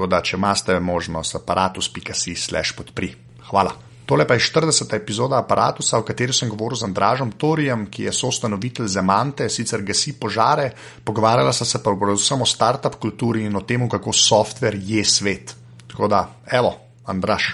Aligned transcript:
Tako 0.00 0.08
da, 0.08 0.22
če 0.24 0.38
imate 0.38 0.74
možnost, 0.80 1.34
aparatus.si 1.36 2.32
slash 2.32 2.72
podpri. 2.72 3.10
Hvala. 3.50 3.74
Tole 4.08 4.24
pa 4.24 4.38
je 4.38 4.40
40. 4.46 4.94
epizoda 4.96 5.36
aparata, 5.36 5.84
v 5.84 6.06
kateri 6.08 6.32
sem 6.32 6.48
govoril 6.48 6.80
z 6.80 6.86
Andražom 6.88 7.34
Torijem, 7.36 7.84
ki 7.92 8.06
je 8.06 8.14
soustanovitelj 8.16 8.88
Zemante, 8.88 9.50
sicer 9.52 9.84
gasi 9.84 10.14
požare, 10.16 10.70
pogovarjala 11.04 11.52
sta 11.52 11.68
se 11.68 11.82
pa 11.84 11.92
predvsem 11.92 12.40
o 12.40 12.48
start-up 12.48 12.96
kulturi 12.96 13.44
in 13.44 13.60
o 13.60 13.60
tem, 13.60 13.84
kako 13.84 14.16
softver 14.16 14.72
je 14.80 15.04
svet. 15.04 15.52
Tako 15.84 16.08
da, 16.08 16.22
evo, 16.48 16.72
Andraž. 17.04 17.52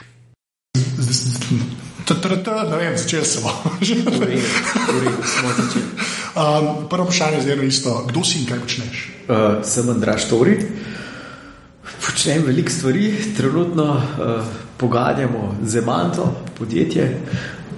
Ne 2.71 2.77
vem, 2.79 2.95
začeli 2.95 3.27
smo. 3.27 3.51
Um, 6.37 6.87
prvo 6.87 7.11
vprašanje 7.11 7.41
je 7.41 7.43
zelo 7.43 7.63
isto. 7.67 8.05
Kdo 8.07 8.23
si 8.23 8.39
in 8.39 8.47
kaj 8.47 8.63
počneš? 8.63 9.09
Uh, 9.27 9.65
sem 9.67 9.91
Andraš 9.91 10.31
Tori 10.31 10.61
počnem 12.01 12.45
veliko 12.47 12.71
stvari, 12.71 13.15
trenutno 13.37 13.85
uh, 13.95 14.45
pogajanjamo 14.77 15.57
z 15.65 15.77
Emanto, 15.79 16.29
podjetje, 16.59 17.21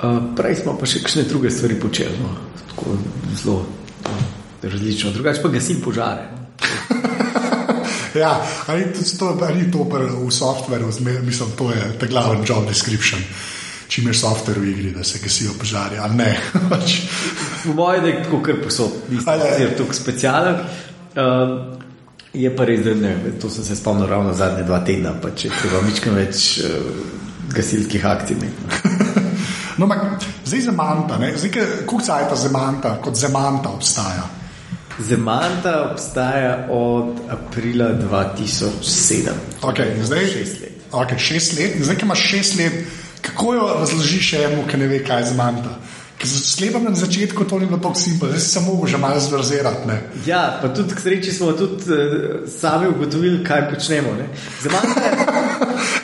uh, 0.03 0.19
prej 0.37 0.63
smo 0.63 0.77
pa 0.79 0.87
še 0.87 1.03
kakšne 1.05 1.27
druge 1.29 1.51
stvari 1.51 1.79
počeli, 1.81 2.19
no, 2.23 2.35
tako 2.73 2.99
zelo 3.37 3.61
uh, 3.63 4.27
različno, 4.63 5.15
drugače 5.15 5.43
pa 5.43 5.55
gasim 5.55 5.81
požare. 5.85 6.29
Ja, 8.19 8.41
ali 8.67 8.87
to, 9.19 9.39
ali 9.43 9.71
to 9.71 9.85
v 9.85 10.31
softveru, 10.33 10.89
mislim, 11.23 11.51
to 11.59 11.71
je 11.71 11.99
ta 12.01 12.07
glavni 12.07 12.43
job 12.49 12.67
description. 12.67 13.21
Če 13.89 14.03
imaš 14.03 14.21
softver 14.21 14.59
v 14.59 14.73
igri, 14.73 14.91
da 14.93 15.05
se 15.05 15.21
gasijo 15.23 15.53
požari, 15.61 16.01
ali 16.01 16.17
ne. 16.17 16.33
Pač. 16.71 16.97
v 17.65 17.75
mojem 17.77 18.05
je 18.05 18.15
tako, 18.25 18.41
kar 18.43 18.59
posod, 18.65 18.97
nisem 19.13 19.77
tako 19.77 19.95
specialen. 19.95 20.65
Uh, 21.15 21.79
Je 22.35 22.51
pa 22.57 22.65
res, 22.69 22.83
da 22.85 22.93
ne, 22.95 23.15
to 23.41 23.49
sem 23.51 23.65
se 23.65 23.77
spomnil 23.77 24.07
ravno 24.07 24.35
zadnje 24.35 24.67
dva 24.69 24.83
tedna, 24.85 25.15
pa 25.23 25.31
če 25.33 25.49
treba 25.49 25.81
mičkam 25.87 26.19
več 26.19 26.59
uh, 26.61 26.91
gasilskih 27.55 28.05
akcij. 28.05 28.37
no, 29.81 29.89
mak, 29.89 30.05
zdaj 30.45 30.67
zemanta, 30.69 31.17
zdaj 31.37 31.55
kako 31.57 32.01
se 32.05 32.19
ta 32.29 32.37
zemanta, 32.37 32.99
kot 33.05 33.17
zemanta 33.17 33.73
obstaja? 33.73 34.29
Zemanta 34.99 35.75
obstaja 35.93 36.67
od 36.75 37.23
aprila 37.31 37.93
2007. 37.97 39.33
Okay, 39.63 39.95
zdaj, 40.03 40.27
šest 40.35 40.61
let. 40.61 40.89
Okay, 40.93 41.19
šest 41.19 41.57
let. 41.59 41.79
Zdaj, 41.81 41.97
ki 41.97 42.05
imaš 42.05 42.25
šest 42.29 42.59
let, 42.59 42.81
kako 43.23 43.55
jo 43.55 43.69
razložiš 43.81 44.33
enemu, 44.41 44.67
ki 44.69 44.77
ne 44.77 44.89
ve, 44.91 45.01
kaj 45.07 45.23
je 45.23 45.31
zemanta? 45.33 45.79
Slepam 46.27 46.85
na 46.85 46.95
začetku, 46.95 47.45
to 47.45 47.59
ni 47.59 47.67
bilo 47.67 47.79
tako 47.79 47.95
simpel, 47.95 48.29
zdaj 48.29 48.41
samo 48.41 48.87
že 48.87 48.99
malo 48.99 49.21
zvrzirati. 49.21 49.89
Ja, 50.27 50.59
pa 50.63 50.69
tudi 50.69 50.95
k 50.95 51.01
sreči 51.01 51.33
smo 51.33 51.53
tudi 51.53 51.87
uh, 51.93 52.49
sami 52.61 52.89
ugotovili, 52.89 53.45
kaj 53.45 53.71
počnemo. 53.71 54.17
Zamahne. 54.63 55.38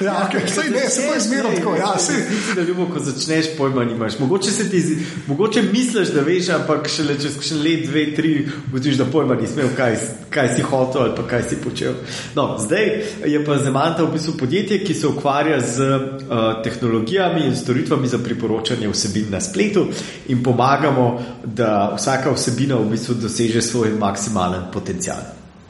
Ja, 0.00 0.28
okay. 0.28 0.48
sej, 0.48 0.70
ne, 0.70 0.90
se 0.90 1.06
pa 1.10 1.16
izmerno 1.16 1.50
tako. 1.56 1.76
Ja, 1.76 1.98
se 1.98 2.12
ti 2.12 2.34
zdi, 2.34 2.54
da 2.56 2.62
ljubo, 2.62 2.86
ko 2.86 2.98
začneš, 2.98 3.46
pojma 3.58 3.84
nimaš. 3.84 4.18
Mogoče, 4.18 4.50
ti, 4.70 4.98
mogoče 5.26 5.62
misliš, 5.62 6.08
da 6.08 6.20
veš, 6.20 6.48
ampak 6.48 6.88
šele 6.88 7.16
čez 7.20 7.38
še 7.42 7.58
let, 7.58 7.86
dve, 7.88 8.04
tri, 8.16 8.34
ugotoviš, 8.68 8.98
da 9.00 9.04
pojma 9.04 9.34
nisi 9.40 9.56
imel, 9.58 9.70
kaj, 9.76 9.96
kaj 10.30 10.52
si 10.56 10.62
hotel 10.62 11.02
ali 11.02 11.26
kaj 11.30 11.42
si 11.48 11.60
počel. 11.64 11.94
No, 12.34 12.56
zdaj 12.58 12.90
je 13.24 13.44
pa 13.44 13.58
Zemanta 13.58 14.04
v 14.04 14.12
bistvu 14.16 14.36
podjetje, 14.38 14.80
ki 14.84 14.94
se 14.94 15.06
ukvarja 15.08 15.60
z 15.60 15.90
uh, 15.90 16.62
tehnologijami 16.64 17.46
in 17.46 17.56
storitvami 17.56 18.08
za 18.08 18.18
priporočanje 18.18 18.88
vsebin 18.88 19.30
na 19.30 19.40
spletu 19.40 19.86
in 20.28 20.42
pomagamo, 20.42 21.08
da 21.44 21.94
vsaka 21.96 22.32
vsebina 22.34 22.76
v 22.76 22.90
bistvu 22.90 23.14
doseže 23.22 23.62
svoj 23.62 23.94
maksimalen 23.98 24.70
potencial. 24.72 25.22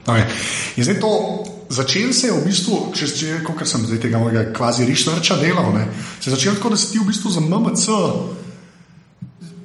Okay. 0.06 1.53
Začel 1.68 2.12
se 2.12 2.26
je 2.26 2.32
v 2.32 2.44
bistvu, 2.44 2.78
če 2.94 3.08
če 3.08 3.40
kot 3.46 3.64
sem 3.66 3.86
zdaj 3.86 4.02
tega 4.04 4.20
mojega 4.20 4.52
kvazi 4.52 4.86
rišarča 4.88 5.38
delal, 5.40 5.72
ne, 5.74 5.88
se 6.20 6.30
je 6.30 6.36
začel 6.36 6.58
tako, 6.58 6.74
da 6.74 6.80
si 6.80 6.92
ti 6.92 7.02
v 7.02 7.08
bistvu 7.08 7.32
za 7.32 7.40
MMC 7.40 7.86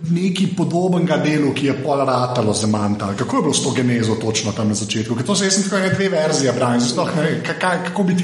nekaj 0.10 0.48
podobnega 0.58 1.18
delu, 1.22 1.52
ki 1.54 1.68
je 1.68 1.74
pol 1.84 2.02
ratalo 2.06 2.54
za 2.54 2.68
manta. 2.68 3.14
Kako 3.18 3.38
je 3.38 3.42
bilo 3.42 3.54
s 3.54 3.64
to 3.64 3.72
genezo 3.72 4.16
točno 4.16 4.52
tam 4.52 4.68
na 4.68 4.76
začetku? 4.76 5.16
Ker 5.16 5.26
to 5.26 5.36
se 5.36 5.46
jaz 5.46 5.54
sem 5.54 5.64
tako 5.70 5.96
dve 5.96 6.10
verzije 6.10 6.54
branil, 6.54 6.82
sploh 6.82 7.16
ne 7.16 7.24
vem, 7.24 7.42
kako, 7.46 7.72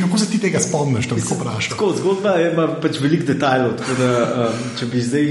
kako 0.02 0.18
se 0.18 0.30
ti 0.32 0.40
tega 0.40 0.60
spomniš, 0.60 1.10
da 1.10 1.16
bi 1.16 1.22
se 1.22 1.36
vprašal. 1.36 1.76
Tako, 1.76 1.94
zgodba 2.00 2.36
ima 2.42 2.68
pač 2.82 3.00
veliko 3.02 3.28
detajlov, 3.28 3.76
tako 3.82 3.98
da 4.00 4.12
um, 4.48 4.62
če 4.80 4.86
bi 4.92 5.02
zdaj 5.02 5.26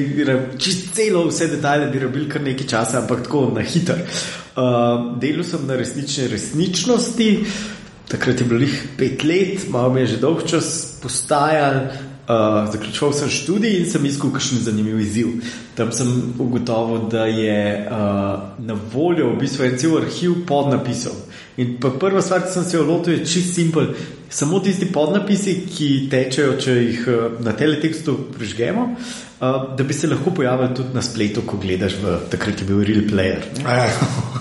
čist 0.58 0.92
celo 0.94 1.26
vse 1.28 1.48
detajle, 1.56 1.90
bi 1.90 2.02
rabili 2.04 2.28
kar 2.28 2.42
nekaj 2.42 2.66
časa, 2.66 3.00
ampak 3.02 3.24
tako 3.26 3.48
na 3.54 3.64
hiter. 3.64 4.04
Um, 4.54 5.14
delal 5.20 5.48
sem 5.48 5.66
na 5.66 5.80
resnične 5.80 6.28
resničnosti. 6.28 7.30
Takrat 8.08 8.40
je 8.40 8.46
bilo 8.46 8.60
jih 8.60 8.74
pet 8.98 9.24
let, 9.24 9.68
malo 9.70 9.92
mi 9.92 10.00
je 10.04 10.14
že 10.14 10.20
dolg 10.20 10.44
čas 10.46 10.98
postajal, 11.02 11.88
Uh, 12.24 12.72
zaključoval 12.72 13.12
sem 13.12 13.28
študij 13.28 13.74
in 13.78 13.90
sem 13.90 14.04
iskal 14.08 14.30
kakšen 14.32 14.62
zanimiv 14.64 15.00
izziv. 15.00 15.42
Tam 15.76 15.90
sem 15.92 16.08
ugotovil, 16.40 17.02
da 17.12 17.26
je 17.26 17.84
uh, 17.84 17.96
na 18.64 18.76
voljo 18.92 19.28
v 19.34 19.42
bistvu 19.42 19.66
en 19.66 19.76
cel 19.76 19.98
arhiv 19.98 20.38
podnapisov. 20.48 21.18
In 21.60 21.76
prva 21.76 22.22
stvar, 22.24 22.46
ki 22.46 22.54
sem 22.54 22.64
se 22.64 22.78
jo 22.78 22.86
lotil, 22.88 23.18
je 23.18 23.26
čist 23.28 23.52
simpel. 23.54 23.92
Samo 24.34 24.58
tisti 24.58 24.88
podnapisi, 24.90 25.52
ki 25.70 25.88
tečejo, 26.10 26.56
če 26.58 26.72
jih 26.74 27.04
uh, 27.06 27.36
na 27.46 27.52
teletekstu 27.54 28.16
prižgemo, 28.34 28.86
uh, 28.90 29.58
da 29.78 29.86
bi 29.86 29.94
se 29.94 30.10
lahko 30.10 30.32
pojavili 30.34 30.74
tudi 30.74 30.96
na 30.96 31.02
spletu, 31.06 31.44
ko 31.46 31.60
gledaš 31.62 32.00
v 32.02 32.16
takrat 32.32 32.58
je 32.58 32.66
bil 32.66 32.82
Real 32.82 33.06
Player. 33.06 33.46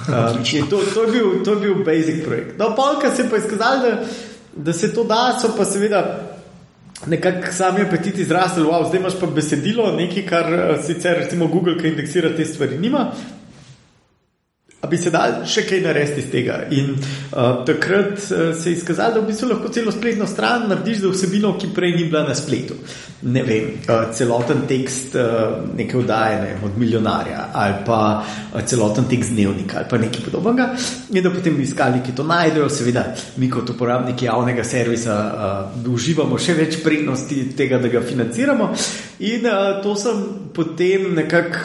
uh, 0.09 0.39
to, 0.69 0.81
to, 0.95 1.03
je 1.05 1.11
bil, 1.13 1.29
to 1.45 1.53
je 1.53 1.61
bil 1.67 1.85
basic 1.85 2.23
projekt. 2.25 2.57
No, 2.57 2.71
polka 2.75 3.13
se 3.13 3.27
pa 3.29 3.37
je 3.37 3.45
izkazalo, 3.45 3.83
da, 3.83 4.09
da 4.65 4.73
se 4.73 4.89
to 4.93 5.05
da, 5.05 5.27
so 5.41 5.53
pa 5.57 5.65
seveda 5.65 6.01
nekako 7.07 7.53
sami 7.53 7.85
apetit 7.85 8.17
izrastel, 8.17 8.65
wow, 8.65 8.87
zdaj 8.87 8.99
imaš 8.99 9.19
pa 9.19 9.27
besedilo, 9.27 9.91
nekaj, 9.95 10.25
kar 10.25 10.53
eh, 10.53 10.75
sicer 10.83 11.17
recimo 11.21 11.47
Google, 11.47 11.77
ki 11.77 11.93
indeksira 11.93 12.33
te 12.35 12.45
stvari, 12.45 12.79
nima. 12.81 13.11
A 14.83 14.87
bi 14.87 14.97
se 14.99 15.11
dal 15.13 15.45
še 15.47 15.61
kaj 15.63 15.79
narediti 15.79 16.19
iz 16.19 16.25
tega? 16.27 16.57
In 16.75 16.89
uh, 16.97 17.61
takrat 17.63 18.17
uh, 18.19 18.49
se 18.51 18.73
je 18.73 18.75
izkazalo, 18.75 19.15
da 19.15 19.21
v 19.21 19.29
bistvu 19.29 19.47
lahko 19.53 19.69
celo 19.71 19.93
spletno 19.95 20.27
stran 20.27 20.65
narediš 20.67 21.05
za 21.05 21.11
vsebino, 21.13 21.53
ki 21.55 21.69
prej 21.71 21.93
ni 21.95 22.07
bila 22.09 22.25
na 22.27 22.35
spletu. 22.35 22.75
Ne 23.31 23.45
vem, 23.47 23.69
uh, 23.87 24.09
celoten 24.11 24.65
tekst 24.67 25.15
uh, 25.15 25.61
neke 25.77 26.01
vdaje 26.01 26.41
ne, 26.41 26.51
od 26.67 26.75
milijonarja 26.75 27.45
ali 27.55 27.79
pa 27.87 28.01
uh, 28.19 28.59
celoten 28.67 29.07
tekst 29.07 29.31
dnevnika 29.31 29.79
ali 29.79 29.89
pa 29.89 30.01
nekaj 30.03 30.27
podobnega. 30.27 30.67
In 31.15 31.23
da 31.23 31.31
potem 31.31 31.61
iskali, 31.63 32.03
ki 32.03 32.17
to 32.19 32.27
najdejo, 32.27 32.67
seveda 32.67 33.05
mi 33.39 33.47
kot 33.47 33.71
uporabniki 33.71 34.27
javnega 34.27 34.67
servisa 34.67 35.15
uh, 35.15 35.91
uživamo 35.95 36.35
še 36.35 36.59
več 36.59 36.81
prednosti 36.83 37.53
tega, 37.55 37.79
da 37.79 37.87
ga 37.87 38.03
financiramo. 38.03 38.73
In 39.31 39.47
uh, 39.47 39.79
to 39.79 39.95
sem 39.95 40.42
potem 40.53 41.13
nekako 41.15 41.57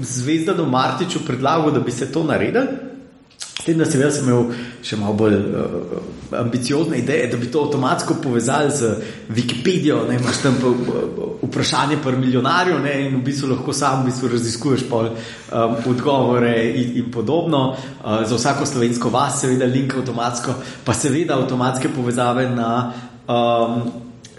zvezdano 0.00 0.66
Martiču 0.66 1.24
predlagal, 1.26 1.70
da 1.72 1.80
bi 1.80 1.92
se 1.92 2.12
to 2.12 2.24
naredil. 2.24 2.66
S 3.38 3.64
tem, 3.64 3.78
da 3.78 3.86
sem 3.86 4.02
imel 4.26 4.50
še 4.84 4.96
malo 5.00 5.14
bolj 5.16 5.34
uh, 5.38 5.92
ambiciozne 6.36 6.98
ideje, 7.00 7.30
da 7.32 7.38
bi 7.40 7.46
to 7.48 7.62
avtomatsko 7.64 8.18
povezali 8.20 8.72
z 8.74 8.90
Wikipedijo, 9.32 10.02
da 10.08 10.18
imaš 10.18 10.42
tam 10.42 10.58
pa, 10.60 10.68
uh, 10.68 11.30
vprašanje 11.46 11.96
par 12.04 12.18
milijonarjev 12.20 12.82
ne, 12.84 12.92
in 13.06 13.16
v 13.16 13.22
bistvu 13.24 13.54
lahko 13.54 13.72
sam 13.72 14.02
v 14.02 14.10
bistvu 14.10 14.32
raziskuješ 14.34 14.84
pol, 14.90 15.08
um, 15.14 15.78
odgovore 15.94 16.52
in, 16.74 16.96
in 17.00 17.10
podobno. 17.14 17.62
Uh, 17.72 18.26
za 18.28 18.36
vsako 18.36 18.68
slovensko 18.68 19.12
vas, 19.14 19.40
seveda, 19.40 19.70
link 19.70 19.96
avtomatsko, 19.96 20.58
pa 20.84 20.92
seveda 20.92 21.38
avtomatske 21.38 21.88
povezave 21.94 22.50
na 22.52 22.70
um, 23.24 23.80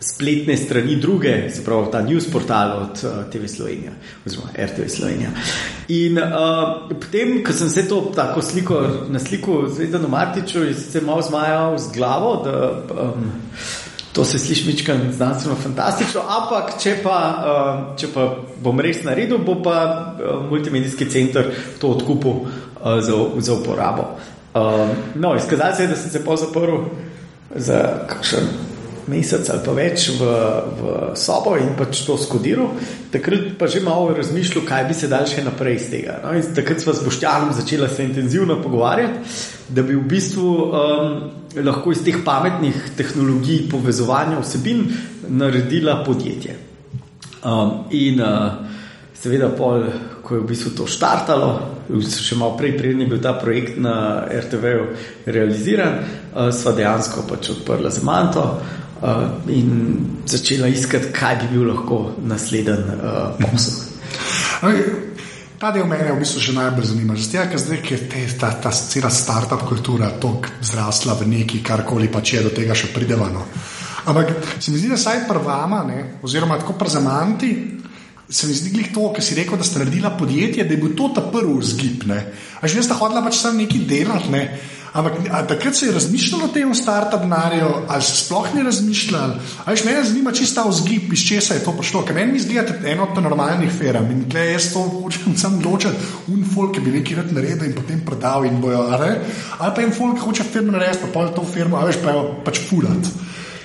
spletne 0.06 0.57
strani 0.57 0.96
druge, 0.96 1.50
se 1.50 1.63
pravi 1.63 1.92
ta 1.92 2.02
news 2.02 2.31
portal 2.31 2.78
od 2.78 3.04
uh, 3.04 3.31
TV 3.31 3.48
Slovenija, 3.48 3.92
oziroma 4.25 4.50
RTV 4.57 4.88
Slovenija. 4.88 5.30
In 5.88 6.18
uh, 6.18 6.90
potem, 6.90 7.44
ko 7.44 7.54
sem 7.54 7.69
se 7.69 7.88
to 7.88 8.12
tako 8.16 8.42
sliko 8.42 8.81
na 9.10 9.19
sliku 9.19 9.63
Zvezdano 9.68 10.07
Martiču, 10.07 10.60
se 10.74 11.02
malo 11.02 11.22
zmajal 11.22 11.78
z 11.78 11.92
glavo, 11.96 12.36
da 12.46 12.84
um, 13.02 13.31
to 14.13 14.25
se 14.25 14.40
sliši 14.40 14.68
mičkan 14.68 15.02
znanstveno 15.12 15.56
fantastično, 15.63 16.22
ampak 16.22 16.78
če 16.80 16.98
pa, 17.04 17.18
um, 17.34 17.98
če 17.98 18.07
pa 18.13 18.30
bom 18.63 18.80
res 18.80 19.04
naredil, 19.04 19.42
bo 19.42 19.57
pa 19.63 19.80
uh, 19.81 20.46
multimedijski 20.50 21.10
center 21.10 21.50
to 21.80 21.96
odkupil 21.98 22.31
uh, 22.31 23.02
za, 23.02 23.18
za 23.38 23.54
uporabo. 23.54 24.07
Um, 24.56 24.94
no, 25.16 25.36
izkazalo 25.36 25.75
se 25.75 25.84
je, 25.84 25.88
da 25.88 25.96
sem 25.96 26.12
se 26.12 26.25
pa 26.25 26.36
zaprl 26.36 26.86
za 27.56 27.81
kakšen 28.07 28.75
mesec 29.07 29.50
ali 29.50 29.62
pa 29.66 29.74
več 29.78 30.07
v, 30.18 30.28
v 30.80 30.94
sobo 31.19 31.56
in 31.62 31.74
pač 31.78 32.02
to 32.07 32.18
skodiral, 32.18 32.74
takrat 33.13 33.56
pa 33.60 33.69
že 33.69 33.84
malo 33.86 34.13
razmišljal, 34.18 34.66
kaj 34.66 34.86
bi 34.90 34.98
se 34.98 35.10
dal 35.12 35.28
še 35.30 35.46
naprej 35.46 35.78
iz 35.80 35.88
tega. 35.92 36.19
No? 36.24 36.34
Takrat 36.57 36.81
smo 36.81 36.94
s 36.94 37.06
Boštjanom 37.06 37.54
začeli 37.54 37.90
se 37.90 38.04
intenzivno 38.04 38.60
pogovarjati, 38.63 39.38
da 39.69 39.86
bi 39.86 39.98
v 39.98 40.06
bistvu 40.10 40.50
um, 40.66 41.18
lahko 41.66 41.94
iz 41.94 42.04
teh 42.06 42.22
pametnih 42.25 42.96
tehnologij 42.98 43.68
povezovanja 43.72 44.42
vsebin 44.42 44.88
naredila 45.30 46.02
podjetje. 46.06 46.57
Um, 47.46 47.86
in 47.94 48.22
uh, 48.22 48.66
seveda, 49.13 49.52
pol, 49.54 49.86
ko 50.25 50.40
je 50.40 50.42
v 50.42 50.50
bistvu 50.50 50.74
to 50.74 50.88
štartalo, 50.90 51.52
še 52.02 52.38
malo 52.38 52.57
prej, 52.57 52.74
preden 52.78 53.06
je 53.06 53.12
bil 53.13 53.22
ta 53.22 53.36
projekt 53.38 53.78
na 53.78 54.25
RTV-ju 54.25 54.88
realiziran, 55.30 56.02
uh, 56.02 56.50
sva 56.50 56.74
dejansko 56.74 57.28
pač 57.30 57.54
odprla 57.54 57.94
za 57.94 58.02
manto 58.06 58.46
uh, 59.01 59.50
in 59.51 59.97
začela 60.25 60.68
iskati, 60.68 61.12
kaj 61.13 61.36
bi 61.44 61.51
bil 61.56 61.68
lahko 61.69 62.00
naslednji 62.24 62.95
uh, 62.95 63.36
posel. 63.42 63.83
Ta 65.57 65.71
del 65.71 65.88
mene 65.88 66.12
v 66.12 66.19
bistvu 66.19 66.42
še 66.44 66.53
najbolj 66.56 66.89
zanima, 66.89 67.15
zato 67.15 67.45
ker 67.51 67.62
zdaj 67.62 67.80
je 67.89 68.00
te, 68.12 68.25
ta, 68.39 68.51
ta 68.59 68.71
cela 68.75 69.09
start-up 69.09 69.63
kultura 69.69 70.12
tako 70.19 70.51
zrasla 70.62 71.15
v 71.15 71.30
neki 71.31 71.63
karkoli, 71.63 72.12
pa 72.12 72.19
če 72.19 72.44
do 72.44 72.51
tega 72.51 72.75
še 72.75 72.92
pridevano. 72.92 73.45
Ampak 74.06 74.36
se 74.59 74.71
mi 74.71 74.77
zdi, 74.77 74.92
da 74.92 74.97
saj 75.00 75.24
prvama, 75.30 75.81
ne, 75.88 76.01
oziroma 76.21 76.59
tako 76.62 76.75
prezamanti, 76.77 77.75
se 78.30 78.48
mi 78.48 78.54
zdi 78.54 78.72
glih 78.74 78.94
to, 78.94 79.10
ker 79.13 79.24
si 79.24 79.36
rekel, 79.38 79.57
da 79.57 79.63
ste 79.63 79.80
naredila 79.80 80.16
podjetje, 80.18 80.63
da 80.63 80.74
je 80.74 80.81
bil 80.81 80.95
to 80.98 81.12
ta 81.16 81.22
prvi 81.22 81.60
vzgib. 81.60 82.07
A 82.62 82.68
že 82.68 82.83
ste 82.83 82.98
hodila 82.98 83.22
pač 83.22 83.38
samo 83.38 83.62
nekaj 83.62 83.86
delati. 83.89 84.31
Ne? 84.33 84.44
Ampak 84.95 85.13
takrat 85.48 85.75
se 85.75 85.86
je 85.86 85.92
razmišljalo 85.92 86.45
o 86.45 86.48
tem 86.48 86.75
startup 86.75 87.19
denarju, 87.22 87.68
ali 87.88 88.01
se 88.01 88.16
sploh 88.16 88.48
ni 88.56 88.63
razmišljalo. 88.63 89.33
Ali 89.66 89.81
me 89.86 90.04
zanima, 90.04 90.31
če 90.31 90.48
ta 90.56 90.63
vzgib, 90.69 91.12
iz 91.13 91.25
česa 91.27 91.57
je 91.57 91.63
to 91.66 91.74
prišlo. 91.75 92.06
Ker 92.07 92.16
meni 92.16 92.39
zgleda 92.39 92.77
eno 92.88 93.10
od 93.12 93.19
normalnih 93.24 93.74
ferm 93.75 94.07
in 94.12 94.24
tukaj 94.24 94.54
jaz 94.54 94.69
to 94.74 94.86
hočem 94.94 95.36
sam 95.42 95.60
ločiti, 95.66 96.07
un 96.31 96.48
folk, 96.54 96.78
ki 96.78 96.86
bi 96.86 96.95
nekaj 96.95 97.19
rad 97.19 97.36
naredil 97.36 97.68
in 97.68 97.75
potem 97.75 98.00
prodal 98.07 98.48
in 98.48 98.62
bojo. 98.63 98.88
Ali, 98.95 99.12
ali 99.60 99.75
pa 99.75 99.83
en 99.83 99.92
folk 99.92 100.24
hoče 100.24 100.48
firmo 100.54 100.78
narediti, 100.78 101.04
pa 101.04 101.12
pol 101.19 101.36
to 101.36 101.44
firmo, 101.54 101.78
ali 101.83 102.00
pa 102.00 102.16
jo 102.16 102.25
pač 102.48 102.63
fulat. 102.69 103.12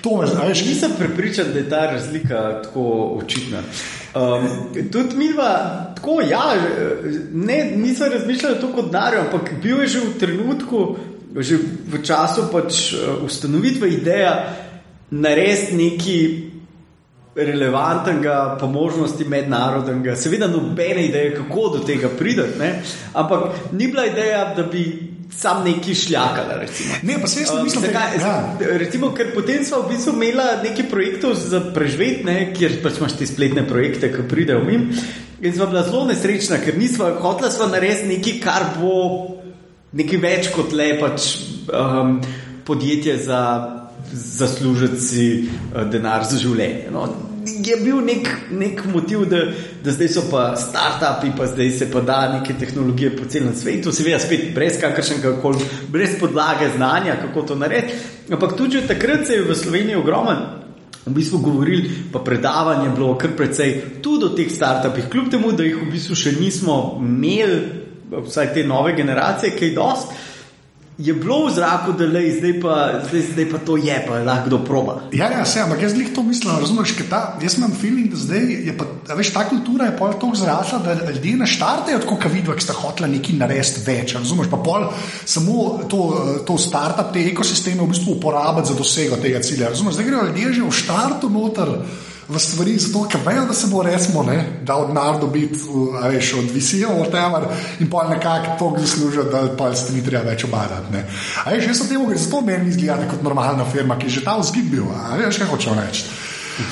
To 0.02 0.18
me 0.18 0.26
zdaj. 0.26 0.54
Nisem 0.66 0.98
prepričan, 0.98 1.52
da 1.52 1.58
je 1.58 1.70
ta 1.70 1.86
razlika 1.94 2.62
tako 2.64 2.90
očitna. 3.22 3.62
Um, 4.10 4.72
tudi 4.90 5.16
mi 5.16 5.32
dva, 5.32 5.92
tako 5.94 6.20
ja, 6.20 6.54
ne, 7.32 7.64
nisem 7.76 8.12
razmišljal 8.12 8.54
tako 8.54 8.72
kot 8.72 8.90
Dario, 8.90 9.20
ampak 9.20 9.52
bil 9.62 9.80
je 9.80 9.86
že 9.86 10.00
v 10.00 10.18
trenutku, 10.18 10.96
že 11.38 11.58
v 11.86 12.02
času 12.02 12.48
pač 12.50 12.92
eh, 12.92 13.06
ustanovitve 13.22 13.86
ideja 13.88 14.32
narediti 15.10 15.76
nekaj 15.78 16.50
relevantnega, 17.46 18.56
pa 18.60 18.66
možnosti 18.66 19.24
mednarodnega, 19.24 20.16
seveda 20.16 20.50
nobene 20.50 21.06
ideje, 21.06 21.36
kako 21.36 21.68
do 21.76 21.84
tega 21.86 22.10
prideti, 22.18 22.72
ampak 23.14 23.70
ni 23.72 23.86
bila 23.88 24.06
ideja, 24.06 24.54
da 24.56 24.62
bi. 24.62 25.10
Sam 25.36 25.64
neki 25.64 25.94
šljakala. 25.94 26.56
Recimo. 26.60 26.94
Ne, 27.02 27.16
pa 27.20 27.26
se 27.26 27.40
jaz 27.40 27.50
ne 27.56 27.62
mislim, 27.62 27.84
da 27.92 28.00
je 28.00 28.18
to. 28.18 28.78
Recimo, 28.78 29.12
ker 29.14 29.30
potem 29.34 29.64
smo 29.64 29.82
v 29.82 29.94
bistvu 29.94 30.12
imeli 30.12 30.46
nekaj 30.64 30.88
projektov 30.90 31.34
za 31.34 31.60
preživeti, 31.74 32.24
ne, 32.24 32.52
kjer 32.56 32.80
pač 32.82 32.98
imaš 32.98 33.16
te 33.18 33.26
spletne 33.26 33.64
projekte, 33.68 34.12
ki 34.12 34.28
pridejo 34.28 34.64
njim. 34.66 34.90
In 35.40 35.54
smo 35.54 35.66
bila 35.66 35.82
zelo 35.86 36.04
nesrečna, 36.10 36.58
ker 36.60 36.78
nismo 36.78 37.08
hotela 37.22 37.70
narediti 37.70 38.10
nekaj, 38.10 38.40
kar 38.42 38.66
bo 38.80 38.96
nekaj 39.92 40.22
več 40.22 40.50
kot 40.54 40.74
le 40.76 40.92
pač 41.00 41.30
um, 41.72 42.18
podjetje 42.66 43.16
za 43.18 43.40
zaslužiti 44.12 45.00
si 45.00 45.26
uh, 45.44 45.82
denar 45.90 46.24
za 46.24 46.38
življenje. 46.38 46.90
No. 46.92 47.08
Je 47.46 47.76
bil 47.80 48.02
nek, 48.04 48.28
nek 48.52 48.82
motiv, 48.92 49.24
da, 49.30 49.40
da 49.84 49.92
zdaj 49.94 50.10
so 50.12 50.24
pa 50.28 50.42
start-upi, 50.60 51.32
pa 51.36 51.46
zdaj 51.48 51.70
se 51.78 51.88
pa 51.90 52.02
da 52.04 52.18
neke 52.34 52.54
tehnologije 52.60 53.14
po 53.16 53.24
celem 53.32 53.54
svetu, 53.56 53.92
seveda 53.96 54.18
spet 54.20 54.50
brez 54.54 54.76
kakršnega 54.80 55.38
koli, 55.40 55.64
brez 55.88 56.18
podlage 56.20 56.68
znanja, 56.76 57.16
kako 57.22 57.46
to 57.48 57.56
narediti. 57.56 57.96
Ampak 58.30 58.56
tudi 58.58 58.84
takrat 58.86 59.26
se 59.26 59.40
je 59.40 59.46
v 59.48 59.56
Sloveniji 59.56 59.96
ogromno. 59.96 60.36
V 61.06 61.14
bistvu 61.16 61.38
govorili, 61.40 61.90
pa 62.12 62.20
predavanje 62.20 62.90
je 62.90 62.94
bilo 62.94 63.14
kar 63.18 63.30
precej 63.36 64.02
tudi 64.04 64.26
o 64.28 64.34
teh 64.36 64.50
startupih, 64.52 65.08
kljub 65.08 65.30
temu, 65.32 65.52
da 65.56 65.64
jih 65.64 65.78
v 65.80 65.88
bistvu 65.94 66.14
še 66.14 66.34
nismo 66.36 66.98
imeli 67.00 67.60
vsaj 68.10 68.52
te 68.54 68.64
nove 68.68 68.92
generacije, 68.96 69.54
ki 69.56 69.70
je 69.70 69.74
dost. 69.74 70.12
Je 71.00 71.14
bilo 71.17 71.47
v 71.47 71.55
zraku, 71.56 71.94
da 71.97 72.05
le 72.05 72.20
zdaj 72.35 72.52
pa, 72.61 72.75
zdaj, 73.08 73.23
zdaj 73.32 73.47
pa 73.49 73.58
to 73.64 73.76
je, 73.81 73.94
pa 74.05 74.19
lahko 74.20 74.50
kdo 74.50 74.58
proba. 74.64 74.94
Ja, 75.17 75.31
ja, 75.32 75.44
se, 75.49 75.62
ampak 75.64 75.81
jaz 75.82 75.94
jih 75.97 76.11
to 76.12 76.23
mislim, 76.23 76.52
razumeš, 76.61 76.93
ker 76.99 77.08
ta, 77.08 77.20
jaz 77.41 77.56
imam 77.56 77.73
feeling, 77.73 78.11
da 78.12 78.20
zdaj 78.20 78.44
je 78.69 78.75
pa, 78.76 78.85
veš, 79.17 79.32
ta 79.32 79.47
kultura 79.49 79.88
je 79.88 79.97
pol 79.97 80.12
tako 80.12 80.37
zrasla, 80.37 80.82
da 80.85 80.99
ljudje 81.14 81.38
ne 81.41 81.49
štartajo 81.49 82.02
tako, 82.05 82.19
kot 82.20 82.32
vidijo, 82.32 82.56
ki 82.58 82.67
sta 82.67 82.76
hotela 82.76 83.08
nekaj 83.08 83.41
narediti 83.41 83.85
več. 83.87 84.14
Razumeš, 84.19 84.52
pa 84.52 84.61
pol 84.61 84.91
samo 85.25 85.81
to, 85.88 86.02
to 86.44 86.58
startup, 86.61 87.14
te 87.14 87.25
ekosisteme 87.32 87.81
v 87.81 87.94
bistvu 87.94 88.19
uporabiti 88.19 88.75
za 88.75 88.76
dosego 88.76 89.17
tega 89.25 89.41
cilja. 89.41 89.73
Razumeš, 89.73 89.97
zdaj 89.97 90.11
grejo 90.11 90.29
ljudje 90.29 90.52
že 90.61 90.69
v 90.69 90.79
štartu 90.82 91.32
noter 91.32 91.76
v 92.30 92.38
stvari, 92.38 92.78
zato 92.78 93.04
ker 93.10 93.20
vejo, 93.26 93.44
da 93.48 93.54
se 93.54 93.66
bo 93.66 93.82
resmo, 93.82 94.22
ne, 94.22 94.60
da 94.66 94.76
od 94.76 94.94
naroda 94.94 95.26
biti, 95.26 95.58
veš, 96.02 96.32
od 96.38 96.50
visijo, 96.54 96.88
tega 97.10 97.42
in 97.80 97.90
pa 97.90 98.08
nekako 98.08 98.56
to 98.58 98.72
zaslužijo, 98.80 99.24
da 99.24 99.44
pa 99.58 99.74
se 99.74 99.92
ni 99.92 100.04
treba 100.04 100.30
več 100.30 100.44
obadati. 100.44 101.04
Veš, 101.46 101.66
jaz 101.66 101.78
sem 101.78 101.88
temu, 101.88 102.10
zato 102.16 102.40
meni 102.46 102.70
izgleda 102.70 103.08
kot 103.10 103.22
normalna 103.22 103.64
firma, 103.64 103.98
ki 103.98 104.06
je 104.06 104.18
že 104.20 104.24
ta 104.24 104.38
vzgib 104.38 104.70
bil, 104.70 104.90
veš, 105.18 105.42
kaj 105.42 105.50
hočeš 105.50 105.80
reči. 105.80 106.04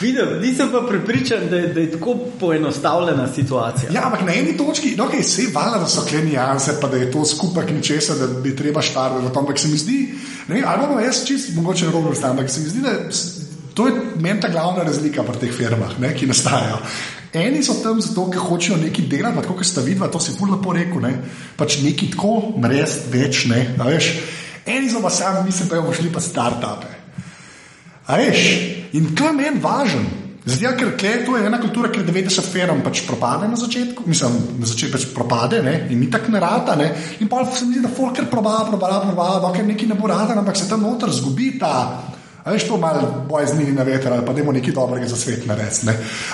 Videl, 0.01 0.41
nisem 0.41 0.69
pa 0.73 0.81
pripričan, 0.89 1.49
da 1.51 1.57
je, 1.57 1.69
da 1.73 1.81
je 1.81 1.91
tako 1.91 2.15
poenostavljena 2.41 3.29
situacija. 3.35 3.91
Ja, 3.93 4.05
ampak 4.05 4.21
na 4.27 4.35
eni 4.35 4.57
točki, 4.57 4.95
no, 4.97 5.07
okay, 5.09 5.23
se 5.23 5.43
je 5.43 5.53
valjda, 5.55 5.79
da 5.79 5.89
so 5.89 6.05
kleni 6.09 6.33
janse, 6.33 6.77
pa 6.81 6.89
da 6.89 6.97
je 6.97 7.11
to 7.13 7.25
skupaj 7.25 7.73
ničesar, 7.73 8.17
da 8.17 8.27
bi 8.41 8.57
treba 8.57 8.83
štartati. 8.83 9.39
Ampak 9.39 9.59
se 9.59 9.69
mi 9.69 9.77
zdi, 9.77 10.15
ne, 10.49 10.63
ali 10.67 10.87
bomo 10.87 11.01
jaz 11.01 11.25
čist, 11.25 11.55
mogoče 11.57 11.91
robo 11.91 12.11
vstam, 12.11 12.31
ampak 12.31 12.51
se 12.51 12.61
mi 12.61 12.69
zdi, 12.69 12.81
da 12.81 12.91
To 13.79 13.87
je 13.87 13.95
meni 14.19 14.41
ta 14.43 14.49
glavna 14.51 14.83
razlika 14.83 15.23
pri 15.23 15.39
teh 15.39 15.53
firmah, 15.55 16.01
ne, 16.03 16.11
ki 16.11 16.27
nastajajo. 16.27 16.81
Eni 17.39 17.63
so 17.63 17.77
tam 17.79 18.01
zato, 18.03 18.25
ker 18.33 18.43
hočejo 18.43 18.79
nekaj 18.81 19.07
delati, 19.07 19.47
kot 19.47 19.63
ste 19.67 19.85
videli, 19.87 20.11
to 20.11 20.19
si 20.19 20.35
pur 20.35 20.51
lepo 20.51 20.75
rekel, 20.75 20.99
ne, 21.05 21.13
pač 21.55 21.79
nekaj 21.85 22.11
tako, 22.17 22.33
res 22.67 22.97
več 23.13 23.45
ne. 23.47 23.61
Eni 24.67 24.91
so 24.91 24.99
pa 25.05 25.13
sami, 25.15 25.47
mislim, 25.47 25.71
da 25.71 25.79
bomo 25.79 25.95
šli 25.95 26.11
pa 26.11 26.25
start-upe. 26.25 26.91
In 28.99 29.15
to 29.15 29.31
je 29.31 29.37
meni 29.37 29.63
važno. 29.63 30.27
Zdaj, 30.49 30.75
ker 30.81 30.93
kle, 30.99 31.15
to 31.27 31.37
je 31.37 31.47
ena 31.47 31.59
kultura, 31.61 31.93
ki 31.93 32.03
90 32.09 32.51
firm 32.51 32.79
pač 32.83 33.05
propade 33.07 33.47
na 33.47 33.57
začetku, 33.61 34.09
mislim, 34.09 34.39
na 34.59 34.67
začetku 34.67 34.97
pač 34.97 35.09
propade 35.15 35.63
ne, 35.63 35.75
in 35.93 36.01
ni 36.03 36.11
tako 36.11 36.35
nerata. 36.35 36.75
Ne, 36.81 36.91
in 37.23 37.31
pa 37.31 37.45
se 37.47 37.67
mi 37.69 37.77
zdi, 37.77 37.87
da 37.87 37.95
folk 37.95 38.17
kar 38.17 38.27
proba, 38.33 38.63
proba, 38.67 38.97
proba, 39.07 39.35
dokler 39.45 39.69
nekaj 39.69 39.93
ne 39.93 39.99
bo 39.99 40.09
rada, 40.11 40.35
ampak 40.35 40.57
se 40.57 40.67
tam 40.67 40.83
noter 40.83 41.13
zgubi 41.15 41.59
ta. 41.61 42.18
Veš, 42.49 42.69
to 42.69 42.77
malo 42.77 43.25
boje 43.29 43.47
z 43.47 43.59
njimi 43.59 43.73
na 43.73 43.83
veter, 43.83 44.13
ali 44.13 44.27
pa 44.27 44.33
da 44.33 44.41
imamo 44.41 44.57
nekaj 44.57 44.75
dobrega 44.75 45.09
za 45.09 45.17
svet 45.17 45.47
narediti. 45.47 45.87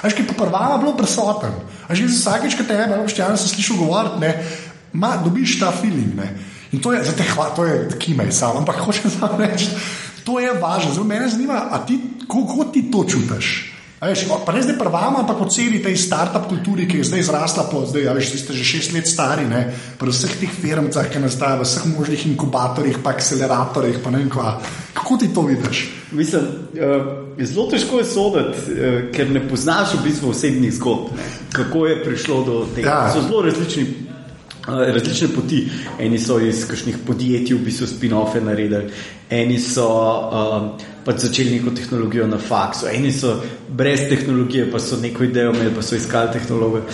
Veš, 0.02 0.14
ki 0.14 0.26
pa 0.30 0.38
prvama 0.44 0.78
bilo 0.78 0.96
prisoten. 0.96 1.52
Veš, 1.88 1.98
že 1.98 2.06
vsakeč, 2.06 2.56
ko 2.58 2.64
te 2.68 2.78
je, 2.78 2.86
veš, 3.02 3.16
če 3.18 3.30
si 3.36 3.52
slišal 3.54 3.82
govoriti, 3.82 4.32
ma, 4.92 5.16
dobiš 5.24 5.58
ta 5.60 5.72
feeling. 5.74 6.14
Ne. 6.14 6.30
In 6.72 6.80
to 6.82 6.92
je, 6.92 7.04
za 7.04 7.12
te 7.12 7.26
hvala, 7.34 7.54
to 7.54 7.64
je 7.64 7.98
kimej 7.98 8.32
sam, 8.32 8.62
ampak 8.62 8.78
hočem 8.82 9.10
samo 9.10 9.38
reči, 9.38 9.70
to 10.24 10.40
je 10.40 10.54
važno. 10.58 10.94
Zelo 10.94 11.06
me 11.06 11.20
zanima, 11.28 11.68
a 11.70 11.82
ti, 11.86 12.00
kako 12.30 12.70
ti 12.72 12.90
to 12.90 13.04
čutiš? 13.04 13.73
Veš, 14.00 14.26
pa 14.46 14.52
ne 14.52 14.62
zdaj 14.62 14.76
prvama, 14.78 15.22
ampak 15.22 15.38
po 15.38 15.46
celi 15.48 15.78
tej 15.82 15.96
start-up 15.96 16.48
kulturi, 16.48 16.84
ki 16.90 16.98
je 17.00 17.08
zdaj 17.08 17.22
zrasla, 17.22 17.64
po, 17.70 17.86
zdaj, 17.86 18.10
veš, 18.18 18.34
ste 18.42 18.52
že 18.52 18.64
šest 18.66 18.92
let 18.92 19.08
stari, 19.08 19.46
ne, 19.48 19.70
pri 19.96 20.10
vseh 20.10 20.34
teh 20.40 20.50
firmah, 20.50 20.90
ki 21.08 21.22
nastajajo, 21.22 21.62
v 21.62 21.64
vseh 21.64 21.84
možnih 21.94 22.26
inkubatorjih, 22.34 22.98
pa 23.00 23.14
akceleratorjih, 23.14 24.02
pa 24.04 24.10
ne 24.10 24.20
vem 24.20 24.28
kva. 24.28 24.58
Kako 24.92 25.16
ti 25.16 25.30
to 25.34 25.46
vidiš? 25.46 25.88
Mislim, 26.12 26.42
uh, 26.74 27.06
zelo 27.38 27.70
težko 27.70 28.02
je 28.02 28.04
soditi, 28.04 28.58
uh, 28.74 28.98
ker 29.14 29.30
ne 29.30 29.40
poznaš 29.48 29.96
v 29.96 30.04
bistvu 30.10 30.34
osebnih 30.34 30.74
zgodb, 30.74 31.14
ne, 31.16 31.30
kako 31.54 31.86
je 31.86 32.00
prišlo 32.04 32.44
do 32.44 32.56
tega. 32.74 32.90
Ja. 32.90 33.12
So 33.14 33.24
zelo 33.24 33.46
različni 33.46 34.03
različne 34.66 35.28
poti. 35.34 35.68
Eni 35.98 36.18
so 36.18 36.38
iz 36.40 36.64
kakšnih 36.68 36.98
podjetij, 37.06 37.56
v 37.56 37.64
bistvu 37.64 37.86
spin-offe 37.86 38.40
naredili, 38.40 38.90
eni 39.30 39.58
so 39.60 39.88
um, 39.88 40.70
pač 41.04 41.26
začeli 41.26 41.58
neko 41.58 41.74
tehnologijo 41.76 42.26
na 42.26 42.38
faksu, 42.38 42.88
eni 42.92 43.12
so 43.12 43.36
brez 43.68 44.08
tehnologije, 44.08 44.70
pa 44.72 44.80
so 44.80 44.96
neko 45.00 45.24
idejo 45.24 45.52
imeli, 45.52 45.74
pa 45.74 45.82
so 45.82 45.96
iskali 45.96 46.32
tehnologijo. 46.32 46.84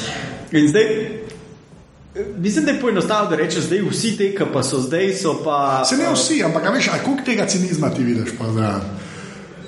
In 0.53 0.69
zdaj, 0.69 0.87
mislim, 2.39 2.65
da 2.65 2.71
je 2.71 2.81
poenostavljeno, 2.81 3.31
da 3.31 3.37
rečeš, 3.37 3.69
zdaj 3.69 3.85
vsi 3.91 4.17
te, 4.17 4.33
ki 4.35 4.51
pa 4.53 4.63
so 4.63 4.81
zdaj, 4.81 5.15
so 5.15 5.37
pa. 5.45 5.85
Se 5.87 5.97
ne 5.97 6.11
vsi, 6.15 6.43
ampak 6.45 6.67
veš, 6.75 6.91
koliko 7.05 7.25
tega 7.25 7.47
cinizma 7.47 7.91
ti 7.95 8.05
vidiš? 8.05 8.35
pa 8.39 8.53
zraven? 8.53 8.83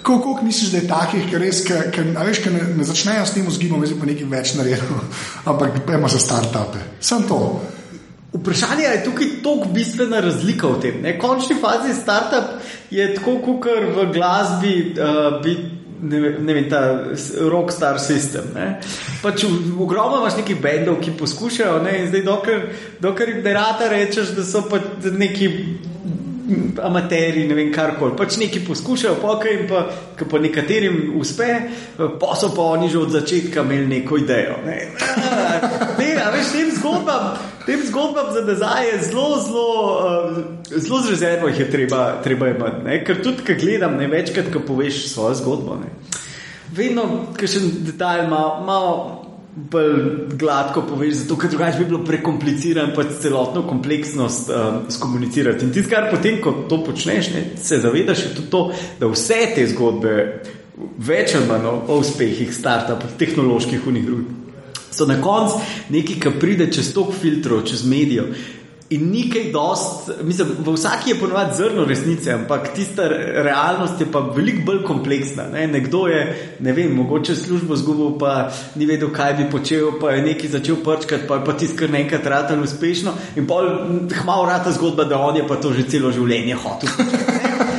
Koliko 0.03 0.41
misliš, 0.43 0.71
da 0.71 0.79
je 0.79 0.89
takih, 0.89 1.29
ki 1.31 1.39
res, 1.39 1.61
ki, 1.63 1.75
ki, 1.95 2.03
veš, 2.27 2.41
ki 2.43 2.51
ne, 2.51 2.63
ne 2.77 2.85
začnejo 2.85 3.27
s 3.27 3.35
tem 3.37 3.47
vzgibom, 3.47 3.85
zdaj 3.87 4.01
pa 4.01 4.09
nekaj 4.11 4.27
več 4.33 4.55
naredijo, 4.59 4.99
ampak 5.53 5.79
pojmo 5.87 6.11
za 6.11 6.19
start-upe. 6.19 6.83
Sem 7.01 7.23
to. 7.29 7.39
Vprašanje 8.33 8.83
je 8.85 9.05
tukaj 9.05 9.27
tako 9.45 9.69
bistvena 9.69 10.21
razlika 10.21 10.67
v 10.67 10.81
tem. 10.81 11.03
Ne? 11.03 11.19
Končni 11.19 11.57
fazi 11.61 11.95
startup 11.95 12.57
je 12.91 13.15
tako, 13.15 13.39
kot 13.39 13.67
v 13.97 14.09
glasbi. 14.13 14.95
Uh, 14.97 15.43
bi, 15.43 15.57
Ne, 16.03 16.19
ve- 16.21 16.39
ne 16.41 16.55
vem, 16.55 16.65
ta 16.71 17.05
rockstar 17.41 18.01
sistem. 18.01 18.43
ne. 18.55 18.81
Pač 19.23 19.45
Ogromno 19.79 20.17
imaš 20.19 20.35
nekih 20.37 20.59
bendov, 20.61 20.97
ki 21.01 21.13
poskušajo, 21.15 21.83
ne, 21.83 21.93
in 22.01 22.09
zdaj, 22.09 22.23
dokler, 22.23 22.65
dokler 23.01 23.29
jim 23.29 23.45
ne 23.45 23.53
rata 23.55 23.87
rečeš, 23.89 24.33
da 24.35 24.43
so 24.45 24.65
pač 24.67 24.83
neki 25.05 25.47
amateri, 26.83 27.45
ne 27.49 27.55
vem, 27.55 27.71
karkoli. 27.73 28.17
Pač 28.19 28.37
neki 28.41 28.63
poskušajo, 28.67 29.15
pokaj 29.23 29.55
in 29.55 29.69
pa, 29.71 29.85
ko 30.19 30.27
pa 30.31 30.41
nekaterim 30.43 31.13
uspe, 31.19 31.49
pa 31.97 32.35
so 32.39 32.51
pa 32.57 32.67
oni 32.75 32.91
že 32.91 32.99
od 32.99 33.15
začetka 33.15 33.63
imeli 33.63 33.87
neko 33.87 34.19
idejo. 34.19 34.59
Ne. 34.67 34.79
Te, 35.99 36.09
a 36.19 36.31
veš, 36.35 36.53
tem 36.57 36.71
zgodbam, 36.77 37.33
tem 37.67 37.87
zgodbam 37.87 38.33
za 38.35 38.45
nazaj 38.47 38.89
je 38.89 38.99
zelo, 39.09 39.29
zelo, 39.47 39.71
uh, 40.03 40.77
zelo 40.77 41.03
z 41.03 41.11
rezervo 41.11 41.49
jih 41.49 41.61
je 41.61 41.71
treba, 41.71 42.03
treba 42.25 42.51
imeti. 42.51 42.85
Ne. 42.85 43.01
Ker 43.05 43.23
tudi, 43.23 43.47
ko 43.47 43.59
gledam, 43.61 43.97
ne 44.01 44.11
večkrat, 44.11 44.51
ko 44.53 44.65
poveš 44.67 45.07
svojo 45.15 45.39
zgodbo. 45.43 45.79
Ne. 45.83 45.95
Vedno, 46.73 47.29
ki 47.39 47.47
še 47.47 47.61
detajl 47.87 48.31
malo, 48.33 48.55
malo 48.65 49.22
bolj 49.57 50.29
gladko 50.41 50.83
poveš, 50.89 51.15
zato 51.15 51.37
ker 51.37 51.51
drugače 51.51 51.79
bi 51.79 51.85
bilo 51.91 52.01
prekompliciran 52.05 52.95
pač 52.97 53.19
celotno 53.21 53.67
kompleksnost 53.69 54.49
um, 54.51 54.79
skomunicirati. 54.91 55.67
In 55.67 55.73
tisto, 55.73 55.93
kar 55.93 56.09
potem, 56.11 56.41
ko 56.41 56.55
to 56.69 56.81
počneš, 56.85 57.33
ne, 57.35 57.45
se 57.61 57.81
zavedaš 57.83 58.25
tudi 58.33 58.49
to, 58.51 58.63
da 59.01 59.11
vse 59.13 59.41
te 59.55 59.67
zgodbe, 59.75 60.15
več 60.99 61.37
ali 61.37 61.51
manj 61.51 61.69
o, 61.69 61.75
o 61.93 62.01
uspehih 62.01 62.55
startupov, 62.55 63.13
tehnoloških 63.21 63.85
unih 63.93 64.09
drugih, 64.09 64.41
so 64.93 65.05
na 65.09 65.19
koncu 65.21 65.61
nekaj, 65.93 66.19
kar 66.25 66.41
pride 66.41 66.71
čez 66.73 66.93
tok 66.97 67.13
filtrov, 67.17 67.67
čez 67.69 67.85
medijev. 67.89 68.33
In 68.93 69.07
ni 69.09 69.23
kaj 69.31 69.47
dost, 69.53 70.11
mislim, 70.23 70.49
v 70.67 70.75
vsaki 70.75 71.11
je 71.11 71.19
ponovadi 71.21 71.57
zrno 71.57 71.85
resnice, 71.89 72.33
ampak 72.33 72.75
tista 72.75 73.07
re- 73.09 73.43
realnost 73.47 74.01
je 74.01 74.07
pa 74.13 74.21
veliko 74.37 74.67
bolj 74.67 74.83
kompleksna. 74.85 75.47
Ne? 75.53 75.67
Nekdo 75.67 76.07
je, 76.13 76.21
ne 76.61 76.73
vem, 76.77 76.93
mogoče 76.97 77.37
službo 77.37 77.77
zgubil, 77.77 78.19
pa 78.21 78.51
ni 78.77 78.87
vedel, 78.87 79.09
kaj 79.15 79.35
bi 79.41 79.49
počel, 79.51 79.95
pa 80.01 80.13
je 80.13 80.27
nekaj 80.29 80.53
začel 80.59 80.77
prčkati, 80.85 81.25
pa 81.29 81.41
je 81.41 81.45
pa 81.47 81.57
tiskar 81.57 81.91
nekaj 81.91 82.21
ratan 82.25 82.63
uspešno 82.63 83.15
in 83.37 83.49
pol 83.49 83.71
hmal 84.23 84.45
rata 84.51 84.73
zgodba, 84.77 85.09
da 85.09 85.19
on 85.19 85.41
je 85.41 85.47
pa 85.49 85.57
to 85.57 85.73
že 85.73 85.89
celo 85.89 86.13
življenje 86.13 86.59
hotel. 86.61 87.72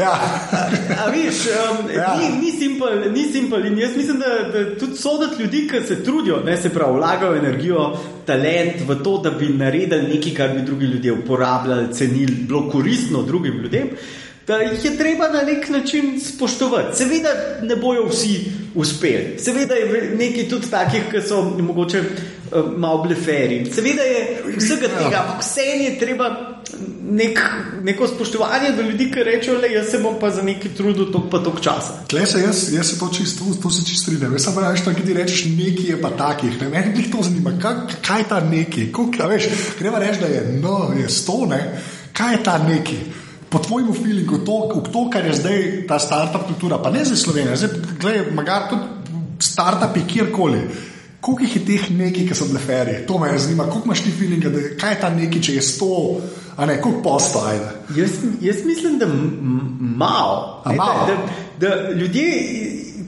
Ja. 0.00 0.12
A, 0.52 0.60
a 1.04 1.10
veš, 1.10 1.46
um, 1.46 1.90
Ja. 1.96 2.16
ni, 2.18 2.46
ni 2.46 2.52
simpel, 2.52 3.12
ni 3.12 3.24
simpel. 3.32 3.66
In 3.66 3.78
jaz 3.78 3.96
mislim, 3.96 4.18
da, 4.18 4.28
da 4.52 4.78
tudi 4.78 4.96
sodati 4.96 5.42
ljudi, 5.42 5.68
ki 5.68 5.80
se 5.88 6.04
trudijo, 6.04 6.40
ne 6.44 6.56
se 6.56 6.68
pravi, 6.68 6.96
vlagajo 6.96 7.36
energijo, 7.36 7.98
talent 8.26 8.80
v 8.88 9.02
to, 9.04 9.18
da 9.18 9.30
bi 9.30 9.48
naredili 9.48 10.14
nekaj, 10.14 10.34
kar 10.34 10.56
bi 10.56 10.62
drugi 10.62 10.86
ljudje 10.86 11.12
uporabljali, 11.12 11.92
cenili, 11.94 12.34
bilo 12.48 12.70
koristno 12.70 13.22
drugim 13.22 13.60
ljudem. 13.62 13.90
Da 14.46 14.56
jih 14.56 14.84
je 14.84 14.96
treba 14.98 15.28
na 15.28 15.42
nek 15.42 15.68
način 15.68 16.20
spoštovati. 16.20 16.96
Seveda 16.96 17.28
ne 17.62 17.76
bojo 17.76 18.06
vsi 18.08 18.40
uspeli, 18.74 19.36
seveda 19.38 19.74
je 19.74 20.14
nekaj 20.18 20.48
tudi 20.48 20.70
takih, 20.70 21.02
ki 21.10 21.20
so 21.22 21.42
mogoče 21.58 22.02
malo 22.76 23.02
bleferi. 23.02 23.64
Seveda 23.74 24.02
je 24.02 24.42
vsega 24.56 24.88
tega, 24.88 25.22
ampak 25.22 25.42
vseeno 25.44 25.84
je 25.84 25.98
treba 25.98 26.30
nek, 27.10 27.38
neko 27.82 28.06
spoštovanje 28.06 28.72
do 28.76 28.82
ljudi, 28.82 29.10
ki 29.12 29.24
rečejo, 29.24 29.58
da 29.60 29.66
jaz 29.66 29.90
se 29.90 29.98
bom 29.98 30.16
pa 30.20 30.30
za 30.30 30.42
nekaj 30.42 30.74
trudil, 30.76 31.10
tok 31.12 31.30
pa 31.30 31.38
tok 31.44 31.60
časa. 31.60 32.02
Tle 32.08 32.26
se 32.26 32.42
jaz, 32.42 32.72
jaz 32.74 32.90
se 32.90 32.98
to 32.98 33.08
čisto, 33.16 33.44
to 33.62 33.70
se 33.70 33.84
čisto 33.86 34.10
strinjam. 34.10 34.32
Jaz 34.32 34.44
samo 34.44 34.60
rečem, 34.60 34.94
da 34.94 35.06
ti 35.06 35.14
rečeš, 35.14 35.44
nekaj 35.44 35.88
je 35.90 36.02
pa 36.02 36.10
takih. 36.10 36.60
Ne, 36.60 36.68
meni 36.68 36.94
jih 36.98 37.10
to 37.12 37.22
zanima, 37.22 37.54
kaj, 37.62 37.80
kaj 38.06 38.20
je 38.20 38.28
ta 38.28 38.40
neki. 38.40 38.92
Gremo 39.78 39.98
reči, 39.98 40.20
da 40.20 40.26
je 40.26 40.60
no, 40.62 40.92
je 40.98 41.08
sto, 41.08 41.46
ne? 41.50 41.80
kaj 42.12 42.34
je 42.34 42.44
ta 42.44 42.58
neki. 42.58 42.98
Po 43.50 43.58
tvojem 43.58 43.94
feelingu, 43.94 44.44
to, 44.46 44.58
v 44.76 44.92
to, 44.92 45.08
kar 45.10 45.26
je 45.26 45.34
zdaj 45.34 45.62
ta 45.88 45.98
startup 45.98 46.46
kultura, 46.46 46.78
pa 46.78 46.90
ne 46.90 47.04
za 47.04 47.16
Slovenijo, 47.16 47.56
zdaj 47.56 47.70
gledaj, 48.00 48.30
magar 48.34 48.68
tudi 48.70 49.16
startupi 49.40 50.04
kjerkoli. 50.06 50.60
Koliko 51.20 51.42
jih 51.42 51.56
je 51.56 51.64
teh 51.66 51.90
neki, 51.90 52.26
ki 52.28 52.34
so 52.34 52.46
bile 52.48 52.60
feri? 52.64 52.94
To 53.06 53.18
me 53.18 53.38
zanima, 53.38 53.64
koliko 53.64 53.90
imaš 53.90 54.02
ti 54.04 54.10
feeling, 54.18 54.44
da 54.44 54.60
kaj 54.80 54.94
je 54.94 55.00
ta 55.00 55.10
neki, 55.14 55.42
če 55.42 55.54
je 55.54 55.62
sto, 55.62 56.20
a 56.56 56.66
ne, 56.66 56.80
koliko 56.80 57.02
posto 57.02 57.42
ajde. 57.46 57.68
Jaz, 57.96 58.10
jaz 58.40 58.64
mislim, 58.64 58.98
da 58.98 59.06
malo. 59.80 60.62
Ne, 60.66 60.76
malo? 60.76 61.06
Da, 61.06 61.16
da, 61.58 61.74
da 61.76 61.92
ljudje, 61.92 62.24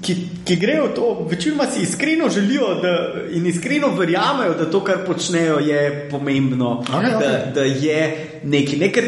ki, 0.02 0.16
ki 0.44 0.56
grejo 0.56 0.88
to, 0.96 1.26
večinoma 1.30 1.66
si 1.72 1.82
iskreno 1.82 2.28
želijo 2.28 2.74
da, 2.82 2.96
in 3.32 3.46
iskreno 3.46 3.94
verjamejo, 3.96 4.54
da 4.54 4.70
to, 4.70 4.84
kar 4.84 5.06
počnejo, 5.06 5.58
je 5.58 6.08
pomembno, 6.10 6.80
okej. 6.80 7.10
Da, 7.10 7.52
da 7.54 7.62
je 7.62 8.40
nekaj. 8.44 8.78
nekaj 8.78 9.04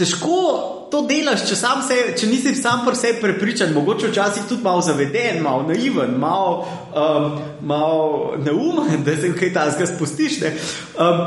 težko 0.00 0.79
to 0.90 1.02
delaš, 1.06 1.44
če, 1.48 1.56
sam 1.56 1.82
se, 1.86 1.96
če 2.18 2.26
nisi 2.26 2.54
sam 2.58 2.82
pri 2.86 2.96
sebi 2.98 3.20
prepričan, 3.22 3.72
mogoče 3.74 4.10
včasih 4.10 4.46
tudi 4.48 4.64
malo 4.64 4.82
zaveden, 4.82 5.40
malo 5.42 5.64
naiven, 5.68 6.16
malo, 6.18 6.66
um, 6.94 7.38
malo 7.62 8.34
neumen, 8.44 9.02
da 9.06 9.16
se 9.16 9.32
kaj 9.36 9.52
takega 9.54 9.86
spustiš. 9.90 10.40
ne. 10.40 10.54
Um, 10.98 11.24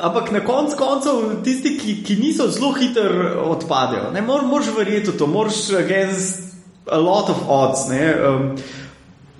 ampak 0.00 0.30
na 0.32 0.44
koncu 0.44 0.78
koncev 0.78 1.22
tisti, 1.44 1.76
ki, 1.78 1.96
ki 2.06 2.16
niso 2.22 2.48
zelo 2.48 2.72
hitro 2.78 3.44
odpadejo. 3.50 4.12
Ne 4.14 4.22
Mor, 4.22 4.46
moraš 4.46 4.72
verjeti 4.76 5.10
v 5.10 5.18
to, 5.18 5.26
moraš 5.26 5.70
against 5.78 6.54
a 6.86 6.98
lot 6.98 7.30
of 7.30 7.44
odds. 7.48 7.88
Ne, 7.90 8.14
um, 8.14 8.50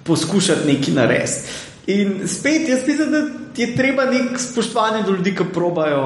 poskušati 0.04 0.66
nekaj 0.66 0.94
narediti. 0.94 1.69
In 1.90 2.28
spet, 2.28 2.68
jaz 2.68 2.86
mislim, 2.86 3.10
da 3.10 3.18
je 3.56 3.76
treba 3.76 4.04
nek 4.04 4.38
spoštovanje 4.38 5.02
do 5.02 5.12
ljudi, 5.12 5.34
ki 5.36 5.44
probajo. 5.54 6.02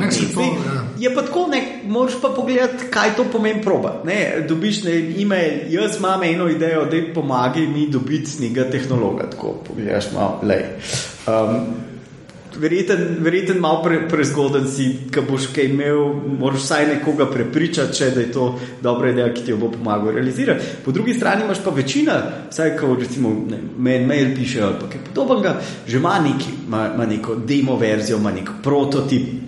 Ne, 0.00 0.10
saj 0.12 0.22
in 0.22 0.34
to, 0.34 0.40
ja. 0.40 0.84
Je 0.98 1.14
pa 1.14 1.22
tako, 1.22 1.46
ne, 1.50 1.60
moraš 1.86 2.16
pa 2.22 2.28
pogledati, 2.36 2.88
kaj 2.90 3.14
to 3.16 3.24
pomeni 3.32 3.62
proba. 3.62 4.00
Ne, 4.04 4.46
dobiš 4.48 4.82
ne, 4.84 4.96
e-mail, 5.22 5.60
jaz 5.70 5.98
imam 5.98 6.22
eno 6.22 6.48
idejo, 6.48 6.84
da 6.90 7.02
pomagaj 7.14 7.66
mi 7.66 7.86
dobiti 7.88 8.42
nekega 8.42 8.70
tehnologa. 8.70 9.30
Tako 9.30 9.54
pogledaš 9.68 10.12
malo, 10.14 10.40
lej. 10.42 10.64
Um, 11.26 11.87
Verjeten, 12.56 13.16
verjeten 13.20 13.58
malo 13.60 13.82
pre, 13.82 14.00
prezgoden 14.08 14.64
si, 14.70 14.88
ki 15.12 15.22
boš 15.28 15.50
kaj 15.54 15.68
imel, 15.68 16.00
moraš 16.40 16.64
vsaj 16.64 16.86
nekoga 16.94 17.26
prepričati, 17.30 17.96
če, 17.98 18.10
da 18.14 18.20
je 18.24 18.30
to 18.32 18.46
dobra 18.82 19.10
ideja, 19.12 19.28
ki 19.34 19.44
ti 19.44 19.52
jo 19.52 19.58
bo 19.60 19.70
pomagal 19.70 20.16
realizirati. 20.16 20.64
Po 20.84 20.92
drugi 20.92 21.14
strani 21.14 21.44
imaš 21.44 21.60
pa 21.64 21.70
večina, 21.70 22.16
vsaj 22.50 22.76
ko 22.78 22.94
recimo 22.98 23.34
ne, 23.50 23.60
mail, 23.76 24.06
mail 24.06 24.32
piše 24.36 24.62
ali 24.62 24.90
kaj 24.90 25.04
podobnega, 25.10 25.58
že 25.86 26.00
ima, 26.00 26.18
neki, 26.24 26.56
ima, 26.66 26.88
ima 26.94 27.06
neko 27.06 27.34
demo 27.34 27.76
verzijo, 27.76 28.18
ima 28.18 28.32
nek 28.32 28.50
prototip, 28.62 29.47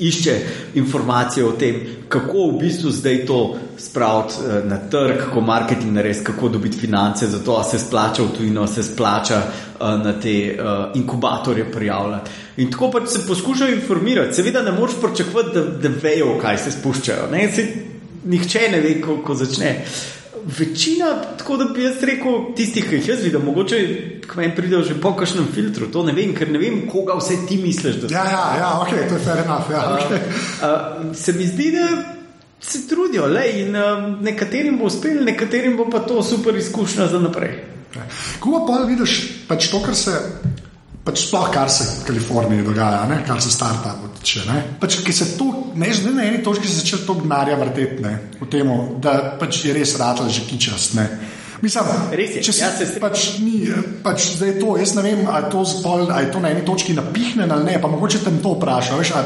išče 0.00 0.36
informacije 0.74 1.44
o 1.44 1.52
tem, 1.52 1.80
kako 2.08 2.46
v 2.50 2.58
bistvu 2.60 2.90
zdaj 2.90 3.26
to 3.26 3.56
spraviti 3.78 4.34
eh, 4.40 4.62
na 4.64 4.78
trg, 4.90 5.18
kako 5.18 5.40
marketing 5.40 5.92
narediti, 5.92 6.24
kako 6.24 6.48
dobiti 6.48 6.78
finance 6.78 7.26
za 7.26 7.38
to, 7.38 7.56
a 7.60 7.64
se 7.64 7.78
splača 7.78 8.22
v 8.22 8.36
tujino, 8.36 8.66
se 8.66 8.82
splača 8.82 9.36
eh, 9.36 9.84
na 10.04 10.12
te 10.20 10.58
uh, 10.58 10.96
inkubatorje 11.00 11.72
prijavljati. 11.72 12.30
In 12.56 12.70
tako 12.70 12.90
pač 12.90 13.08
se 13.08 13.26
poskušajo 13.26 13.74
informirati. 13.74 14.34
Seveda 14.34 14.62
ne 14.62 14.72
moreš 14.72 14.96
pričakovati, 15.02 15.54
da, 15.54 15.64
da 15.64 15.88
vejo, 16.02 16.38
kaj 16.38 16.58
se 16.58 16.70
spuščajo. 16.70 17.30
Ne? 17.32 17.52
Se, 17.54 17.66
nihče 18.24 18.68
ne 18.72 18.80
ve, 18.80 19.00
ko, 19.00 19.16
ko 19.24 19.34
začne. 19.34 19.84
Večina, 20.58 21.10
tako 21.38 21.56
da 21.56 21.64
bi 21.74 21.84
jaz 21.84 22.02
rekel, 22.02 22.54
tistih, 22.56 22.86
ki 22.88 23.00
jih 23.00 23.08
jaz 23.08 23.24
vidim, 23.24 23.42
mogoče 23.44 23.80
k 24.26 24.36
meni 24.36 24.54
pridejo 24.56 24.82
že 24.86 24.96
po 25.00 25.12
kakšnem 25.16 25.48
filtru, 25.54 25.90
to 25.92 26.04
ne 26.06 26.14
vem, 26.16 26.32
ker 26.36 26.50
ne 26.52 26.58
vem, 26.58 26.84
koga 26.88 27.16
vse 27.18 27.42
ti 27.48 27.58
misliš, 27.60 28.02
Ja, 28.10 28.24
ja, 28.24 28.44
ja, 28.58 28.70
ok, 28.80 28.94
to 29.08 29.18
je 29.18 29.24
fair 29.24 29.42
enough. 29.44 29.70
Ja, 29.72 29.82
okay. 29.98 30.20
Uh, 30.62 31.16
se 31.16 31.32
mi 31.32 31.46
zdi, 31.46 31.70
da 31.74 31.88
se 32.60 32.86
trudijo, 32.88 33.26
le, 33.26 33.44
in 33.60 33.76
um, 33.76 34.16
nekaterim 34.24 34.78
bo 34.78 34.84
uspelo, 34.84 35.24
nekaterim 35.24 35.76
bo 35.76 35.88
pa 35.90 35.98
to 35.98 36.22
super 36.22 36.56
izkušnja 36.56 37.06
za 37.08 37.20
naprej. 37.20 37.58
Ko 38.40 38.64
pa 38.66 38.84
vidiš 38.86 39.20
pač 39.48 39.70
to, 39.70 39.80
kar 39.82 39.96
se. 39.96 40.14
Pač 41.04 41.26
sploh, 41.26 41.48
kar 41.48 41.70
se 41.72 41.84
v 41.84 42.06
Kaliforniji 42.06 42.62
dogaja, 42.62 43.06
ne? 43.08 43.22
kar 43.26 43.40
se 43.40 43.50
startup 43.50 44.10
tiče. 44.20 44.44
ne. 44.46 44.62
Pač, 44.80 45.00
ki 45.04 45.12
se 45.12 45.38
to, 45.38 45.72
ne, 45.74 45.92
že 45.92 46.12
na 46.12 46.24
eni 46.28 46.42
točki 46.44 46.68
se 46.68 46.80
začne 46.80 46.98
to 47.06 47.14
gnarja 47.14 47.56
vrteti, 47.56 48.02
ne, 48.02 48.18
v 48.40 48.46
tem, 48.46 48.68
da 49.00 49.36
pač 49.40 49.64
je 49.64 49.72
res 49.72 49.96
rado 49.96 50.28
že 50.28 50.44
kičast. 50.44 50.94
Ne. 50.94 51.08
Mislim, 51.60 51.84
Res 52.12 52.36
je, 52.36 52.42
če 52.42 52.52
se, 52.52 52.62
jaz 52.64 52.78
se 52.78 52.86
strinjam. 52.88 53.10
pač 53.10 53.24
ni, 53.40 53.56
pač 54.04 54.28
zdaj 54.36 54.54
to, 54.60 54.76
jaz 54.80 54.94
ne 54.96 55.02
vem, 55.04 55.26
ali 55.28 55.44
je 55.44 55.50
to, 55.52 55.64
zpol, 55.64 56.08
ali 56.08 56.24
je 56.24 56.32
to 56.32 56.40
na 56.40 56.52
eni 56.52 56.64
točki 56.64 56.96
napihnjeno 56.96 57.52
ali 57.54 57.64
ne, 57.64 57.74
pa 57.80 57.88
mogoče 57.88 58.18
te 58.24 58.32
to 58.40 58.56
a, 58.56 59.22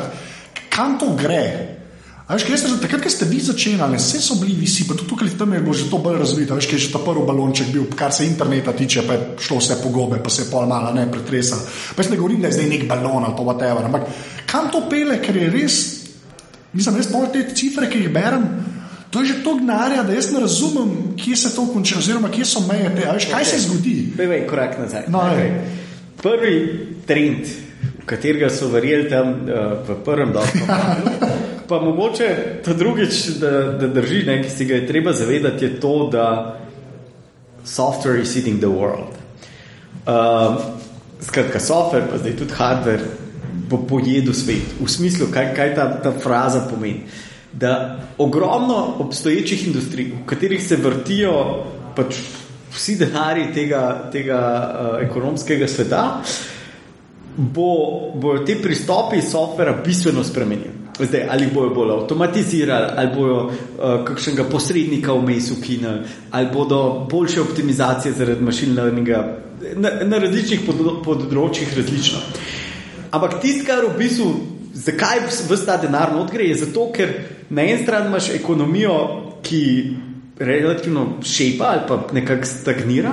kam 0.71 0.99
to 0.99 1.14
gre. 1.14 1.84
A 2.25 2.40
Veš, 2.40 2.49
kaj 2.49 2.57
ste 2.57 2.69
že 2.73 2.81
takrat, 2.81 3.04
ko 3.04 3.11
ste 3.12 3.28
vi 3.28 3.37
začenjali, 3.37 4.00
vse 4.00 4.16
so 4.16 4.40
bili 4.40 4.57
visi, 4.57 4.88
pa 4.88 4.97
tudi 4.97 5.12
tukaj 5.12 5.37
tam 5.37 5.52
je 5.52 5.61
bilo 5.61 5.76
že 5.76 5.93
to 5.93 6.00
bolj 6.00 6.16
razvito, 6.25 6.57
veš, 6.57 6.69
kaj 6.73 6.78
je 6.81 6.85
že 6.88 6.93
ta 6.97 7.00
prvi 7.04 7.21
balonček 7.21 7.69
bil, 7.69 7.85
kar 7.93 8.16
se 8.16 8.25
interneta 8.25 8.73
tiče, 8.73 9.04
pa 9.04 9.12
je 9.12 9.21
šlo 9.45 9.61
vse 9.61 9.76
po 9.85 9.93
gobe, 9.93 10.16
pa 10.25 10.33
se 10.33 10.43
je 10.43 10.49
pol 10.49 10.64
mala 10.64 10.88
ne 10.97 11.04
pretresa. 11.04 11.61
Pa 11.93 12.00
jaz 12.00 12.09
ne 12.09 12.16
govorim, 12.16 12.40
da 12.40 12.49
je 12.49 12.57
zdaj 12.57 12.69
nek 12.73 12.88
balon 12.88 13.28
ali 13.28 13.37
pa 13.37 13.45
whatever, 13.45 13.85
ampak 13.85 14.09
kam 14.49 14.73
to 14.73 14.88
pele, 14.88 15.21
ker 15.21 15.37
je 15.37 15.50
res, 15.52 15.76
mislim, 16.73 16.97
res 16.97 17.12
pol 17.12 17.28
te 17.28 17.45
cifre, 17.52 17.93
ki 17.93 18.09
jih 18.09 18.09
berem. 18.09 18.49
To 19.12 19.21
je 19.21 19.26
že 19.28 19.37
to 19.45 19.61
gnarja, 19.61 20.02
da 20.02 20.16
jaz 20.16 20.33
ne 20.33 20.40
razumem, 20.40 21.12
kje 21.21 21.37
se 21.37 21.52
to 21.52 21.69
konča, 21.69 22.00
oziroma 22.00 22.33
kje 22.33 22.49
so 22.49 22.64
meje 22.64 22.88
te. 22.97 23.04
a 23.04 23.12
Veš, 23.12 23.28
kaj 23.28 23.45
se 23.45 23.61
zgodi? 23.69 24.16
Pevej, 24.16 24.47
korak 24.49 24.81
nazaj. 24.81 25.12
No, 25.12 25.28
ej. 25.28 25.61
Prvi 26.25 26.57
trend, 27.04 27.52
v 28.00 28.09
katerega 28.09 28.49
so 28.49 28.73
verjeli 28.73 29.12
tam 29.12 29.45
uh, 29.45 29.85
v 29.85 30.00
prvem 30.02 30.33
domu, 30.33 30.64
pa 31.68 31.80
mogoče 31.80 32.61
ta 32.64 32.73
drugič, 32.73 33.26
da, 33.40 33.50
da 33.80 33.88
drži, 33.88 34.23
ne, 34.26 34.42
ki 34.42 34.50
se 34.50 34.64
ga 34.64 34.75
je 34.75 34.87
treba 34.87 35.12
zavedati, 35.12 35.64
je 35.64 35.80
to, 35.80 36.09
da 36.12 36.56
software 37.64 38.21
is 38.21 38.37
eating 38.37 38.61
the 38.61 38.68
world. 38.68 39.14
Uh, 40.06 40.61
skratka, 41.21 41.61
software, 41.61 42.06
pa 42.11 42.18
zdaj 42.18 42.37
tudi 42.37 42.52
hardware, 42.52 43.04
bo 43.71 43.80
pojedel 43.88 44.35
svet. 44.35 44.76
V 44.80 44.88
smislu, 44.90 45.30
kaj, 45.33 45.54
kaj 45.56 45.75
ta, 45.75 45.88
ta 46.02 46.12
fraza 46.12 46.66
pomeni. 46.71 47.06
Da 47.52 48.00
ogromno 48.18 48.97
obstoječih 48.99 49.66
industrij, 49.66 50.11
v 50.11 50.26
katerih 50.26 50.62
se 50.62 50.76
vrtijo 50.76 51.64
pač 51.97 52.18
vsi 52.75 52.97
denari 52.99 53.47
tega, 53.54 54.11
tega 54.12 54.40
uh, 54.40 55.02
ekonomskega 55.06 55.68
sveta, 55.68 56.04
bo, 57.37 57.68
bojo 58.14 58.42
te 58.44 58.59
pristopi 58.62 59.23
softvera 59.23 59.78
bistveno 59.85 60.25
spremenili. 60.25 60.84
Zdaj, 60.99 61.27
ali 61.31 61.49
bojo 61.55 61.71
bolj 61.75 61.91
avtomatizirali, 61.91 62.93
ali 62.97 63.09
bojo 63.15 63.39
uh, 63.47 64.05
kakšnega 64.07 64.45
posrednika 64.45 65.13
vmes 65.13 65.51
ukinili, 65.51 66.07
ali 66.31 66.49
bodo 66.53 67.07
boljše 67.11 67.41
optimizacije 67.41 68.13
zaradi 68.13 68.45
machine 68.45 68.83
learninga 68.83 69.39
na, 69.77 69.91
na 70.05 70.19
različnih 70.19 70.63
pod, 70.67 70.83
področjih 71.05 71.77
različno. 71.77 72.21
Ampak 73.15 73.41
tisto, 73.43 73.67
kar 73.67 73.85
v 73.87 73.95
bistvu, 73.99 74.31
zakaj 74.75 75.25
vse 75.29 75.63
ta 75.67 75.79
denar 75.83 76.15
not 76.15 76.33
gre, 76.35 76.49
je 76.51 76.63
zato, 76.65 76.89
ker 76.95 77.13
na 77.51 77.63
eni 77.63 77.83
strani 77.83 78.11
imaš 78.11 78.31
ekonomijo, 78.35 78.97
ki 79.45 79.63
relativno 80.39 81.19
šepa 81.23 81.73
ali 81.75 81.83
pa 81.89 81.99
nekako 82.17 82.49
stagnira, 82.49 83.13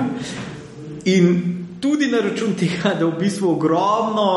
in 1.04 1.34
tudi 1.82 2.08
na 2.10 2.22
račun 2.22 2.54
tega, 2.58 2.94
da 2.98 3.06
v 3.06 3.18
bistvu 3.18 3.52
ogromno 3.56 4.28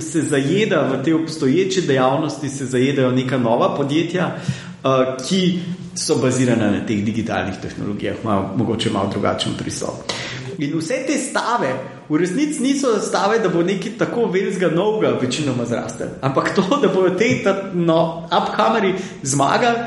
se 0.00 0.22
zajeda 0.22 0.82
v 0.92 1.04
te 1.04 1.14
obstoječe 1.14 1.80
dejavnosti, 1.80 2.48
se 2.48 2.66
zajedajo 2.66 3.10
neka 3.10 3.38
nova 3.38 3.74
podjetja, 3.76 4.36
uh, 4.36 5.26
ki 5.28 5.58
so 5.94 6.18
bazirana 6.22 6.70
na 6.70 6.86
teh 6.86 7.04
digitalnih 7.04 7.54
tehnologijah, 7.62 8.16
malo, 8.24 8.50
mogoče 8.56 8.90
malo 8.90 9.10
drugačen 9.10 9.52
pristop. 9.58 10.12
In 10.58 10.78
vse 10.78 11.02
te 11.06 11.18
stave, 11.18 11.74
v 12.08 12.16
resnici 12.16 12.62
niso 12.62 12.98
stave, 13.00 13.38
da 13.38 13.48
bo 13.48 13.62
nekaj 13.62 13.98
tako 13.98 14.26
velikega 14.32 14.70
novega 14.74 15.18
večinoma 15.20 15.64
zrastel, 15.64 16.08
ampak 16.20 16.54
to, 16.54 16.64
da 16.82 16.88
bodo 16.88 17.14
te 17.18 17.42
no, 17.74 18.28
upkameri 18.42 18.94
zmagali 19.22 19.78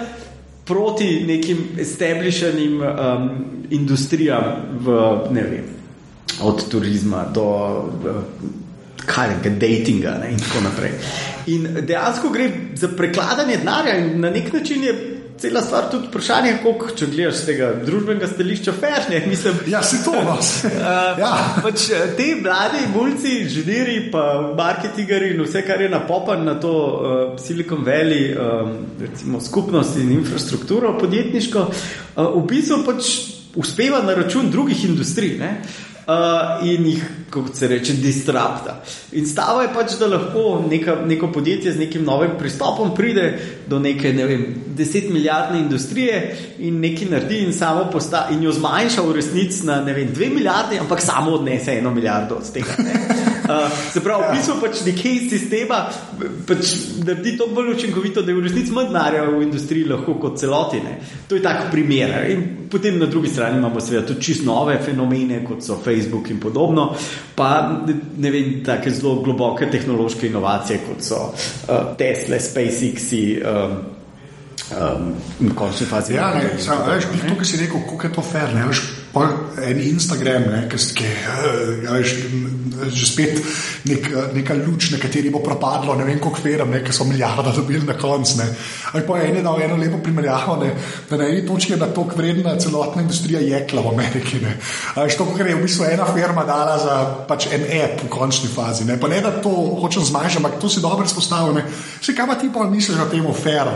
proti 0.65 1.23
nekim 1.27 1.57
establishenim 1.79 2.81
um, 2.81 3.29
industrijam 3.69 4.43
v 4.79 4.97
ne 5.31 5.43
vem 5.43 5.79
od 6.41 6.69
turizma 6.69 7.25
do 7.33 7.45
kajnega 9.09 9.55
datinga 9.61 10.17
ne, 10.23 10.33
in 10.35 10.43
tako 10.43 10.65
naprej. 10.67 10.97
In 11.53 11.67
dejansko 11.81 12.29
gre 12.33 12.49
za 12.77 12.91
prekladanje 12.97 13.57
denarja 13.57 13.97
in 13.97 14.19
na 14.21 14.29
nek 14.29 14.53
način 14.53 14.83
je 14.83 14.93
cela 15.39 15.61
stvar 15.61 15.83
tudi 15.91 16.07
vprašanje, 16.07 16.57
koliko, 16.63 16.89
če 16.95 17.07
gledaš 17.07 17.37
z 17.39 17.45
tega 17.47 17.69
družbenega 17.85 18.27
stališča, 18.27 18.73
ferne, 18.75 19.21
mislim. 19.27 19.61
Ja, 19.71 19.81
si 19.83 20.01
to 20.03 20.11
vas. 20.27 20.49
ja. 21.23 21.31
pač, 21.63 21.85
te 22.17 22.27
mladi 22.41 22.83
mulci, 22.93 23.37
inženirji, 23.45 24.09
pa 24.11 24.25
marketingari 24.57 25.31
in 25.35 25.43
vse, 25.45 25.63
kar 25.67 25.81
je 25.81 25.89
napopan 25.91 26.43
na 26.47 26.57
to 26.59 26.73
uh, 26.75 27.17
Silicon 27.39 27.85
Valley, 27.87 28.33
um, 28.35 28.75
recimo 28.99 29.41
skupnost 29.41 29.97
in 30.01 30.11
infrastrukturo 30.17 30.97
podjetniško, 30.99 31.67
uh, 31.69 32.25
v 32.35 32.45
bistvu 32.49 32.83
pač 32.87 33.13
uspeva 33.59 34.03
na 34.03 34.17
račun 34.19 34.51
drugih 34.51 34.83
industrij. 34.91 35.37
Ne? 35.39 35.53
Uh, 36.09 36.67
in 36.67 36.85
jih, 36.85 37.03
kako 37.29 37.53
se 37.53 37.67
reče, 37.67 37.93
disrupta. 37.93 38.81
In 39.11 39.27
stava 39.29 39.61
je 39.61 39.69
pač, 39.73 39.91
da 39.99 40.07
lahko 40.09 40.63
neka, 40.69 40.95
neko 41.05 41.27
podjetje 41.29 41.71
z 41.71 41.79
nekim 41.83 42.01
novim 42.03 42.31
pristopom 42.39 42.95
pride 42.97 43.27
do 43.67 43.77
neke, 43.79 44.13
ne 44.13 44.25
vem, 44.25 44.45
deset 44.77 45.11
milijardne 45.13 45.59
industrije 45.59 46.37
in 46.59 46.79
nekaj 46.81 47.11
naredi 47.11 47.43
in 47.45 47.53
samo 47.53 47.85
posta 47.91 48.23
in 48.33 48.41
jo 48.43 48.51
zmanjša 48.51 49.05
v 49.05 49.13
resnici 49.19 49.67
na, 49.67 49.83
ne 49.85 49.93
vem, 49.93 50.09
dve 50.13 50.31
milijarde, 50.33 50.79
ampak 50.81 51.01
samo 51.01 51.35
odnese 51.37 51.77
eno 51.77 51.93
milijardo 51.93 52.41
od 52.41 52.51
tega. 52.53 52.73
Ne? 52.79 52.97
Uh, 53.45 53.69
se 53.93 54.01
pravi, 54.01 54.23
v 54.31 54.39
bistvu 54.39 54.57
pač 54.61 54.81
nekaj 54.89 55.13
iz 55.13 55.29
sistema 55.29 55.83
pač 56.47 56.73
naredi 57.05 57.35
to 57.37 57.47
bolj 57.53 57.75
učinkovito, 57.75 58.21
da 58.21 58.31
je 58.31 58.37
v 58.37 58.47
resnici 58.47 58.73
manj 58.73 58.89
denarja 58.89 59.27
v 59.29 59.43
industriji 59.45 59.85
lahko 59.89 60.17
kot 60.21 60.39
celoti. 60.41 60.81
Ne? 60.83 60.97
To 61.29 61.37
je 61.37 61.45
tak 61.45 61.69
primer. 61.71 62.17
In 62.33 62.43
potem 62.71 62.97
na 62.99 63.05
drugi 63.05 63.29
strani 63.29 63.57
imamo 63.57 63.81
seveda 63.81 64.07
tudi 64.07 64.25
čist 64.25 64.45
nove 64.45 64.79
fenomene, 64.85 65.43
kot 65.45 65.63
so 65.65 65.77
Facebook 65.77 65.98
in 66.29 66.39
podobno, 66.39 66.95
pa 67.35 67.83
ne 68.17 68.31
vem, 68.31 68.63
take 68.65 68.91
zelo 68.91 69.21
globoke 69.23 69.69
tehnološke 69.71 70.27
inovacije, 70.27 70.79
kot 70.87 71.03
so 71.03 71.21
uh, 71.29 71.95
Tesla, 71.97 72.39
SpaceX. 72.39 73.13
Um, 73.43 73.79
Um, 74.69 75.15
v 75.39 75.55
končni 75.57 75.87
fazi. 75.89 76.13
Ja, 76.13 76.29
ne, 76.35 76.51
sam, 76.61 76.83
veš, 76.85 77.07
to, 77.09 77.35
kar 77.39 77.47
si 77.47 77.57
rekel, 77.57 77.79
kako 77.89 78.05
je 78.05 78.13
to 78.13 78.21
fair. 78.21 78.51
Ne, 78.53 78.67
veš, 78.69 78.81
en 79.13 79.79
Instagram, 79.81 80.43
ne, 80.51 80.67
ki 80.69 81.03
je 81.03 81.13
ja, 81.83 81.93
veš, 81.95 82.11
že 82.93 83.07
spet 83.09 83.39
nek, 83.89 84.09
neka 84.35 84.53
luč, 84.59 84.91
na 84.93 84.99
kateri 85.01 85.31
bo 85.33 85.41
propadlo, 85.43 85.95
ne 85.97 86.05
vem, 86.05 86.19
koliko 86.21 86.43
firm, 86.43 86.75
ki 86.85 86.93
so 86.93 87.07
milijarde 87.09 87.51
dobili 87.59 87.85
na 87.87 87.97
koncu. 87.97 88.45
Ali 88.93 89.05
pa 89.07 89.19
eno 89.25 89.41
dal 89.45 89.61
eno 89.61 89.77
lepo 89.81 89.97
primerjavo, 90.03 90.57
ne, 90.61 90.73
da 91.09 91.17
na 91.17 91.29
eni 91.29 91.45
točki 91.47 91.73
je 91.73 91.79
da 91.81 91.89
toliko 91.93 92.19
vredna 92.19 92.55
celotna 92.59 93.01
industrija 93.01 93.41
jekla 93.41 93.81
v 93.81 93.93
Ameriki. 93.93 94.41
Ne. 94.43 94.57
A 94.95 95.07
veš, 95.07 95.17
to, 95.17 95.27
kar 95.37 95.49
je 95.49 95.55
v 95.57 95.63
bistvu 95.65 95.89
ena 95.89 96.05
firma 96.13 96.45
dala 96.45 96.77
za 96.77 96.99
pač 97.29 97.49
en 97.53 97.65
app 97.81 98.03
v 98.05 98.11
končni 98.13 98.51
fazi. 98.53 98.85
Ne, 98.85 98.99
pa 98.99 99.09
ne 99.09 99.23
da 99.25 99.33
to 99.41 99.53
hočem 99.81 100.05
zmanjšati, 100.05 100.43
ampak 100.43 100.61
to 100.61 100.69
si 100.69 100.85
dobro 100.85 101.05
izpostavil. 101.05 101.57
Vse, 101.99 102.13
kaj 102.13 102.29
pa 102.29 102.37
ti 102.37 102.53
pa 102.53 102.69
misliš 102.69 103.01
o 103.01 103.09
tem, 103.09 103.25
fair? 103.33 103.73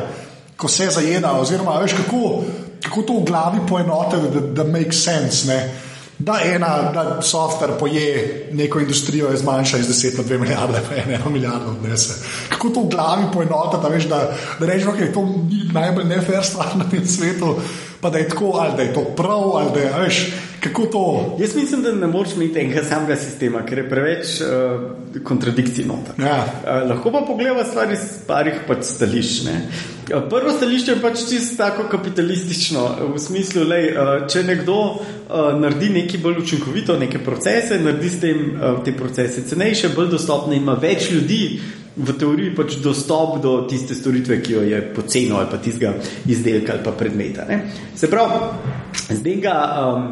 ko 0.57 0.67
se 0.67 0.87
zajeda, 0.89 1.33
oziroma 1.39 1.79
veš, 1.81 1.95
kako, 1.97 2.43
kako 2.83 3.01
to 3.01 3.13
v 3.13 3.25
glavi 3.25 3.59
poenotiti, 3.69 4.29
da, 4.33 4.63
da 4.63 4.69
make 4.69 4.91
sense. 4.91 5.47
Ne? 5.47 5.71
Da 6.19 6.37
ena, 6.45 6.91
da 6.93 7.21
softver 7.21 7.71
poje 7.79 8.49
neko 8.51 8.79
industrijo, 8.79 9.29
je 9.29 9.37
zmanjša 9.37 9.77
iz 9.77 9.87
10 9.87 10.17
na 10.17 10.23
2 10.23 10.39
milijarde, 10.39 10.81
pa 10.89 10.95
ena 10.95 11.29
milijarda 11.29 11.71
odnese. 11.71 12.13
Kako 12.49 12.69
to 12.69 12.81
v 12.81 12.89
glavi 12.89 13.23
poenotiti, 13.33 13.93
veš, 13.93 14.03
da, 14.03 14.19
da 14.59 14.65
rečeš, 14.65 14.85
da 14.85 15.05
je 15.05 15.13
to 15.13 15.27
najbolj 15.73 16.05
nefer 16.05 16.45
stvar 16.45 16.77
na 16.77 16.89
tem 16.89 17.07
svetu, 17.07 17.57
pa 18.03 18.09
da 18.09 18.19
je 18.19 18.29
tako, 18.29 18.51
ali 18.59 18.75
da 18.77 18.81
je 18.81 18.93
to 18.93 19.01
prav, 19.17 19.55
ali 19.57 19.69
da 19.73 19.79
je, 19.79 19.91
veš, 20.03 20.17
kako 20.63 20.85
to. 20.85 21.37
Jaz 21.39 21.55
mislim, 21.55 21.81
da 21.81 21.91
ne 21.91 22.07
moreš 22.07 22.33
imeti 22.35 22.59
enega 22.59 22.83
samega 22.83 23.15
sistema, 23.15 23.61
ker 23.65 23.77
je 23.77 23.89
preveč 23.89 24.41
uh, 24.41 25.23
kontradikcij 25.23 25.85
noter. 25.85 26.19
Ja. 26.19 26.43
Uh, 26.43 26.89
lahko 26.89 27.11
pa 27.11 27.21
pogledamo 27.27 27.63
stvar 27.63 27.91
iz 27.91 28.03
parih 28.27 28.59
pač 28.67 28.83
stališč. 28.83 29.43
Ne? 29.45 29.55
Uh, 30.11 30.27
prvo 30.29 30.51
stališče 30.57 30.91
je 30.91 31.01
pač 31.01 31.23
čisto 31.29 31.57
tako 31.63 31.87
kapitalistično, 31.91 32.87
v 33.15 33.19
smislu, 33.19 33.63
da 33.71 33.79
uh, 33.79 34.11
če 34.27 34.43
nekdo 34.43 34.79
uh, 34.83 34.99
naredi 35.59 35.89
nekaj 36.01 36.19
bolj 36.23 36.43
učinkovito, 36.43 36.99
neke 36.99 37.23
procese, 37.23 37.79
naredi 37.79 38.09
s 38.09 38.19
tem 38.19 38.43
uh, 38.51 38.83
te 38.83 38.91
procese 38.97 39.47
cenejše, 39.47 39.95
bolj 39.95 40.11
dostopne, 40.17 40.59
ima 40.59 40.75
več 40.75 41.07
ljudi. 41.11 41.43
V 41.93 42.13
teoriji 42.17 42.55
pač 42.57 42.77
dostop 42.81 43.37
do 43.41 43.57
tiste 43.69 43.93
storitve, 43.95 44.39
ki 44.41 44.53
jo 44.53 44.61
je 44.65 44.79
poceno 44.95 45.37
ali 45.37 45.49
pa 45.51 45.57
tistega 45.61 45.93
izdelka 46.25 46.73
ali 46.73 46.83
pa 46.83 46.91
predmeta. 46.97 47.45
Ne? 47.45 47.59
Se 47.95 48.09
pravi, 48.09 48.39
zdaj 49.09 49.37
ga. 49.43 49.57
Um, 49.83 50.07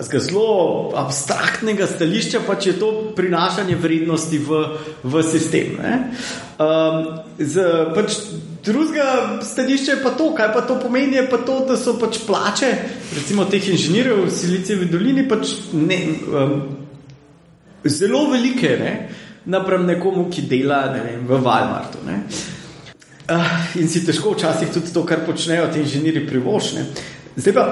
zelo 0.00 0.92
abstraktnega 0.96 1.86
stališča, 1.86 2.40
pa 2.46 2.56
je 2.64 2.72
to 2.78 3.12
prinašanje 3.16 3.76
vrednosti 3.76 4.38
v, 4.38 4.60
v 5.04 5.22
sistem. 5.22 5.76
Um, 5.76 7.20
z 7.38 7.64
pač 7.94 8.16
drugega 8.64 9.40
stališča 9.44 9.92
je 9.92 10.02
pa 10.02 10.10
to, 10.16 10.32
kaj 10.36 10.52
pa 10.52 10.60
to 10.60 10.78
pomeni, 10.80 11.16
je 11.16 11.26
pa 11.30 11.40
to, 11.44 11.64
da 11.68 11.76
so 11.76 11.96
pač 12.00 12.20
plače, 12.26 12.70
recimo 13.16 13.44
teh 13.44 13.68
inženirjev 13.72 14.24
v 14.26 14.34
Silicijevi 14.34 14.88
dolini, 14.90 15.26
pač 15.28 15.54
ne, 15.72 16.00
um, 16.28 16.54
zelo 17.84 18.26
velike, 18.32 18.76
ne, 18.80 18.94
napram 19.46 19.86
nekomu, 19.86 20.28
ki 20.30 20.48
dela 20.48 20.86
ne 20.92 21.04
vem, 21.04 21.22
v 21.26 21.40
Walmartu. 21.40 22.02
Ne. 22.06 22.22
Uh, 23.30 23.46
in 23.78 23.88
si 23.88 24.02
težko 24.06 24.34
včasih 24.34 24.72
tudi 24.74 24.92
to, 24.92 25.04
kar 25.06 25.22
počnejo 25.26 25.68
ti 25.72 25.84
inženirji, 25.84 26.26
privošne. 26.26 26.84
Zdaj 27.36 27.54
pa 27.54 27.64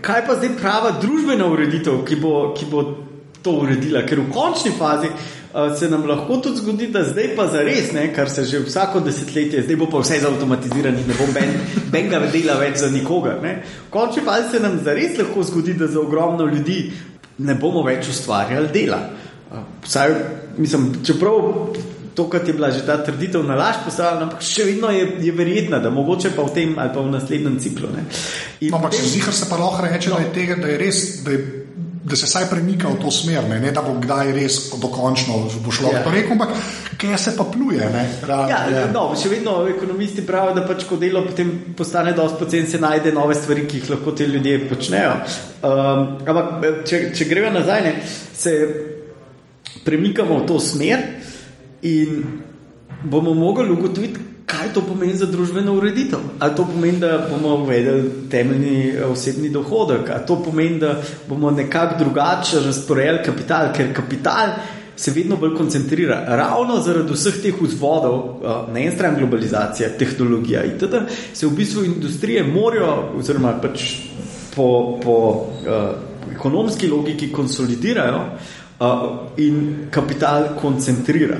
kaj 0.00 0.26
pa 0.26 0.34
zdaj 0.34 0.56
prava 0.60 0.90
družbena 1.00 1.46
ureditev, 1.46 2.02
ki 2.06 2.16
bo, 2.22 2.32
ki 2.56 2.68
bo 2.70 2.84
to 3.42 3.58
uredila? 3.62 4.04
Ker 4.06 4.22
v 4.22 4.30
končni 4.32 4.72
fazi 4.78 5.10
uh, 5.10 5.74
se 5.78 5.90
nam 5.90 6.06
lahko 6.08 6.40
tudi 6.44 6.62
zgodi, 6.62 6.90
da 6.94 7.04
zdaj 7.06 7.32
pa 7.36 7.48
za 7.52 7.62
res, 7.66 7.92
kar 8.14 8.30
se 8.30 8.44
že 8.44 8.62
vsako 8.64 9.00
desetletje, 9.06 9.62
zdaj 9.62 9.76
bo 9.76 9.90
pa 9.90 10.02
vse 10.02 10.20
zautomatizirano, 10.22 11.04
ne 11.06 11.18
bo 11.18 11.28
ben, 11.34 11.54
benga 11.92 12.20
dela 12.32 12.58
več 12.60 12.78
za 12.82 12.90
nikogar. 12.90 13.42
Ne. 13.42 13.62
V 13.88 13.90
končni 13.94 14.24
fazi 14.24 14.50
se 14.56 14.60
nam 14.60 14.78
za 14.84 14.94
res 14.94 15.18
lahko 15.18 15.42
zgodi, 15.42 15.74
da 15.74 15.86
za 15.86 16.00
ogromno 16.00 16.46
ljudi 16.46 16.80
ne 17.38 17.54
bomo 17.54 17.82
več 17.86 18.08
ustvarjali 18.08 18.72
dela. 18.74 19.02
Uh, 19.48 19.64
vsaj, 19.84 20.14
mislim, 20.58 20.92
čeprav 21.04 21.38
to, 22.14 22.26
kar 22.26 22.40
je 22.42 22.52
bila 22.52 22.70
že 22.70 22.82
ta 22.82 22.96
trditev 22.98 23.44
na 23.46 23.54
laž 23.54 23.76
postavljena, 23.84 24.22
ampak 24.24 24.42
še 24.42 24.64
vedno 24.64 24.90
je, 24.90 25.04
je 25.20 25.32
verjetna, 25.32 25.78
da 25.78 25.90
mogoče 25.90 26.30
pa 26.30 26.42
v 26.42 26.50
tem 26.50 26.74
ali 26.78 26.90
pa 26.90 27.00
v 27.00 27.10
naslednjem 27.10 27.58
ciklu. 27.58 27.88
Ne. 27.88 28.02
In 28.60 28.70
No, 28.70 28.76
ampak 28.76 28.90
potem- 28.90 29.06
zihar 29.06 29.34
se 29.34 29.46
pa 29.48 29.56
lahko 29.56 29.86
reče, 29.86 30.10
da, 30.10 30.18
je 30.18 30.32
tega, 30.32 30.54
da 30.56 30.66
je 30.68 30.78
res. 30.78 31.22
Da 31.24 31.30
je 31.30 31.64
Da 32.08 32.16
se 32.16 32.24
vsaj 32.24 32.46
premika 32.48 32.88
v 32.88 32.96
to 32.96 33.10
smer, 33.10 33.44
ne, 33.44 33.60
ne 33.60 33.70
da 33.70 33.82
bo 33.82 33.92
kdaj 33.92 34.32
res 34.32 34.70
dokončno 34.72 35.34
šlo 35.70 35.90
Ja. 35.92 35.98
ja. 35.98 36.04
to 36.04 36.10
reko, 36.10 36.32
ampak 36.32 36.48
kaj 36.96 37.18
se 37.18 37.36
pa 37.36 37.44
pluje. 37.44 37.84
Ne, 37.84 38.08
realno, 38.22 38.48
Ja, 38.48 38.58
ja. 38.70 38.86
no, 38.88 39.12
še 39.12 39.28
vedno 39.28 39.68
ekonomisti 39.68 40.24
pravijo, 40.24 40.54
da 40.54 40.64
pač, 40.64 40.86
ko 40.88 40.96
delo 40.96 41.20
potem 41.22 41.50
postane 41.76 42.12
dosti 42.12 42.38
poceni, 42.38 42.66
se 42.66 42.78
najde 42.78 43.12
nove 43.12 43.34
stvari, 43.34 43.66
ki 43.68 43.76
jih 43.76 43.90
lahko 43.90 44.12
ti 44.12 44.24
ljudje 44.24 44.68
počnejo. 44.70 45.12
Um, 45.60 46.24
ampak, 46.24 46.48
če, 46.86 47.12
če 47.12 47.24
gremo 47.24 47.50
nazaj, 47.50 47.82
ne, 47.82 47.92
se 48.32 48.54
premikamo 49.88 50.38
v 50.38 50.46
to 50.46 50.60
smer 50.60 50.98
in 51.82 52.24
bomo 53.02 53.34
mogli 53.34 53.70
ugotoviti, 53.72 54.20
kaj 54.46 54.72
to 54.74 54.82
pomeni 54.84 55.14
za 55.16 55.26
družbeno 55.26 55.74
ureditev. 55.76 56.18
Ali 56.38 56.56
to 56.56 56.64
pomeni, 56.64 56.98
da 57.00 57.28
bomo 57.30 57.54
uvedli 57.62 58.28
temeljni 58.30 58.88
eh, 58.88 59.04
osebni 59.04 59.48
dohodek, 59.48 60.10
ali 60.10 60.26
to 60.26 60.42
pomeni, 60.44 60.78
da 60.78 60.98
bomo 61.28 61.50
nekako 61.50 62.04
drugače 62.04 62.60
razporejali 62.64 63.24
kapital, 63.24 63.72
ker 63.76 63.94
kapital 63.94 64.58
se 64.96 65.12
vedno 65.14 65.36
bolj 65.36 65.54
koncentrira. 65.56 66.24
Ravno 66.26 66.80
zaradi 66.82 67.14
vseh 67.14 67.40
teh 67.42 67.60
vzvodov, 67.60 68.18
eh, 68.18 68.72
na 68.72 68.80
eni 68.80 68.92
strani 68.92 69.22
globalizacija, 69.22 69.94
tehnologija 69.98 70.64
itd., 70.64 71.04
se 71.32 71.46
v 71.46 71.54
bistvu 71.56 71.84
industrije 71.84 72.44
morajo, 72.44 73.12
oziroma 73.16 73.56
pač 73.62 73.88
po, 74.56 74.98
po 75.02 75.14
uh, 75.14 76.32
ekonomski 76.34 76.88
logiki 76.90 77.28
konsolidirajo 77.32 78.16
uh, 78.16 78.57
in 79.36 79.88
kapital 79.90 80.54
koncentrira. 80.60 81.38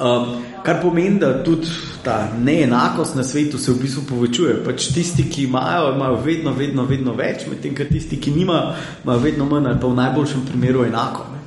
Um, 0.00 0.42
kar 0.64 0.80
pomeni, 0.80 1.18
da 1.20 1.42
tudi 1.44 1.68
ta 2.02 2.32
neenakost 2.38 3.14
na 3.14 3.24
svetu 3.24 3.58
se 3.58 3.72
v 3.72 3.82
bistvu 3.82 4.02
povečuje. 4.08 4.56
Pač 4.64 4.88
tisti, 4.94 5.28
ki 5.30 5.44
imajo, 5.44 5.92
imajo 5.94 6.16
vedno, 6.24 6.54
vedno, 6.56 6.86
vedno 6.88 7.14
več, 7.14 7.46
medtem 7.50 7.76
ko 7.76 7.84
tisti, 7.84 8.16
ki 8.16 8.32
nimajo, 8.34 8.72
imajo 9.04 9.22
vedno 9.22 9.46
manj, 9.46 9.68
ali 9.70 9.80
pa 9.80 9.86
v 9.92 9.98
najboljšem 10.00 10.46
primeru 10.48 10.86
enako. 10.88 11.28
Ne. 11.32 11.40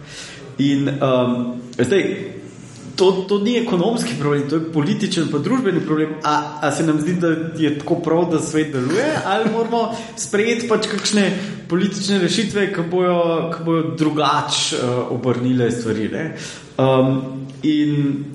In 0.66 0.90
um, 0.94 1.36
zdaj, 1.80 2.35
to, 2.96 3.12
to 3.28 3.40
ni 3.40 3.58
ekonomski 3.58 4.14
problem, 4.20 4.50
to 4.50 4.56
je 4.56 4.72
političen, 4.74 5.28
pa 5.32 5.38
družbeni 5.38 5.82
problem. 5.86 6.16
A, 6.24 6.60
a 6.62 6.72
se 6.72 6.84
nam 6.84 7.00
zdi, 7.02 7.14
da 7.20 7.34
je 7.58 7.74
tako 7.80 7.96
prav, 7.96 8.30
da 8.32 8.40
svet 8.40 8.72
deluje, 8.74 9.06
ali 9.26 9.52
moramo 9.52 9.90
sprejeti 10.18 10.68
pač 10.68 10.88
kakšne 10.92 11.26
politične 11.70 12.20
rešitve, 12.20 12.68
ki 12.74 12.88
bojo, 12.92 13.20
ki 13.54 13.64
bojo 13.66 13.96
drugače 13.98 14.78
uh, 14.78 15.12
obrnile 15.12 15.72
stvari. 15.72 16.10
ne. 16.12 16.26
Um, 16.78 17.22
in 17.64 18.26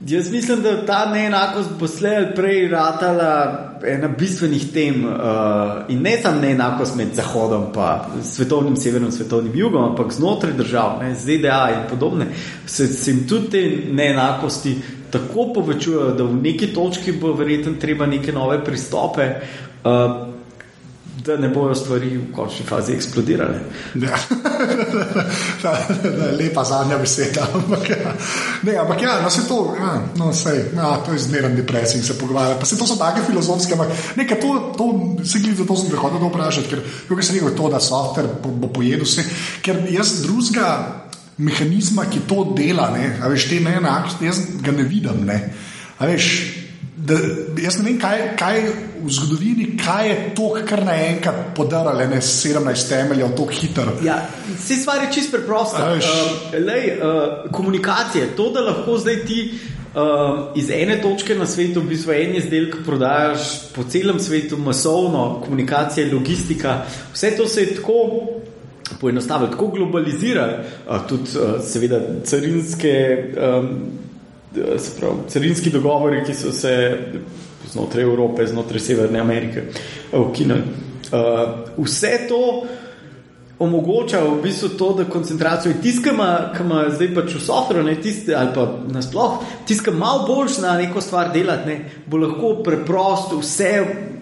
Jaz 0.00 0.30
mislim, 0.30 0.62
da 0.62 0.86
ta 0.86 1.10
neenakost 1.10 1.70
bo 1.80 1.88
slej 1.88 2.16
ali 2.16 2.34
prej 2.34 2.68
ratala 2.68 3.60
ena 3.86 4.08
bistvenih 4.08 4.72
tem 4.72 5.04
uh, 5.04 5.12
in 5.88 6.02
ne 6.02 6.18
samo 6.22 6.40
neenakost 6.40 6.96
med 6.96 7.14
Zahodom 7.14 7.62
in 8.16 8.24
svetovnim 8.24 8.76
severom, 8.76 9.12
svetovnim 9.12 9.52
jugom, 9.54 9.84
ampak 9.84 10.12
znotraj 10.12 10.52
držav, 10.52 10.98
ne, 11.00 11.14
ZDA 11.14 11.70
in 11.70 11.88
podobne, 11.90 12.26
se, 12.66 12.86
se 12.86 13.10
jim 13.10 13.28
tudi 13.28 13.50
te 13.50 13.92
neenakosti 13.92 14.76
tako 15.10 15.52
povečujejo, 15.54 16.10
da 16.10 16.24
v 16.24 16.42
neki 16.42 16.66
točki 16.74 17.12
bo 17.12 17.32
verjetno 17.32 17.72
treba 17.80 18.06
neke 18.06 18.32
nove 18.32 18.64
pristope, 18.64 19.28
uh, 19.84 20.33
da 21.24 21.36
ne 21.36 21.48
bojo 21.48 21.74
stvari 21.74 22.16
v 22.16 22.32
končni 22.32 22.66
fazi 22.66 22.92
eksplodirale. 22.92 23.60
Ja. 23.94 24.16
Lepa 26.38 26.64
zadnja 26.64 26.98
beseda. 26.98 27.46
Ampak 27.54 27.88
ja, 27.90 28.12
ne, 28.62 28.76
ampak 28.76 29.02
ja 29.02 29.20
no, 29.22 29.30
se 29.30 29.46
to, 29.48 29.74
ja, 29.78 30.02
no, 30.16 30.32
sej, 30.32 30.58
ja, 30.76 30.96
to 31.06 31.12
je 31.12 31.18
zmeren 31.18 31.56
depresij 31.56 32.02
se 32.02 32.18
pogovarjati. 32.18 32.60
Pa 32.60 32.66
se 32.66 32.78
to 32.78 32.86
so 32.86 32.96
take 32.96 33.22
filozofske, 33.26 33.72
ampak 33.72 33.88
nekaj 34.16 34.40
to, 34.40 34.72
to 34.76 34.88
se 35.24 35.38
glede 35.38 35.56
za 35.56 35.64
to 35.64 35.76
sem 35.76 35.88
prihodil 35.88 36.20
to 36.20 36.28
vprašati, 36.28 36.68
ker 36.68 36.82
kot 37.08 37.24
sem 37.24 37.38
rekel, 37.38 37.56
to, 37.56 37.70
da 37.72 37.80
softver 37.80 38.28
bo, 38.42 38.50
bo 38.50 38.68
pojedel 38.68 39.08
vse, 39.08 39.24
ker 39.64 39.80
jaz 39.88 40.18
drugega 40.26 40.68
mehanizma, 41.38 42.04
ki 42.10 42.26
to 42.28 42.44
dela, 42.56 42.90
ne, 42.92 43.14
veš, 43.32 43.48
te 43.48 43.62
neenakosti, 43.64 44.28
jaz 44.28 44.44
ga 44.60 44.76
ne 44.76 44.84
vidim, 44.84 45.24
ne. 45.24 45.40
A 45.98 46.10
veš, 46.10 46.28
da, 47.04 47.14
jaz 47.60 47.78
ne 47.78 47.84
vem, 47.84 47.98
kaj, 48.00 48.22
kaj 48.40 48.60
v 49.04 49.12
zgodovini, 49.12 49.66
kaj 49.76 50.08
je 50.08 50.16
to, 50.36 50.48
kar 50.64 50.84
naenkrat 50.86 51.50
podarale, 51.56 52.06
ne 52.08 52.20
17 52.24 52.88
temeljev, 52.88 53.34
tako 53.36 53.52
hitro. 53.52 53.96
Ja, 54.04 54.22
vse 54.48 54.78
stvar 54.80 55.02
je 55.04 55.10
čist 55.12 55.32
preprosta. 55.34 55.84
A 55.84 55.92
veš. 55.92 56.08
Uh, 56.08 56.58
lej, 56.64 56.94
uh, 56.96 57.50
komunikacije, 57.52 58.30
to, 58.36 58.48
da 58.54 58.64
lahko 58.64 58.96
zdaj 58.98 59.18
ti 59.28 59.40
uh, 59.52 60.54
iz 60.56 60.70
ene 60.72 60.96
točke 61.02 61.36
na 61.36 61.46
svetu, 61.46 61.82
v 61.84 61.92
bistvu 61.92 62.14
en 62.16 62.38
izdelek 62.40 62.80
prodajaš 62.86 63.50
po 63.74 63.84
celem 63.84 64.20
svetu, 64.20 64.56
masovno, 64.56 65.42
komunikacija, 65.44 66.08
logistika, 66.12 66.82
vse 67.12 67.36
to 67.36 67.48
se 67.48 67.66
je 67.66 67.76
tako. 67.76 68.00
Poenostavljeno, 69.00 69.52
tako 69.52 69.66
globalizira, 69.72 70.44
uh, 70.86 71.06
tudi 71.08 71.38
uh, 71.40 71.56
seveda 71.64 72.00
carinske, 72.24 72.92
um, 73.32 73.70
pravi, 74.98 75.28
carinski 75.28 75.70
dogovori, 75.70 76.22
ki 76.26 76.34
so 76.34 76.52
se 76.52 76.98
znotraj 77.72 78.04
Evrope, 78.04 78.46
znotraj 78.46 78.80
Severne 78.80 79.20
Amerike 79.20 79.62
ukinili. 80.12 80.62
Uh, 81.12 81.84
vse 81.84 82.18
to 82.28 82.66
omogoča 83.58 84.20
v 84.20 84.42
bistvu 84.42 84.68
to, 84.68 84.92
da 84.92 85.04
koncentracijo 85.04 85.74
tisto, 85.82 86.02
ki 86.02 86.10
ima 86.64 86.84
zdaj 86.90 87.12
pač 87.14 87.34
v 87.34 87.40
softveru, 87.40 87.84
ne 87.86 87.94
tiste, 88.02 88.34
ali 88.34 88.50
pa 88.54 88.66
nasploh, 88.90 89.38
tisto, 89.66 89.90
ki 89.90 89.96
malo 89.96 90.26
boljš 90.26 90.58
na 90.64 90.74
neko 90.78 91.00
stvar 91.00 91.32
delati, 91.32 91.68
ne, 91.68 91.90
bo 92.06 92.18
lahko 92.18 92.56
preprosto 92.66 93.38
vse 93.42 93.74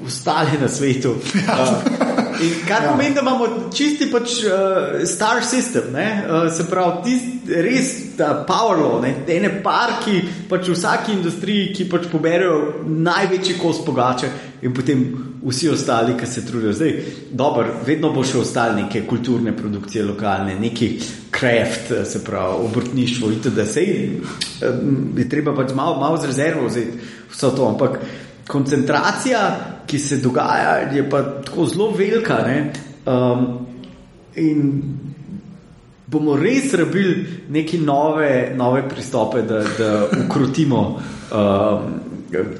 ostale 0.07 0.61
na 0.61 0.68
svetu. 0.68 1.16
Uh, 1.16 2.21
In 2.40 2.53
kar 2.68 2.88
pomeni, 2.88 3.14
da 3.14 3.21
imamo 3.21 3.49
čisti 3.75 4.09
pač, 4.11 4.38
uh, 4.47 5.03
star 5.09 5.42
system, 5.45 5.92
ne? 5.92 6.07
uh, 6.25 6.47
se 6.53 6.64
pravi, 6.71 7.03
tist, 7.05 7.51
res 7.66 7.90
ta 8.16 8.33
power 8.49 8.81
law, 8.81 9.01
ne? 9.03 9.12
ene 9.29 9.51
parki 9.62 10.23
pač 10.49 10.71
v 10.71 10.77
vsaki 10.77 11.12
industriji, 11.16 11.73
ki 11.77 11.88
pač 11.90 12.09
poberajo 12.12 12.87
največji 12.87 13.59
kos 13.61 13.83
pogače 13.87 14.33
in 14.62 14.75
potem 14.75 15.05
vsi 15.42 15.68
ostali, 15.73 16.14
ki 16.18 16.27
se 16.27 16.45
trudijo. 16.47 16.73
Zdaj, 16.73 16.92
dobro, 17.31 17.66
vedno 17.87 18.12
bo 18.14 18.23
še 18.25 18.38
ostale 18.42 18.83
neke 18.85 19.03
kulturne 19.09 19.55
produkcije, 19.57 20.05
lokalne, 20.07 20.55
neki 20.61 20.92
craft, 21.35 21.90
eh, 21.90 22.05
se 22.05 22.25
pravi, 22.25 22.64
obrtništvo 22.68 23.31
itd. 23.38 23.66
Sej 23.66 23.90
uh, 24.62 24.68
je 25.18 25.29
treba 25.29 25.55
pač 25.57 25.75
malo, 25.75 25.99
malo 26.01 26.21
z 26.23 26.31
rezervo 26.31 26.68
vzeti 26.71 27.11
vse 27.33 27.51
to, 27.57 27.68
ampak 27.68 27.99
koncentracija, 28.48 29.40
ki 29.87 29.98
se 29.98 30.16
dogaja, 30.16 30.76
je 30.92 31.11
pa 31.11 31.22
tako 31.44 31.66
zelo 31.66 31.90
velika. 31.90 32.42
ne. 32.46 32.72
Um, 33.07 33.66
in 34.37 34.83
bomo 36.07 36.37
res 36.37 36.72
rabili 36.74 37.26
neke 37.48 37.78
nove, 37.81 38.52
nove 38.57 38.88
pristope, 38.88 39.42
da, 39.42 39.62
da 39.78 39.90
ukrotimo 40.24 40.81
um, 41.33 41.92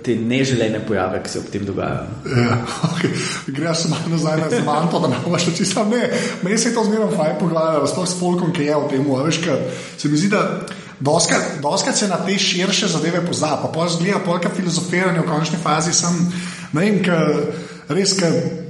te 0.05 0.17
neželene 0.17 0.81
pojave, 0.87 1.23
ki 1.25 1.31
se 1.31 1.41
ob 1.41 1.49
tem 1.53 1.65
dogajajo. 1.69 2.09
Ja, 2.37 2.59
okay. 2.91 3.13
Greš 3.47 3.87
samo 3.87 4.01
nazaj 4.13 4.41
na 4.41 4.51
zmanto, 4.53 5.01
da 5.01 5.13
boš 5.25 5.49
več 5.49 5.63
čisto 5.63 5.85
ne. 5.89 6.03
Meni 6.43 6.59
se 6.59 6.71
je 6.71 6.75
to 6.77 6.85
zmerno 6.85 7.09
fajn 7.17 7.39
pogledati, 7.41 7.93
sploh 7.93 8.09
s 8.09 8.19
polkom, 8.21 8.53
ki 8.53 8.69
je 8.69 8.81
v 8.85 8.91
tem. 8.93 9.07
Veš, 9.27 9.41
ker 9.45 9.63
se 9.97 10.13
mi 10.13 10.21
zdi, 10.21 10.33
da 10.33 10.43
doskrat, 11.03 11.59
doskrat 11.63 11.97
se 11.97 12.09
na 12.09 12.17
te 12.17 12.39
širše 12.39 12.89
zadeve 12.89 13.27
pozabi, 13.27 13.63
pa 13.63 13.69
pol 13.69 13.89
zgleda 13.89 14.23
polka 14.25 14.51
filozofiranja 14.55 15.23
v 15.23 15.29
končni 15.29 15.59
fazi 15.59 15.93
sem, 15.95 16.19
ne 16.73 16.81
vem, 16.81 17.01
ker 17.03 17.93
res, 17.93 18.15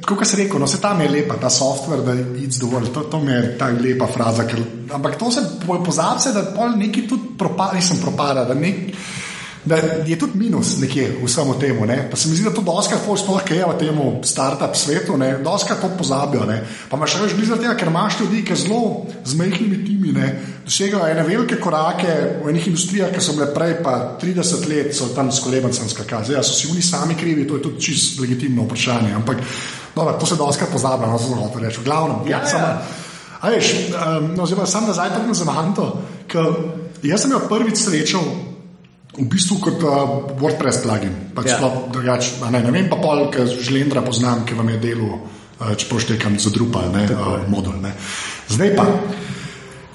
kot 0.06 0.24
se 0.26 0.38
reče, 0.40 0.58
no 0.58 0.66
se 0.66 0.80
tam 0.80 1.00
je 1.00 1.10
lepa, 1.12 1.36
ta 1.40 1.50
software, 1.50 2.02
da 2.06 2.16
it's 2.40 2.58
the 2.58 2.66
world, 2.66 2.92
to, 2.94 3.04
to 3.12 3.20
mi 3.20 3.32
je 3.32 3.56
ta 3.58 3.68
lepa 3.68 4.08
fraza, 4.08 4.46
ker, 4.48 4.62
ampak 4.92 5.18
to 5.20 5.30
se 5.30 5.44
pozabi, 5.68 6.32
da 6.34 6.46
pol 6.56 6.76
neki 6.80 7.06
tudi 7.08 7.36
propada, 7.38 7.76
nisem 7.76 8.00
propada, 8.00 8.46
da 8.48 8.56
nek, 8.56 8.96
da 9.64 9.76
je 10.06 10.18
tudi 10.18 10.38
minus 10.38 10.78
nekje 10.80 11.08
v 11.22 11.26
vsemu 11.26 11.54
temu. 11.60 11.86
Ne? 11.86 12.08
Pa 12.10 12.16
se 12.16 12.28
mi 12.28 12.36
zdi, 12.36 12.44
da 12.44 12.54
to 12.54 12.62
doskrat, 12.66 13.00
sploh 13.00 13.42
kaj 13.46 13.58
je 13.58 13.66
v 13.66 13.78
tem 13.78 14.00
start-up 14.22 14.74
svetu, 14.74 15.16
ne? 15.16 15.38
doskrat 15.38 15.80
to 15.80 15.90
pozabijo. 15.98 16.46
Ne? 16.46 16.62
Pa 16.90 16.96
imaš 16.96 17.18
več 17.22 17.36
blizu 17.38 17.56
tega, 17.60 17.76
ker 17.78 17.88
imaš 17.92 18.20
ljudi, 18.20 18.42
ki 18.44 18.56
zelo 18.56 19.06
z 19.24 19.38
majhnimi 19.38 19.84
timi 19.86 20.12
ne? 20.12 20.32
dosegajo 20.64 21.06
ene 21.10 21.22
velike 21.26 21.60
korake 21.62 22.40
v 22.42 22.50
enih 22.50 22.66
industrijah, 22.70 23.12
ki 23.14 23.22
so 23.22 23.36
bile 23.38 23.48
prej 23.54 23.78
pa 23.82 24.16
30 24.22 24.66
let, 24.70 24.90
so 24.94 25.10
tam 25.14 25.30
s 25.32 25.42
kolebancem 25.42 25.88
skakali. 25.90 26.26
Zdaj, 26.30 26.42
so 26.42 26.58
si 26.58 26.70
oni 26.70 26.82
sami 26.82 27.14
krivi, 27.18 27.46
to 27.46 27.58
je 27.58 27.66
tudi 27.68 27.82
čisto 27.82 28.22
legitimno 28.22 28.66
vprašanje. 28.66 29.14
Ampak 29.14 29.46
Dobro, 29.92 30.12
to 30.16 30.26
se 30.26 30.36
doskrat 30.36 30.70
pozablja, 30.72 31.06
no, 31.06 31.18
zelo 31.18 31.36
hoče 31.36 31.60
reči. 31.60 31.80
V 31.80 31.84
glavnem, 31.84 32.24
Ja, 32.24 32.38
ja, 32.38 32.42
ja. 32.42 32.48
samo. 32.48 32.66
A 33.40 33.50
veš, 33.50 33.72
um, 33.92 34.30
no, 34.36 34.42
oziroma 34.42 34.66
sam 34.66 34.86
nazaj 34.86 35.10
tako 35.12 35.26
na 35.26 35.34
Zamanto, 35.34 35.86
ker 36.30 36.46
jaz 37.02 37.22
sem 37.22 37.34
jo 37.34 37.42
prvič 37.48 37.76
srečal 37.76 38.24
v 39.12 39.26
bistvu 39.28 39.60
kot 39.60 39.78
uh, 39.84 39.92
WordPress 40.40 40.82
plugin. 40.84 41.12
Pač 41.36 41.52
Ja. 41.52 41.60
ja. 41.60 41.70
drugač, 41.92 42.40
a 42.40 42.48
ne, 42.48 42.62
ne 42.64 42.72
vem 42.72 42.88
pa 42.88 42.96
pol, 42.96 43.28
ker 43.28 43.44
Žlendra 43.44 44.00
poznam, 44.00 44.46
ki 44.48 44.56
vam 44.56 44.68
je 44.72 44.78
delal, 44.80 45.20
uh, 45.20 45.74
čeprav 45.76 46.00
štekam 46.00 46.38
za 46.40 46.50
Drupal, 46.54 46.88
ne, 46.94 47.04
uh, 47.12 47.44
modul. 47.48 47.76
Ne. 47.82 47.92
Zdaj 48.48 48.72
pa. 48.76 48.86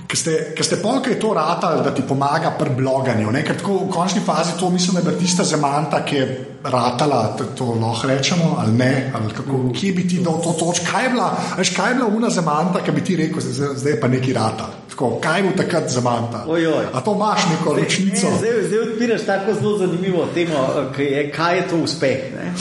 Ker 0.07 0.15
ste, 0.15 0.33
ker 0.55 0.63
ste 0.63 0.77
polk 0.79 1.09
je 1.11 1.19
to 1.19 1.33
ratali, 1.35 1.83
da 1.83 1.91
ti 1.91 2.01
pomaga 2.07 2.53
pri 2.55 2.71
bloganju. 2.77 3.31
Ne? 3.31 3.43
Ker 3.43 3.57
tako 3.59 3.81
v 3.83 3.89
končni 3.91 4.21
fazi 4.23 4.55
to 4.59 4.69
mislim, 4.71 5.01
da 5.03 5.11
je 5.11 5.19
tista 5.19 5.43
zemanta, 5.43 5.99
ki 6.05 6.15
je 6.15 6.27
ratala, 6.63 7.35
to, 7.55 7.65
lahko 7.81 8.07
rečemo, 8.07 8.55
ali 8.59 8.71
ne, 8.71 9.11
ali 9.15 9.33
kako, 9.33 9.71
kje 9.75 9.91
bi 9.93 10.07
ti 10.07 10.19
dal 10.23 10.41
to 10.43 10.53
točko, 10.59 10.85
kaj 10.91 11.03
je 11.03 11.09
bila, 11.09 11.27
veš, 11.57 11.69
kaj 11.75 11.91
je 11.91 11.95
bila 11.95 12.07
una 12.07 12.29
zemanta, 12.29 12.81
ki 12.83 12.91
bi 12.91 13.03
ti 13.03 13.15
rekel, 13.15 13.41
zdaj, 13.41 13.75
zdaj 13.75 13.93
je 13.93 13.99
pa 14.01 14.07
neki 14.07 14.33
rata. 14.33 14.69
Tako, 14.89 15.09
kaj 15.21 15.41
bil 15.41 15.51
takrat 15.57 15.89
zemanta? 15.93 16.45
Ojoj. 16.47 16.87
A 16.93 17.01
to 17.01 17.13
imaš 17.15 17.45
neko 17.51 17.75
ročnico? 17.75 18.31
Ne, 18.31 18.37
zdaj, 18.37 18.63
zdaj 18.67 18.79
odpiraš 18.79 19.25
tako 19.25 19.53
zelo 19.53 19.77
zanimivo 19.77 20.25
temo, 20.33 20.63
ki 20.95 21.03
je, 21.03 21.31
kaj 21.31 21.57
je 21.57 21.67
to 21.67 21.81
uspeh. 21.83 22.31
Ne? 22.35 22.53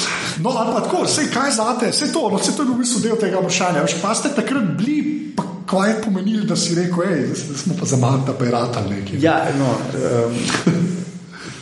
No, 0.45 0.51
ali 0.51 0.75
pa 0.75 0.81
tako, 0.85 1.05
vse 1.07 1.31
kaj 1.33 1.51
zate, 1.51 1.91
vse 1.91 2.13
to, 2.13 2.29
no, 2.31 2.37
vse 2.37 2.57
to 2.57 2.67
je 2.67 2.75
v 2.75 2.79
bistvu 2.83 3.01
del 3.07 3.17
tega 3.21 3.41
vprašanja. 3.41 3.87
Veš, 3.87 3.97
pa 4.03 4.15
ste 4.15 4.35
takrat 4.37 4.69
bili, 4.77 5.33
pa 5.37 5.46
kaj 5.67 5.91
je 5.91 6.03
pomenilo, 6.05 6.45
da 6.45 6.57
si 6.57 6.75
rekel, 6.75 7.05
hej, 7.09 7.27
zdaj 7.35 7.59
smo 7.65 7.75
pa 7.81 7.87
zemanta, 7.87 8.35
pa 8.39 8.45
je 8.45 8.51
ratal 8.51 8.89
neki. 8.91 9.19
Ja, 9.21 9.47
no, 9.59 9.67
um, 9.67 10.37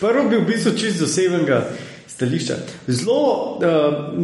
prvo 0.00 0.28
bi 0.28 0.36
v 0.36 0.46
bistvu 0.46 0.72
čist 0.78 0.98
z 0.98 1.04
osebnega 1.04 1.64
stališča. 2.08 2.54
Zelo 2.86 3.58
uh, 3.58 4.18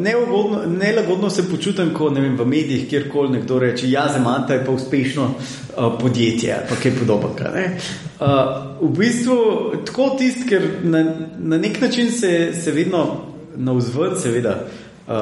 neugodno, 0.77 1.31
se 1.31 1.49
počutim, 1.51 1.95
ko 1.95 2.09
vem, 2.09 2.37
v 2.39 2.47
medijih 2.47 2.89
kjerkoli 2.89 3.33
nekdo 3.39 3.59
reče, 3.59 3.91
ja, 3.91 4.09
Zemanta 4.13 4.55
je 4.55 4.65
pa 4.67 4.73
uspešno 4.73 5.25
uh, 5.25 5.99
podjetje 6.01 6.67
pa 6.69 6.77
kaj 6.83 6.95
podobnega. 6.99 7.51
ne. 7.55 7.79
Uh, 8.21 8.91
v 8.91 8.93
bistvu 8.99 9.37
tako 9.87 10.15
tisti, 10.19 10.47
ker 10.49 10.69
na, 10.83 11.05
na 11.39 11.59
nek 11.59 11.81
način 11.81 12.13
se, 12.13 12.53
se 12.63 12.73
vedno 12.73 13.25
navzven, 13.57 14.17
seveda. 14.23 14.57
Uh, 15.09 15.15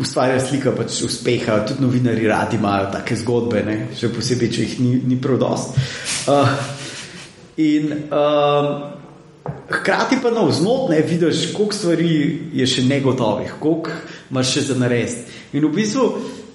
ustvarja 0.00 0.40
slika 0.40 0.72
pač 0.76 1.00
uspeha, 1.06 1.62
tudi 1.68 1.84
novinari 1.84 2.28
radi 2.28 2.56
imajo 2.56 2.90
take 2.92 3.16
zgodbe, 3.16 3.62
ne? 3.66 3.76
še 3.96 4.12
posebej, 4.12 4.52
če 4.52 4.66
jih 4.66 4.78
ni, 4.84 4.94
ni 5.12 5.20
prav 5.20 5.40
dost. 5.40 5.78
Uh, 6.28 6.50
in 7.60 7.92
um, 8.12 8.68
hkrati 9.70 10.20
pa 10.22 10.32
na 10.34 10.44
vznot 10.48 10.90
ne 10.90 11.00
vidiš, 11.06 11.50
koliko 11.56 11.76
stvari 11.76 12.12
je 12.54 12.66
še 12.66 12.84
negotovih, 12.88 13.56
koliko 13.62 13.96
imaš 14.30 14.54
še 14.56 14.66
za 14.68 14.78
narediti. 14.80 15.38
In 15.56 15.66
v 15.66 15.72
bistvu 15.74 16.06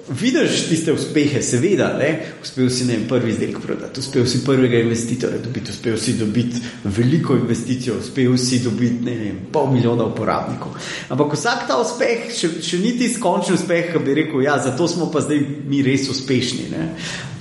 vidiš 0.09 0.67
tiste 0.69 0.93
uspehe, 0.93 1.41
seveda, 1.41 1.87
ne? 1.99 2.09
uspel 2.41 2.69
si 2.69 2.85
ne 2.85 2.97
prvi 3.09 3.31
izdelek 3.31 3.59
prodati, 3.61 3.99
uspel 3.99 4.25
si 4.25 4.43
prvega 4.45 4.79
investitorja 4.79 5.37
dobiti, 5.43 5.71
uspel 5.71 5.97
si 5.97 6.13
dobiti 6.17 6.61
veliko 6.83 7.35
investicijo, 7.35 7.97
uspel 7.99 8.37
si 8.37 8.59
dobiti 8.63 9.05
ne 9.05 9.15
vem, 9.17 9.39
pol 9.51 9.71
milijona 9.73 10.05
uporabnikov. 10.05 10.75
Ampak 11.09 11.33
vsak 11.33 11.65
ta 11.67 11.79
uspeh 11.81 12.29
še, 12.33 12.51
še 12.61 12.81
ni 12.83 12.93
tisti 12.99 13.21
končni 13.21 13.57
uspeh, 13.57 13.89
ki 13.93 14.03
bi 14.05 14.17
rekel, 14.21 14.43
ja, 14.45 14.59
zato 14.61 14.87
smo 14.87 15.09
pa 15.13 15.23
zdaj 15.25 15.41
mi 15.69 15.81
res 15.85 16.09
uspešni. 16.09 16.69
ne. 16.71 16.91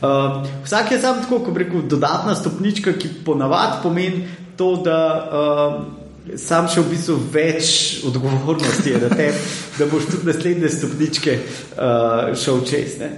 Uh, 0.04 0.40
vsak 0.64 0.92
je 0.92 1.00
sam 1.00 1.20
tako, 1.22 1.42
kot 1.46 1.60
rekel, 1.60 1.84
dodatna 1.88 2.34
stopnička, 2.36 2.96
ki 2.96 3.12
ponavadi 3.24 3.82
pomeni 3.82 4.24
to, 4.56 4.76
da 4.84 4.98
uh, 5.20 6.03
sam 6.40 6.64
še 6.72 6.80
v 6.80 6.88
bistvu 6.88 7.14
več 7.32 7.70
odgovornosti 8.08 8.94
je 8.94 9.00
na 9.02 9.10
tem, 9.12 9.36
da 9.76 9.88
boš 9.90 10.06
tudi 10.08 10.28
naslednje 10.30 10.70
stopničke 10.72 11.34
uh, 11.36 12.32
šel 12.40 12.62
čez. 12.64 12.96
Ne. 13.02 13.10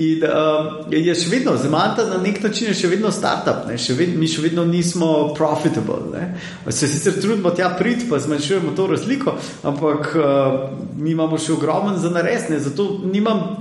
In 0.00 0.24
uh, 0.24 0.88
je 0.88 1.16
še 1.18 1.28
vedno, 1.32 1.58
Zemanta 1.60 2.06
na 2.08 2.16
nek 2.22 2.40
način 2.44 2.70
je 2.72 2.78
še 2.78 2.90
vedno 2.94 3.12
startup, 3.12 3.66
ne. 3.68 3.76
še 3.76 3.96
vedno, 3.98 4.16
mi 4.20 4.30
še 4.30 4.46
vedno 4.46 4.64
nismo 4.68 5.10
profitable. 5.36 6.00
Ne. 6.14 6.24
Se 6.72 6.88
sicer 6.88 7.18
trudimo 7.20 7.52
tja 7.52 7.68
priti, 7.76 8.08
pa 8.08 8.22
zmanjšujemo 8.22 8.72
to 8.78 8.88
razliko, 8.94 9.36
ampak 9.62 10.14
uh, 10.16 10.24
mi 10.96 11.12
imamo 11.12 11.36
še 11.36 11.52
ogromen 11.58 12.00
za 12.00 12.12
naresne, 12.14 12.62
zato 12.64 12.88
nimam, 13.04 13.60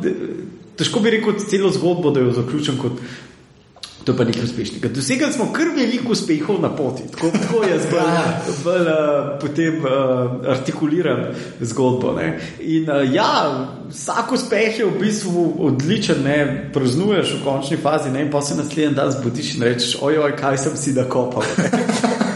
težko 0.80 1.04
bi 1.04 1.18
rekel 1.18 1.36
celo 1.44 1.76
zgodbo, 1.76 2.16
da 2.16 2.24
jo 2.24 2.38
zaključim 2.40 2.80
kot 2.80 3.04
To 4.04 4.16
pa 4.18 4.26
nekaj 4.28 4.44
uspešnega. 4.44 4.90
Dosegli 4.92 5.32
smo 5.32 5.48
kar 5.56 5.70
veliko 5.76 6.12
uspehov 6.12 6.60
na 6.62 6.70
poti, 6.76 7.04
tako, 7.12 7.30
tako 7.32 7.62
jaz 7.64 7.86
bolj, 7.92 8.10
bolj 8.64 8.90
uh, 8.92 9.30
potem 9.42 9.78
uh, 9.80 10.50
artikuliram 10.52 11.22
zgodbo. 11.62 12.12
Ne. 12.18 12.40
In 12.60 12.90
uh, 12.90 13.16
ja, 13.16 13.32
vsak 13.90 14.36
uspeh 14.36 14.80
je 14.80 14.90
v 14.90 15.00
bistvu 15.00 15.46
odličen, 15.70 16.24
ne 16.24 16.70
praznuješ 16.74 17.38
v 17.38 17.44
končni 17.46 17.80
fazi, 17.80 18.12
ne, 18.12 18.26
in 18.28 18.32
pa 18.32 18.42
se 18.42 18.60
naslednji 18.60 18.96
dan 18.96 19.12
zbudiš 19.12 19.56
in 19.56 19.64
rečeš, 19.70 19.98
ojoj, 20.02 20.36
kaj 20.36 20.58
sem 20.68 20.78
si 20.78 20.94
nakopal. 21.00 21.48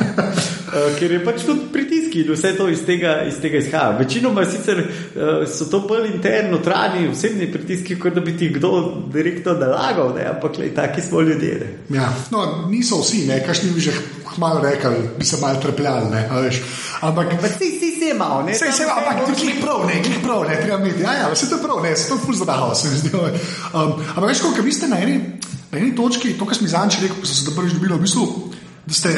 Uh, 0.77 0.93
ker 0.99 1.11
je 1.11 1.19
pač 1.25 1.45
tudi 1.47 1.67
pritiski 1.73 2.21
in 2.21 2.31
vse 2.33 2.53
to 2.57 2.67
iz 2.69 2.83
tega, 2.85 3.23
iz 3.27 3.39
tega 3.41 3.57
izhaja. 3.57 3.95
Večinoma 3.97 4.45
sicer 4.45 4.81
uh, 4.83 5.47
so 5.49 5.65
to 5.71 5.79
bolj 5.87 6.09
interni, 6.11 6.51
notranji, 6.51 7.07
osebni 7.09 7.49
pritiski, 7.51 7.97
kot 7.99 8.13
da 8.13 8.21
bi 8.21 8.35
ti 8.37 8.49
kdo 8.53 8.71
direktno 9.13 9.55
nalagal, 9.57 10.13
ne? 10.15 10.27
ampak 10.35 10.57
le 10.61 10.69
taki 10.75 11.01
smo 11.01 11.21
ljudje. 11.21 11.57
Ne? 11.61 11.97
Ja, 11.97 12.11
no, 12.31 12.45
niso 12.69 13.01
vsi, 13.01 13.25
ne, 13.27 13.39
kašni 13.45 13.71
bi 13.73 13.81
že 13.81 13.95
malo 14.37 14.61
rekli, 14.61 15.07
bi 15.17 15.25
se 15.25 15.37
malo 15.41 15.61
trpljali, 15.61 16.11
ne. 16.11 16.27
Ampak, 17.01 17.33
Ampak 17.33 17.51
si, 17.57 17.71
si 17.79 17.91
se 17.99 18.11
imel, 18.13 18.45
ne? 18.45 18.53
Sej, 18.53 18.69
Tam 18.69 18.77
sej, 18.77 18.91
ampak 18.91 19.25
ti 19.25 19.39
glih 19.41 19.57
prav, 19.61 19.87
ne, 19.87 19.97
glih 20.03 20.21
prav, 20.23 20.45
ne, 20.49 20.59
treba 20.61 20.77
imeti. 20.81 21.03
Ja, 21.03 21.13
ja, 21.13 21.31
vse 21.33 21.49
to 21.49 21.57
je 21.57 21.63
prav, 21.63 21.81
ne, 21.83 21.95
se 21.95 22.09
to 22.09 22.19
ful 22.21 22.35
zabavalo, 22.35 22.75
se 22.75 22.89
mi 22.89 23.01
zdi. 23.01 23.13
Um, 23.17 23.97
ampak 24.15 24.29
veš, 24.29 24.45
koliko 24.45 24.61
vi 24.61 24.73
ste 24.73 24.91
na 24.91 25.01
eni, 25.01 25.17
na 25.71 25.79
eni 25.79 25.95
točki, 25.95 26.35
to, 26.37 26.45
kar 26.45 26.57
sem 26.57 26.69
izanč 26.69 27.01
rekel, 27.01 27.21
ko 27.21 27.29
sem 27.29 27.45
se 27.45 27.55
prvič 27.55 27.77
dobil, 27.77 27.97
v 27.97 28.05
bistvu, 28.05 28.27
da 28.85 28.93
ste 28.93 29.13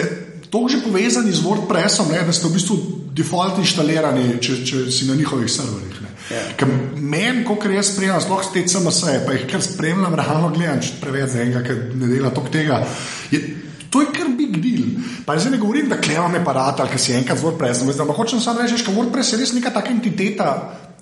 to 0.49 0.65
že 0.67 0.81
povezani 0.83 1.31
z 1.31 1.45
WordPressom, 1.45 2.11
ne, 2.11 2.23
da 2.25 2.33
ste 2.33 2.49
v 2.49 2.57
bistvu 2.57 2.75
default 3.13 3.59
inštalirani, 3.61 4.39
če, 4.41 4.63
če 4.65 4.85
si 4.91 5.05
na 5.09 5.15
njihovih 5.15 5.49
serverjih. 5.51 6.01
ne. 6.01 6.11
Ja. 6.29 6.67
Meni, 6.95 7.41
ko 7.45 7.57
jaz 7.73 7.93
spremljam, 7.93 8.21
sploh 8.21 8.43
te 8.53 8.61
CMS-je, 8.65 9.23
pa 9.25 9.33
jih 9.33 9.47
kar 9.49 9.63
spremljam, 9.65 10.13
realno 10.13 10.51
gledam, 10.53 10.81
če 10.81 10.99
preveč 11.01 11.33
za 11.33 11.41
enega, 11.41 11.63
ki 11.65 11.97
ne 11.97 12.11
dela 12.11 12.29
toliko 12.29 12.53
tega. 12.53 12.83
Je, 13.31 13.41
To 13.89 14.01
je 14.01 14.11
kar 14.13 14.27
big 14.37 14.59
deal. 14.61 15.01
Pa 15.25 15.39
zdaj 15.39 15.55
ne 15.55 15.57
govorim, 15.57 15.89
da 15.89 15.97
klemam 15.97 16.35
aparat 16.37 16.79
ali 16.79 16.93
kaj 16.93 17.01
si 17.01 17.13
enkrat 17.17 17.39
z 17.39 17.45
WordPressom. 17.47 17.89
Ampak 17.89 18.17
hočem 18.21 18.41
samo 18.41 18.61
reči, 18.61 18.77
da 18.85 18.93
WordPress 18.93 19.33
je 19.33 19.39
res 19.41 19.53
neka 19.55 19.73
taka 19.73 19.89
entiteta 19.89 20.49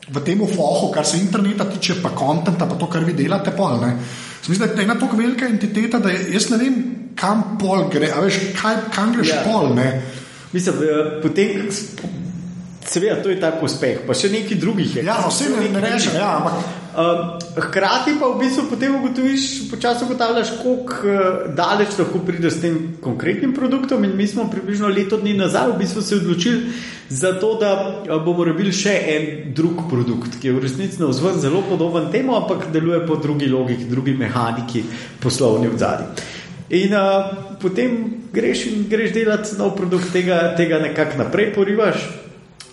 v 0.07 0.23
tem 0.23 0.39
fohu, 0.47 0.91
kar 0.95 1.05
se 1.05 1.19
interneta 1.19 1.67
tiče, 1.67 1.99
pa 2.01 2.13
kontenta, 2.15 2.65
pa 2.65 2.79
to, 2.79 2.88
kar 2.88 3.03
vi 3.03 3.13
delate, 3.13 3.51
pol. 3.51 3.75
Ne. 3.83 3.91
Se 4.41 4.50
mi 4.52 4.56
zdi, 4.56 4.65
da 4.67 4.82
je 4.82 4.84
ena 4.84 4.95
tako 5.00 5.17
velika 5.17 5.45
entiteta, 5.45 6.00
da 6.00 6.10
je- 6.10 6.34
jaz 6.34 6.50
ne 6.50 6.58
vem, 6.58 6.76
kam 7.15 7.58
pol 7.60 7.89
gre, 7.89 8.12
a 8.15 8.19
veš, 8.21 8.39
kaj, 8.62 8.76
kam 8.95 9.13
greš 9.13 9.28
Ja. 9.30 9.41
pol. 9.45 9.76
Ne. 9.76 10.02
Mislim, 10.54 10.76
potem, 11.21 11.67
seveda, 12.89 13.21
to 13.23 13.30
je 13.30 13.39
tak 13.39 13.63
uspeh, 13.63 14.04
pa 14.08 14.15
še 14.17 14.32
nekaj 14.34 14.60
drugih 14.60 15.00
je. 15.00 15.06
Ja, 15.08 15.21
no, 15.21 15.32
vse 15.32 15.52
ne, 15.54 15.69
ne 15.71 15.84
rečem, 15.84 16.15
ja, 16.17 16.38
ampak 16.39 16.88
Um, 16.97 17.38
hkrati 17.54 18.17
pa 18.17 18.26
v 18.26 18.39
bistvu 18.41 18.63
potem 18.73 18.95
ugotoviš, 18.97 19.69
počasi 19.69 20.02
ugotavljaš, 20.10 20.50
kako 20.58 20.95
uh, 21.06 21.43
daleč 21.54 21.93
lahko 22.00 22.23
prideš 22.26 22.56
s 22.56 22.62
tem 22.63 22.80
konkretnim 22.97 23.54
produktom. 23.54 24.02
In 24.02 24.15
mi 24.17 24.26
smo 24.28 24.47
približno 24.50 24.89
leto 24.89 25.19
dni 25.21 25.36
nazaj 25.38 25.76
v 25.76 25.78
bistvu 25.78 26.02
se 26.02 26.15
odločili 26.17 26.73
za 27.10 27.36
to, 27.38 27.54
da 27.62 28.02
uh, 28.02 28.17
bomo 28.26 28.47
rabili 28.50 28.73
še 28.73 28.95
en 29.13 29.54
drug 29.54 29.86
produkt, 29.91 30.39
ki 30.41 30.50
je 30.50 30.58
v 30.58 30.63
resnici 30.65 30.97
na 30.97 31.13
vzven 31.13 31.38
zelo 31.38 31.62
podoben 31.69 32.10
temu, 32.10 32.34
ampak 32.34 32.71
deluje 32.73 33.06
po 33.06 33.21
drugi 33.21 33.45
logiki, 33.45 33.86
drugi 33.86 34.17
mehaniki 34.17 34.82
poslovni 35.21 35.69
v 35.69 35.78
zadnji. 35.78 36.26
In 36.82 36.97
uh, 36.97 37.58
potem 37.62 38.23
greš 38.34 38.71
in 38.71 38.88
greš 38.89 39.13
delati 39.13 39.54
nov 39.62 39.78
produkt, 39.78 40.10
tega, 40.17 40.47
tega 40.58 40.82
nekako 40.82 41.21
naprej 41.21 41.54
porivaš, 41.54 42.10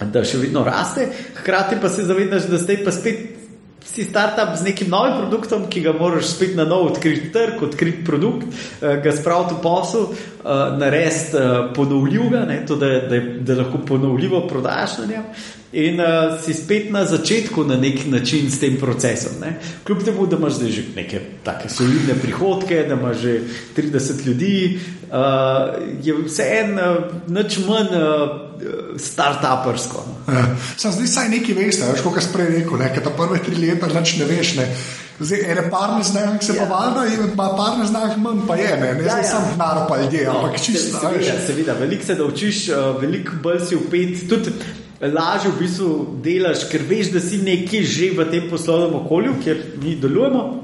da 0.01 0.25
še 0.27 0.39
vedno 0.43 0.65
raste, 0.65 1.09
hkrati 1.41 1.79
pa 1.83 1.89
se 1.89 2.05
zavedaš, 2.05 2.49
da 2.51 2.59
zdaj 2.59 2.85
pa 2.85 2.93
spet 2.93 3.45
si 3.85 4.05
startup 4.05 4.57
z 4.57 4.65
nekim 4.65 4.89
novim 4.89 5.19
produktom, 5.21 5.67
ki 5.69 5.83
ga 5.85 5.93
moraš 5.93 6.33
spet 6.35 6.57
na 6.57 6.65
novo 6.65 6.89
odkriti 6.89 7.29
trg, 7.33 7.63
odkriti 7.63 8.05
produkt, 8.05 8.47
eh, 8.49 9.01
ga 9.05 9.13
spraviti 9.13 9.55
v 9.55 9.63
posel, 9.63 10.07
eh, 10.09 10.79
narediti 10.79 11.37
eh, 11.37 11.69
ponovljivega, 11.75 12.45
ne, 12.49 12.63
to, 12.67 12.77
da, 12.77 12.89
da, 13.11 13.21
da 13.41 13.59
lahko 13.61 13.79
ponovljivo 13.87 14.49
prodajaš 14.49 14.99
na 14.99 15.07
njem. 15.07 15.29
In 15.75 15.99
uh, 15.99 16.39
si 16.39 16.55
spet 16.55 16.93
na 16.95 17.01
začetku 17.05 17.65
na 17.67 17.75
nek 17.77 18.05
način 18.07 18.47
s 18.51 18.61
tem 18.61 18.77
procesom. 18.79 19.41
Ne? 19.41 19.57
Kljub 19.85 20.05
temu, 20.05 20.27
da 20.27 20.37
imaš 20.37 20.53
zdaj 20.61 20.71
že 20.71 20.83
neke 20.97 21.21
take 21.43 21.69
solidne 21.69 22.15
prihodke, 22.23 22.85
da 22.89 22.95
imaš 22.95 23.17
že 23.17 23.41
30 23.77 24.27
ljudi, 24.27 24.79
uh, 25.11 25.75
je 26.03 26.15
vseeno 26.15 26.93
uh, 26.93 27.05
nič 27.27 27.59
manj 27.67 27.91
uh, 27.91 28.44
start-upersko. 28.99 30.05
no. 30.07 30.35
Ja. 30.35 30.45
Sam 30.77 30.93
zdaj 30.93 31.07
saj 31.07 31.29
nekaj 31.29 31.55
veste, 31.55 31.87
veš, 31.93 32.03
kot 32.05 32.23
sem 32.23 32.33
prej 32.33 32.47
rekel, 32.59 32.79
ne, 32.79 32.91
ta 33.05 33.11
prve 33.11 33.39
tri 33.45 33.57
leta 33.57 33.87
nič 33.87 34.17
ne 34.19 34.25
veš. 34.25 34.55
Ne. 34.57 34.69
Zdaj, 35.21 35.45
ene 35.53 35.71
par 35.71 35.93
neznank 35.99 36.43
se 36.43 36.57
Ja. 36.57 36.65
pa 36.67 36.75
valjda, 36.75 37.07
in 37.07 37.37
pa 37.37 37.49
par 37.57 37.79
neznank 37.79 38.17
manj 38.19 38.47
pa 38.49 38.57
je, 38.57 38.77
ne, 38.81 38.95
ne 38.95 39.05
Ja, 39.05 39.19
ja. 39.19 39.25
sam 39.25 39.45
denar 39.53 39.87
pa 39.89 40.01
ljudje, 40.03 40.27
ampak 40.27 40.61
čisto, 40.61 40.99
veš. 40.99 41.25
Seveda, 41.27 41.47
seveda, 41.47 41.73
veliko 41.81 42.05
se 42.07 42.15
naučiš, 42.15 42.69
uh, 42.69 43.01
veliko 43.03 43.33
bolj 43.43 43.61
si 43.69 43.77
upet. 43.77 44.29
Tudi 44.29 44.51
lažje 45.01 45.51
v 45.51 45.59
bistvu 45.59 46.19
delaš, 46.25 46.65
ker 46.71 46.83
veš, 46.89 47.13
da 47.13 47.21
si 47.21 47.39
nekje 47.39 47.83
že 47.85 48.11
v 48.17 48.31
tem 48.31 48.51
poslovnem 48.51 48.95
okolju, 49.05 49.35
kjer 49.45 49.63
mi 49.83 49.97
delujemo. 49.97 50.64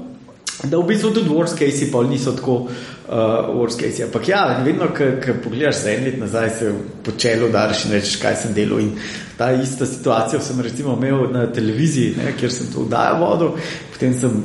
Da 0.63 0.77
v 0.77 0.85
bistvu 0.91 1.09
tudi 1.13 1.29
worst 1.29 1.57
case 1.57 1.91
pa 1.91 2.03
niso 2.03 2.31
tako 2.37 2.53
uh, 2.53 2.67
worst 3.55 3.79
case. 3.81 4.03
Ampak 4.03 4.27
ja, 4.27 4.61
vedno, 4.65 4.87
ko 4.93 5.33
pogledaš 5.43 5.83
za 5.83 5.91
en 5.91 6.05
let 6.05 6.19
nazaj, 6.19 6.49
se 6.59 6.73
po 7.03 7.11
čelu 7.17 7.47
udariš 7.49 7.85
in 7.85 7.91
rečeš, 7.97 8.19
kaj 8.21 8.35
sem 8.43 8.53
delal. 8.53 8.79
In 8.79 8.91
ta 9.37 9.51
ista 9.51 9.85
situacija 9.85 10.41
sem 10.41 10.61
recimo 10.61 10.93
imel 10.97 11.31
na 11.31 11.47
televiziji, 11.53 12.15
ne, 12.17 12.35
kjer 12.39 12.53
sem 12.53 12.69
to 12.73 12.85
vdajal 12.85 13.19
vodo, 13.19 13.55
potem 13.93 14.13
sem 14.13 14.43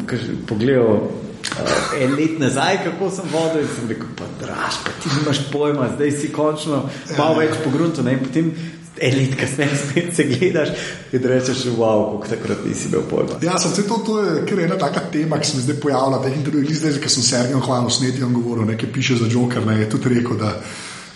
pogledal 0.49 0.95
uh, 0.95 2.01
en 2.01 2.17
let 2.17 2.39
nazaj, 2.41 2.81
kako 2.85 3.11
sem 3.11 3.29
vodil 3.33 3.67
in 3.67 3.69
sem 3.77 3.93
rekel, 3.93 4.09
pa 4.17 4.31
draž, 4.41 4.81
pa 4.85 4.97
ti 5.03 5.13
nimaš 5.19 5.43
pojma, 5.53 5.93
zdaj 5.97 6.17
si 6.17 6.33
končno 6.33 6.87
malo 7.19 7.39
več 7.43 7.61
pogrunto. 7.65 8.09
In 8.09 8.25
potem 8.25 8.53
en 9.01 9.19
let 9.19 9.37
kasneje 9.41 9.77
spet 9.83 10.17
se 10.17 10.25
gledaš 10.31 10.69
in 11.13 11.23
rečeš, 11.23 11.65
wow, 11.77 12.19
kako 12.23 12.35
takrat 12.35 12.65
nisi 12.67 12.89
imel 12.89 13.05
pojma. 13.11 13.39
Ja, 13.43 13.59
sem 13.59 13.73
se 13.73 13.87
to, 13.89 14.01
to 14.07 14.19
je 14.23 14.43
kar 14.49 14.61
ena 14.61 14.79
taka 14.79 15.01
tema, 15.13 15.39
ki 15.39 15.51
se 15.51 15.57
mi 15.57 15.63
zdaj 15.63 15.81
pojavlja 15.81 16.19
v 16.19 16.29
teh 16.29 16.37
intervjujih, 16.39 16.77
zdaj, 16.79 16.99
ker 17.05 17.13
sem 17.13 17.23
Sergej 17.23 17.63
Hvalo 17.67 17.91
s 17.91 18.01
Netijem 18.01 18.35
govoril, 18.35 18.69
nekaj 18.73 18.93
piše 18.93 19.17
za 19.21 19.31
Joker, 19.31 19.67
ne, 19.67 19.81
je 19.81 19.91
tudi 19.91 20.15
rekel, 20.19 20.39
da 20.41 20.61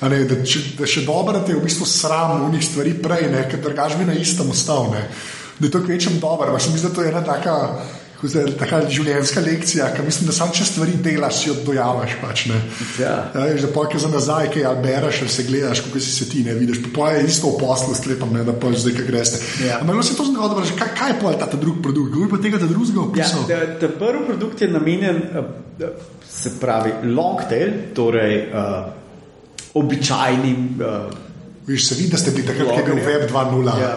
Ne, 0.01 0.23
da, 0.25 0.38
če, 0.49 0.62
da 0.79 0.87
še 0.88 1.03
dobro, 1.05 1.35
da 1.35 1.43
te 1.45 1.53
je 1.53 1.59
v 1.59 1.66
bistvu 1.66 1.85
sram 1.85 2.47
unih 2.47 2.62
stvari 2.64 2.95
prej, 3.05 3.27
ne, 3.29 3.43
ker 3.51 3.61
drugač 3.61 3.99
bi 4.01 4.07
na 4.09 4.14
istem 4.16 4.49
ostal. 4.49 4.88
Ne. 4.95 5.03
Da 5.59 5.69
je 5.69 5.73
to 5.75 5.83
kvečem 5.85 6.16
dobro, 6.23 6.55
mislim, 6.55 6.79
da 6.81 6.93
to 6.97 7.05
je 7.05 7.11
ena 7.11 7.21
taka 7.21 7.57
taka 8.61 8.83
življenjska 8.92 9.40
lekcija, 9.40 9.87
ki 9.94 10.02
mislim, 10.04 10.28
da 10.28 10.35
samo 10.37 10.52
če 10.52 10.66
stvari 10.68 10.98
delaš, 11.00 11.38
si 11.40 11.48
jo 11.48 11.54
dojavaš. 11.64 12.16
Pač, 12.20 12.42
ja. 13.00 13.14
Ja, 13.33 13.46
že 13.56 13.70
pojke 13.72 13.98
za 13.98 14.11
nazaj, 14.12 14.50
ki 14.52 14.61
jih 14.61 14.83
bereš, 14.85 15.22
ali 15.24 15.33
se 15.33 15.46
gledaš, 15.48 15.80
kako 15.87 16.02
si 16.04 16.12
se 16.12 16.28
ti 16.28 16.44
ne 16.44 16.54
vidiš. 16.59 16.83
Pa 16.96 17.12
je 17.14 17.24
isto 17.28 17.54
v 17.54 17.61
poslu, 17.62 17.94
sklepam, 17.96 18.35
ne, 18.37 18.44
da 18.44 18.52
pa 18.52 18.72
zdaj, 18.76 18.96
ki 18.98 19.06
greš. 19.09 19.33
Ja. 19.64 19.80
Ampak 19.80 20.04
se 20.04 20.18
to 20.18 20.28
zgodi, 20.28 20.61
da 20.61 20.76
kaj, 20.83 20.92
kaj 20.98 21.14
je 21.14 21.18
pol 21.22 21.40
ta, 21.40 21.48
ta 21.48 21.61
drugi 21.61 21.83
produkt? 21.83 22.12
Kdo 22.12 22.26
je 22.26 22.30
pa 22.35 22.42
tega 22.44 22.61
drugega 22.61 23.00
opisal? 23.06 23.48
Ja, 23.48 23.62
ta, 23.64 23.72
ta 23.87 23.92
prvi 24.02 24.26
produkt 24.28 24.61
je 24.61 24.68
namenjen, 24.68 25.22
eh, 25.33 25.90
se 26.30 26.54
pravi, 26.61 26.92
long 27.09 27.40
tail, 27.48 27.72
torej 27.96 28.37
uh, 28.52 28.92
običajnim. 29.80 30.70
Uh, 30.76 31.30
Viš, 31.70 31.88
se 31.88 31.94
vidi, 31.94 32.09
da 32.11 32.16
ste 32.16 32.30
bili 32.30 32.46
takrat, 32.46 32.68
ko 32.68 32.74
je 32.74 32.85
bil 32.85 33.04
Web 33.06 33.30
2.0. 33.30 33.80
Ja, 33.80 33.90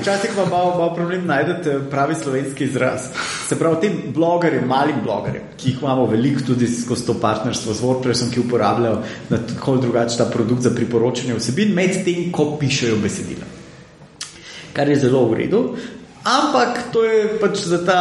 Včasih 0.00 0.36
vam 0.36 0.48
malo, 0.48 0.70
malo 0.78 0.94
problem 0.94 1.26
najti 1.26 1.70
pravi 1.90 2.14
slovenski 2.14 2.64
izraz. 2.64 3.00
Se 3.48 3.58
pravi, 3.58 3.76
tem 3.80 3.98
blogerjem, 4.14 4.64
malim 4.66 5.02
blogerjem, 5.04 5.42
ki 5.56 5.68
jih 5.68 5.82
imamo 5.82 6.06
veliko 6.06 6.40
tudi 6.46 6.68
skozi 6.68 7.06
to 7.06 7.14
partnerstvo 7.20 7.74
z 7.74 7.84
WordPressom, 7.84 8.30
ki 8.32 8.40
uporabljajo 8.40 9.02
na 9.28 9.40
tako 9.50 9.76
drugačen 9.76 10.18
ta 10.18 10.24
produkt 10.32 10.62
za 10.62 10.70
priporočanje 10.70 11.36
vsebin, 11.36 11.74
med 11.76 12.00
tem, 12.04 12.32
ko 12.32 12.54
pišejo 12.56 12.96
besedila. 13.02 13.44
Kar 14.72 14.88
je 14.88 14.96
zelo 14.96 15.26
v 15.28 15.42
redu. 15.42 15.62
Ampak 16.24 16.88
to 16.92 17.04
je 17.04 17.36
pač 17.40 17.66
za 17.68 17.82
ta 17.84 18.00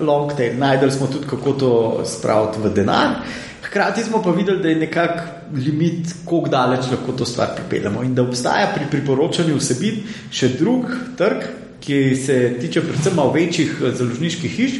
long 0.00 0.36
tail. 0.36 0.60
Najdeli 0.60 0.92
smo 0.92 1.08
tudi, 1.08 1.24
kako 1.24 1.52
to 1.52 1.72
spraviti 2.04 2.60
v 2.60 2.74
denar. 2.74 3.16
Hkrati 3.64 4.04
smo 4.04 4.20
pa 4.22 4.30
videli, 4.30 4.62
da 4.62 4.68
je 4.68 4.76
nekako 4.76 5.35
limit, 5.54 6.12
kako 6.24 6.48
daleč 6.50 6.90
lahko 6.90 7.12
to 7.12 7.26
stvar 7.26 7.54
pripeljemo. 7.56 8.02
In 8.02 8.14
da 8.14 8.22
obstaja 8.22 8.72
pri 8.74 8.88
priporočanju 8.90 9.56
vsebin 9.56 10.02
še 10.32 10.54
drug 10.58 10.90
trg, 11.18 11.46
ki 11.80 12.16
se 12.18 12.36
tiče 12.60 12.82
predvsem 12.82 13.14
malo 13.14 13.32
večjih 13.32 13.76
eh, 13.80 13.92
založniških 13.94 14.56
hiš, 14.56 14.78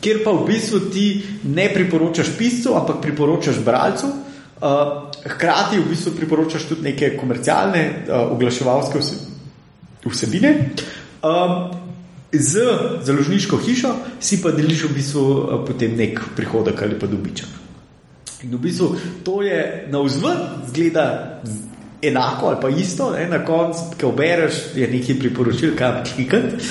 kjer 0.00 0.22
pa 0.24 0.32
v 0.32 0.46
bistvu 0.48 0.80
ti 0.92 1.06
ne 1.44 1.68
priporočaš 1.74 2.30
piscu, 2.38 2.76
ampak 2.78 3.02
priporočaš 3.02 3.58
bralcu. 3.64 4.12
Uh, 4.56 5.12
hkrati 5.20 5.76
v 5.76 5.90
bistvu 5.90 6.14
priporočaš 6.16 6.62
tudi 6.64 6.86
neke 6.86 7.10
komercialne, 7.20 7.82
uh, 8.08 8.30
oglaševalske 8.32 9.02
vsebine. 10.06 10.52
Um, 11.20 11.74
z 12.32 12.64
založniško 13.04 13.58
hišo 13.60 13.92
si 14.20 14.40
pa 14.42 14.54
deliš 14.56 14.86
v 14.88 14.94
bistvu 14.96 15.24
potem 15.66 15.96
nek 15.96 16.20
prihodek 16.36 16.82
ali 16.82 16.98
pa 16.98 17.06
dobiček. 17.06 17.65
In 18.46 18.54
v 18.54 18.60
bistvu 18.62 18.94
to 19.26 19.40
je 19.42 19.88
na 19.90 20.00
vzven, 20.00 20.38
zgleda 20.70 21.06
enako 22.02 22.46
ali 22.46 22.60
pa 22.62 22.68
isto, 22.68 23.10
ne? 23.10 23.26
na 23.28 23.44
koncu, 23.44 23.96
ki 23.98 24.06
obereš, 24.06 24.54
je 24.74 24.86
nekaj 24.88 25.18
priporočil, 25.18 25.74
kam 25.78 26.04
klikati. 26.04 26.62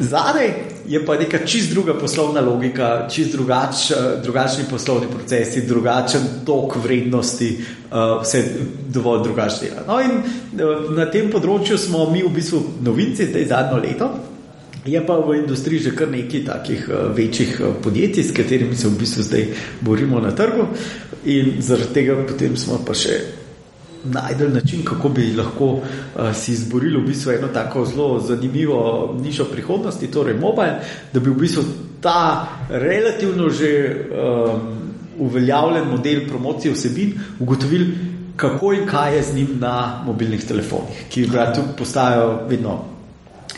Zadaj 0.00 0.54
je 0.86 1.00
pa 1.06 1.16
neka 1.18 1.38
čist 1.46 1.72
druga 1.72 1.94
poslovna 1.98 2.40
logika, 2.40 3.08
čist 3.10 3.32
drugač, 3.32 3.90
drugačni 4.22 4.64
poslovni 4.70 5.08
procesi, 5.10 5.66
drugačen 5.66 6.20
tok 6.46 6.76
vrednosti, 6.76 7.50
uh, 7.90 8.22
vse 8.22 8.44
dovolj 8.88 9.22
drugače 9.22 9.56
dela. 9.64 9.82
No, 9.88 10.00
in 10.00 10.20
uh, 10.20 10.90
na 10.94 11.08
tem 11.10 11.30
področju 11.32 11.78
smo 11.78 12.06
mi 12.10 12.22
v 12.22 12.30
bistvu 12.34 12.62
novinci, 12.84 13.30
zdaj 13.32 13.50
zadnjo 13.50 13.82
leto. 13.82 14.10
Je 14.84 15.00
pa 15.00 15.16
v 15.16 15.40
industriji 15.40 15.80
že 15.80 15.96
kar 15.96 16.12
nekaj 16.12 16.44
takih 16.44 16.88
uh, 16.88 17.08
večjih 17.16 17.60
uh, 17.60 17.72
podjetij, 17.82 18.24
s 18.24 18.36
katerimi 18.36 18.76
se 18.76 18.88
v 18.88 18.98
bistvu 19.00 19.22
zdaj 19.22 19.46
borimo 19.80 20.20
na 20.20 20.30
trgu, 20.36 20.68
in 21.24 21.56
zaradi 21.64 22.04
tega 22.04 22.20
smo 22.56 22.84
pa 22.84 22.92
še 22.92 23.16
najdel 24.04 24.52
način, 24.52 24.84
kako 24.84 25.08
bi 25.08 25.32
lahko 25.32 25.80
uh, 25.80 26.34
si 26.36 26.52
izborili 26.52 27.00
v 27.00 27.06
bistvu 27.06 27.32
eno 27.32 27.48
tako 27.48 27.84
zelo 27.88 28.20
zanimivo 28.20 29.16
nišo 29.16 29.48
prihodnosti, 29.48 30.12
torej 30.12 30.36
mobile, 30.36 30.84
da 31.12 31.20
bi 31.20 31.30
v 31.30 31.40
bistvu 31.40 31.64
ta 32.04 32.48
relativno 32.68 33.48
že 33.48 33.72
um, 33.88 34.84
uveljavljen 35.18 35.88
model 35.88 36.28
promocije 36.28 36.74
vsebin 36.74 37.16
ugotovili, 37.40 37.94
kako 38.36 38.72
in 38.72 38.86
kaj 38.86 39.16
je 39.16 39.22
z 39.22 39.34
njim 39.34 39.56
na 39.60 40.02
mobilnih 40.06 40.44
telefonih, 40.44 41.06
ki 41.08 41.24
v 41.24 41.30
bistvu 41.32 41.72
postajajo 41.78 42.42
vedno 42.50 42.93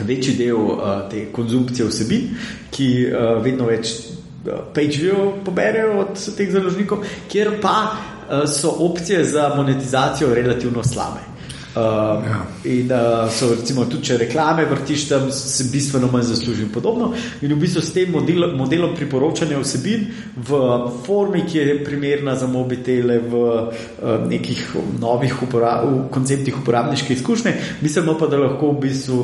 večji 0.01 0.35
del 0.37 0.57
uh, 0.57 0.81
te 1.11 1.27
konzumpcije 1.33 1.89
vsebin, 1.89 2.35
ki 2.71 2.91
uh, 3.07 3.43
vedno 3.45 3.69
več 3.71 3.95
uh, 3.95 4.67
page-view 4.75 5.45
poberejo 5.45 6.03
od 6.07 6.27
teh 6.37 6.53
založnikov, 6.53 7.07
kjer 7.29 7.57
pa 7.63 7.79
uh, 7.87 8.45
so 8.51 8.75
opcije 8.89 9.25
za 9.25 9.49
monetizacijo 9.57 10.35
relativno 10.35 10.85
slabe. 10.85 11.37
Uh, 11.77 11.83
ja. 12.25 12.47
In 12.65 12.89
uh, 12.89 13.29
so 13.29 13.51
recimo 13.53 13.83
tudi, 13.85 14.07
če 14.09 14.15
reklame 14.23 14.65
vrtiš 14.65 15.03
tam, 15.11 15.27
se 15.29 15.67
bistveno 15.69 16.09
manj 16.09 16.23
zasluži 16.31 16.63
in 16.65 16.71
podobno. 16.73 17.11
In 17.45 17.53
v 17.53 17.59
bistvu 17.61 17.83
s 17.85 17.93
tem 17.93 18.09
model, 18.15 18.47
modelom 18.57 18.95
priporočanja 18.97 19.59
vsebin 19.61 20.07
v 20.41 20.61
formi, 21.05 21.43
ki 21.45 21.59
je 21.59 21.75
primerna 21.85 22.33
za 22.41 22.49
mobitele, 22.49 23.19
v 23.21 23.43
uh, 23.43 24.25
nekih 24.25 24.63
novih 25.03 25.43
upora 25.45 25.75
konceptih 26.09 26.57
uporabniške 26.63 27.13
izkušnje, 27.13 27.53
mislimo 27.85 28.17
pa, 28.17 28.31
da 28.33 28.41
lahko 28.41 28.73
v 28.73 28.87
bistvu 28.87 29.21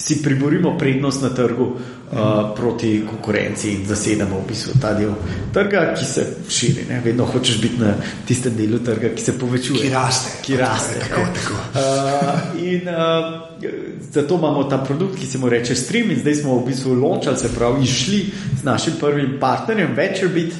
si 0.00 0.22
priborimo 0.22 0.78
prednost 0.78 1.22
na 1.22 1.28
trgu 1.28 1.64
uh, 1.64 2.18
proti 2.56 3.02
konkurenci 3.10 3.72
in 3.72 3.86
zasedamo 3.86 4.40
v 4.40 4.48
bistvu 4.48 4.72
ta 4.80 4.94
del 4.96 5.12
trga, 5.52 5.92
ki 5.92 6.04
se 6.04 6.24
širi. 6.48 6.86
Ne? 6.88 7.00
Vedno 7.04 7.26
hočeš 7.28 7.60
biti 7.60 7.82
na 7.82 7.92
tistem 8.26 8.56
delu 8.56 8.78
trga, 8.78 9.12
ki 9.14 9.22
se 9.22 9.36
povečuje. 9.38 9.82
Ki 9.82 9.92
raste. 9.92 10.32
Ki 10.42 10.56
raste 10.56 11.04
tako, 11.04 11.26
tako. 11.36 11.54
Uh, 11.76 12.64
in 12.64 12.88
uh, 12.88 14.00
zato 14.10 14.40
imamo 14.40 14.64
ta 14.64 14.78
produkt, 14.78 15.20
ki 15.20 15.26
se 15.26 15.38
mu 15.38 15.48
reče 15.48 15.76
Stream, 15.76 16.10
in 16.10 16.20
zdaj 16.20 16.40
smo 16.40 16.58
v 16.58 16.66
bistvu 16.72 16.96
lončali, 16.96 17.36
se 17.36 17.52
pravi, 17.54 17.84
išli 17.84 18.24
z 18.60 18.64
našim 18.64 18.96
prvim 19.00 19.36
partnerjem, 19.40 19.94
VentureBit. 19.96 20.54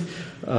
Uh, 0.51 0.57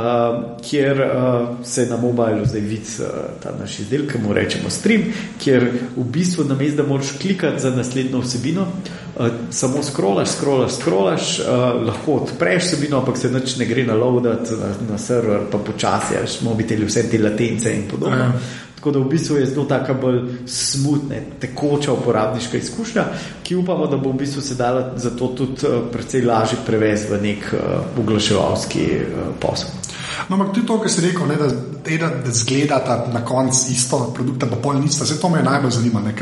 kjer 0.63 1.01
uh, 1.01 1.65
se 1.67 1.86
na 1.86 1.97
mobilu 1.97 2.45
zdaj 2.45 2.62
vidi 2.62 2.88
uh, 2.99 3.08
ta 3.43 3.51
naš 3.60 3.80
izdelek, 3.80 4.13
ki 4.13 4.21
mu 4.23 4.34
rečemo 4.34 4.69
stream, 4.71 5.01
kjer 5.43 5.65
v 5.97 6.06
bistvu 6.08 6.45
na 6.47 6.56
mestu, 6.56 6.77
da 6.77 6.86
moraš 6.88 7.12
klikati 7.19 7.60
za 7.60 7.73
naslednjo 7.75 8.21
vsebino, 8.23 8.62
uh, 8.62 9.27
samo 9.49 9.84
scrollaš, 9.84 10.30
scrollaš, 10.38 10.77
scrollaš, 10.80 11.39
uh, 11.39 11.84
lahko 11.89 12.21
odpreš 12.21 12.69
vsebino, 12.69 13.01
ampak 13.04 13.19
se 13.19 13.34
nič 13.36 13.58
ne 13.60 13.67
gre 13.67 13.84
na 13.84 13.99
loadat 13.99 14.54
na, 14.62 14.71
na 14.93 14.97
server, 14.97 15.43
pa 15.51 15.60
počasi, 15.60 16.21
až 16.23 16.39
mobiteli 16.47 16.88
vse 16.88 17.10
te 17.12 17.19
latence 17.19 17.75
in 17.75 17.84
podobno. 17.91 18.32
Uh. 18.32 18.69
Tako 18.82 18.91
da 18.91 18.99
v 18.99 19.10
bistvu 19.12 19.36
je 19.38 19.45
zelo 19.45 19.65
tako 19.69 19.93
bolj 19.93 20.21
smutna, 20.47 21.19
tekoča 21.39 21.93
uporabniška 21.93 22.58
izkušnja, 22.58 23.04
ki 23.43 23.60
upamo, 23.60 23.86
da 23.88 23.97
bo 23.97 24.10
v 24.10 24.23
bistvu 24.23 24.41
se 24.41 24.56
dala 24.56 24.93
zato 24.95 25.27
tudi 25.27 25.67
uh, 25.67 25.84
precej 25.91 26.25
lažje 26.25 26.63
prevesti 26.65 27.13
v 27.13 27.21
nek 27.21 27.54
uh, 27.54 27.99
oglaševalski 27.99 28.88
uh, 28.95 29.36
posel. 29.39 29.80
No, 30.29 30.36
ampak 30.36 30.53
tudi 30.53 30.67
to, 30.67 30.79
kar 30.81 30.91
si 30.91 31.01
rekel, 31.01 31.27
ne, 31.27 31.36
da, 31.36 31.49
da, 31.88 32.10
da 32.25 32.31
zgleda 32.31 33.05
na 33.13 33.25
koncu 33.25 33.71
isto, 33.71 33.99
produkta 34.15 34.47
pa 34.47 34.55
pol 34.55 34.81
nista, 34.81 35.05
vse 35.05 35.19
to 35.21 35.29
me 35.29 35.43
najbolj 35.43 35.71
zanima. 35.71 36.01
Ne, 36.01 36.13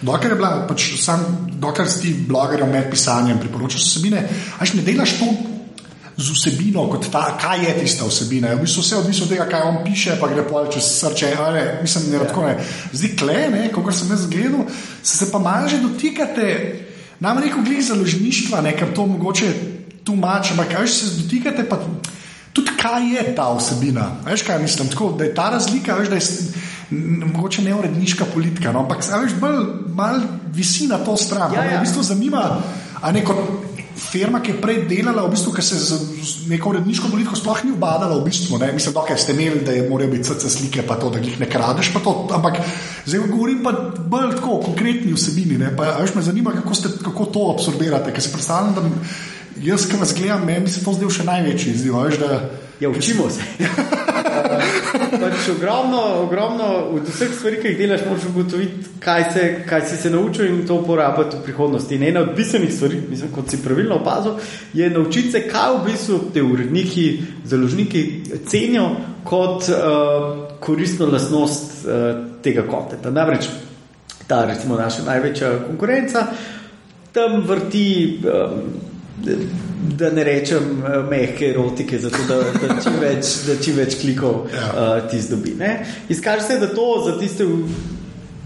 Dokler 0.00 0.32
je 0.32 0.36
bila, 0.36 0.66
pač 0.68 0.90
sam, 1.00 1.22
dokler 1.56 1.88
si 1.88 2.00
ti 2.02 2.14
blogerjem 2.28 2.68
med 2.68 2.90
pisanjem 2.92 3.38
priporočaš 3.40 3.86
vsebine, 3.86 4.26
až 4.60 4.74
ne 4.76 4.82
delaš 4.84 5.16
to 5.16 5.28
z 6.16 6.32
vsebino, 6.32 6.84
kot 6.92 7.08
ta, 7.12 7.36
kaj 7.40 7.64
je 7.64 7.72
tista 7.80 8.04
vsebina. 8.08 8.54
V 8.56 8.64
bistvu 8.64 8.84
vse 8.84 8.96
odvisno 9.00 9.24
od 9.24 9.32
tega, 9.32 9.46
kaj 9.48 9.64
on 9.68 9.78
piše, 9.84 10.16
pa 10.20 10.28
gre 10.28 10.44
pa 10.48 10.64
čez 10.72 10.84
srce. 11.00 11.32
Ali, 11.40 11.60
mislim, 11.82 12.10
da 12.10 12.16
je 12.16 12.28
tako. 12.28 12.44
Zdaj, 12.92 13.16
klene, 13.16 13.62
kot 13.72 13.94
sem 13.94 14.12
jaz 14.12 14.26
gledal, 14.28 14.68
se, 15.02 15.16
se 15.16 15.30
pa 15.32 15.38
malo 15.38 15.68
že 15.68 15.80
dotikate, 15.80 16.46
nam 17.20 17.40
reko, 17.40 17.64
glede 17.64 17.82
založništva, 17.82 18.64
ker 18.76 18.94
to 18.94 19.06
mogoče 19.06 19.52
tu 20.04 20.16
mače, 20.16 20.52
ampak 20.56 20.72
kaj 20.76 20.88
se 20.88 21.12
dotikate. 21.22 21.68
Pa, 21.68 21.80
kaj 22.76 23.10
je 23.14 23.26
ta 23.36 23.50
vsebina? 23.56 24.10
Veš, 24.26 24.42
kaj 24.46 24.58
mislim? 24.62 24.88
Tako, 24.92 25.12
da 25.18 25.24
je 25.24 25.34
ta 25.34 25.50
razlika, 25.50 25.94
veš, 25.94 26.08
da 26.08 26.16
je 26.16 26.22
mogoče 27.26 27.62
ne 27.62 27.74
uredniška 27.74 28.24
politika, 28.34 28.72
no, 28.72 28.84
ampak 28.84 29.02
veš, 29.22 29.34
bolj 29.40 29.64
mal 29.94 30.20
visi 30.54 30.86
na 30.86 30.98
to 30.98 31.16
stran. 31.16 31.52
Ja, 31.54 31.64
ja. 31.64 31.78
V 31.78 31.86
bistvu 31.86 32.02
zanima, 32.02 32.44
a 33.02 33.12
ne 33.12 33.24
kot 33.24 33.36
firma, 33.96 34.40
ki 34.44 34.52
je 34.52 34.60
prej 34.60 34.82
delala, 34.88 35.24
v 35.26 35.32
bistvu, 35.34 35.54
ki 35.56 35.64
se 35.64 35.78
z, 35.80 35.98
neko 36.50 36.70
uredniško 36.74 37.08
politiko 37.10 37.36
sploh 37.38 37.64
ni 37.64 37.72
ubadala, 37.74 38.18
v 38.20 38.26
bistvu, 38.28 38.60
ne. 38.60 38.70
Mislim, 38.76 38.94
da 38.94 39.02
okay, 39.02 39.18
ste 39.18 39.34
imeli, 39.34 39.64
da 39.66 39.72
je 39.72 39.88
morajo 39.88 40.12
biti 40.12 40.28
CC 40.28 40.52
slike, 40.52 40.84
pa 40.86 40.98
to, 41.00 41.10
da 41.10 41.22
jih 41.22 41.40
ne 41.40 41.48
kradeš, 41.50 41.90
pa 41.94 42.02
to, 42.04 42.14
ampak 42.36 42.60
zdaj 43.06 43.24
govorim 43.32 43.64
pa 43.64 43.72
bolj 43.98 44.36
tako 44.36 44.58
o 44.58 44.62
konkretni 44.68 45.16
vsebini, 45.16 45.58
ne. 45.58 45.72
Pa, 45.76 45.96
a 45.96 46.04
veš, 46.04 46.14
me 46.14 46.22
zanima, 46.22 46.54
kako, 46.54 46.76
ste, 46.76 46.92
kako 47.02 47.30
to 47.32 47.48
absorbirate, 47.56 48.12
ker 48.12 48.22
si 48.22 48.34
predstavljam, 48.34 48.76
da 48.76 49.64
jaz, 49.64 49.88
ki 49.88 49.98
vas 50.00 50.14
gledam, 50.14 50.46
meni 50.46 50.70
se 50.70 50.84
to 50.84 50.94
zdel 50.94 51.10
še 51.10 51.26
največji 51.26 51.74
izziv, 51.74 51.98
veš, 52.04 52.20
da 52.22 52.40
Ja, 52.80 52.88
učimo 52.90 53.30
se. 53.30 53.42
pač 55.20 55.48
ogromno, 55.56 56.00
ogromno 56.22 56.66
od 56.92 57.08
vseh 57.08 57.32
stvari, 57.34 57.60
ki 57.62 57.72
jih 57.72 57.78
delaš, 57.78 58.04
moraš 58.08 58.24
ugotoviti, 58.30 58.90
kaj, 59.00 59.24
se, 59.32 59.44
kaj 59.68 59.84
si 59.88 59.96
se 59.96 60.10
naučil 60.10 60.46
in 60.46 60.66
to 60.66 60.78
uporabiti 60.80 61.36
v 61.36 61.44
prihodnosti. 61.44 61.94
In 61.94 62.02
ena 62.02 62.20
od 62.20 62.34
bistvenih 62.36 62.72
stvari, 62.74 63.00
mislim, 63.10 63.32
kot 63.34 63.50
si 63.50 63.62
pravilno 63.62 64.00
opazil, 64.00 64.38
je 64.74 64.90
naučiti 64.90 65.32
se, 65.32 65.44
kaj 65.48 65.76
v 65.76 65.84
bistvu 65.90 66.18
te 66.34 66.42
uredniki, 66.42 67.06
založniki 67.44 68.02
cenijo 68.46 68.90
kot 69.24 69.68
uh, 69.68 70.58
koristno 70.60 71.06
lastnost 71.12 71.86
uh, 71.86 71.92
tega 72.42 72.66
kontenta. 72.68 73.10
Namreč 73.10 73.48
ta, 74.26 74.44
recimo, 74.44 74.76
naša 74.76 75.06
največja 75.06 75.56
konkurenca 75.66 76.26
tam 77.12 77.40
vrti. 77.46 78.20
Um, 78.24 78.94
Da 79.96 80.10
ne 80.10 80.24
rečem 80.24 80.82
eh, 80.84 81.02
mehke 81.10 81.50
erotike, 81.50 81.98
zato 81.98 82.18
da, 82.28 82.36
da, 82.36 82.76
čim 82.82 82.98
več, 83.06 83.32
da 83.46 83.56
čim 83.62 83.76
več 83.76 83.98
klikov 84.00 84.48
Ja. 84.52 84.66
uh, 84.72 85.10
ti 85.10 85.20
zdobi. 85.20 85.54
Ne? 85.58 85.86
Izkaže 86.08 86.42
se, 86.42 86.58
da 86.60 86.68
to 86.74 87.02
za 87.06 87.18
tiste 87.18 87.46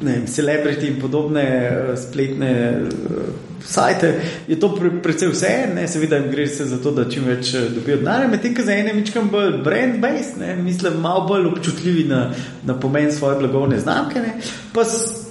ne 0.01 0.13
vem, 0.13 0.27
celebrity 0.27 0.89
in 0.89 1.01
podobne 1.01 1.47
uh, 1.71 1.99
spletne 1.99 2.53
uh, 2.87 3.51
sajte 3.65 4.21
je 4.49 4.61
to 4.61 4.75
pre, 4.75 4.91
predvsej 5.03 5.29
vse, 5.29 5.53
ne? 5.75 5.89
seveda 5.89 6.17
jim 6.17 6.31
gre 6.31 6.47
se 6.47 6.65
za 6.65 6.79
to, 6.83 6.91
da 6.91 7.09
čim 7.11 7.25
več 7.29 7.55
eh, 7.55 7.69
dobijo 7.75 8.01
denarja, 8.01 8.29
medtem 8.29 8.55
ko 8.57 8.65
za 8.67 8.73
ene 8.77 8.95
mičkam 8.97 9.31
bolj 9.33 9.61
brand-based, 9.65 10.41
mislim, 10.63 11.01
malo 11.01 11.27
bolj 11.29 11.51
občutljivi 11.53 12.05
na, 12.09 12.31
na 12.67 12.79
pomen 12.81 13.13
svoje 13.13 13.39
blagovne 13.39 13.81
znamke, 13.81 14.21
ne? 14.21 14.35
pa, 14.75 14.85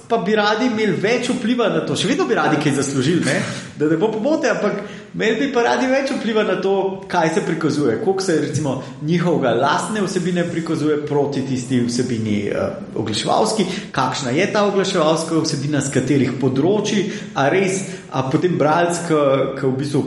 pa 0.08 0.22
bi 0.26 0.36
radi 0.38 0.70
imeli 0.70 0.96
več 1.02 1.30
vpliva 1.30 1.68
na 1.68 1.84
to, 1.86 1.96
še 1.96 2.10
vedno 2.10 2.26
bi 2.28 2.38
radi 2.38 2.60
kaj 2.62 2.78
zaslužili, 2.82 3.24
ne? 3.26 3.40
da 3.78 3.90
ne 3.90 3.98
bo 4.00 4.12
pomote, 4.12 4.50
ampak 4.50 4.82
imeli 5.14 5.36
bi 5.40 5.52
pa 5.52 5.62
radi 5.62 5.86
več 5.90 6.12
vpliva 6.14 6.44
na 6.46 6.56
to, 6.62 7.02
kaj 7.08 7.34
se 7.34 7.42
prikazuje, 7.46 7.98
koliko 8.04 8.22
se 8.22 8.38
recimo 8.40 8.82
njihovega 9.02 9.54
lastne 9.58 10.02
vsebine 10.02 10.44
prikazuje 10.50 11.00
proti 11.06 11.42
tisti 11.46 11.80
vsebini 11.86 12.38
uh, 12.50 13.00
oglaševalski, 13.02 13.66
kakšna 13.92 14.30
je 14.30 14.46
ta 14.52 14.64
oglaševalska 14.68 15.42
vsebina, 15.44 15.80
z 15.80 15.94
katerih 15.94 16.36
področji, 16.40 17.06
a 17.34 17.48
res, 17.50 17.82
a 18.10 18.26
potem 18.30 18.58
bralec, 18.58 19.02
ki 19.08 19.66
v 19.66 19.76
bistvu 19.78 20.04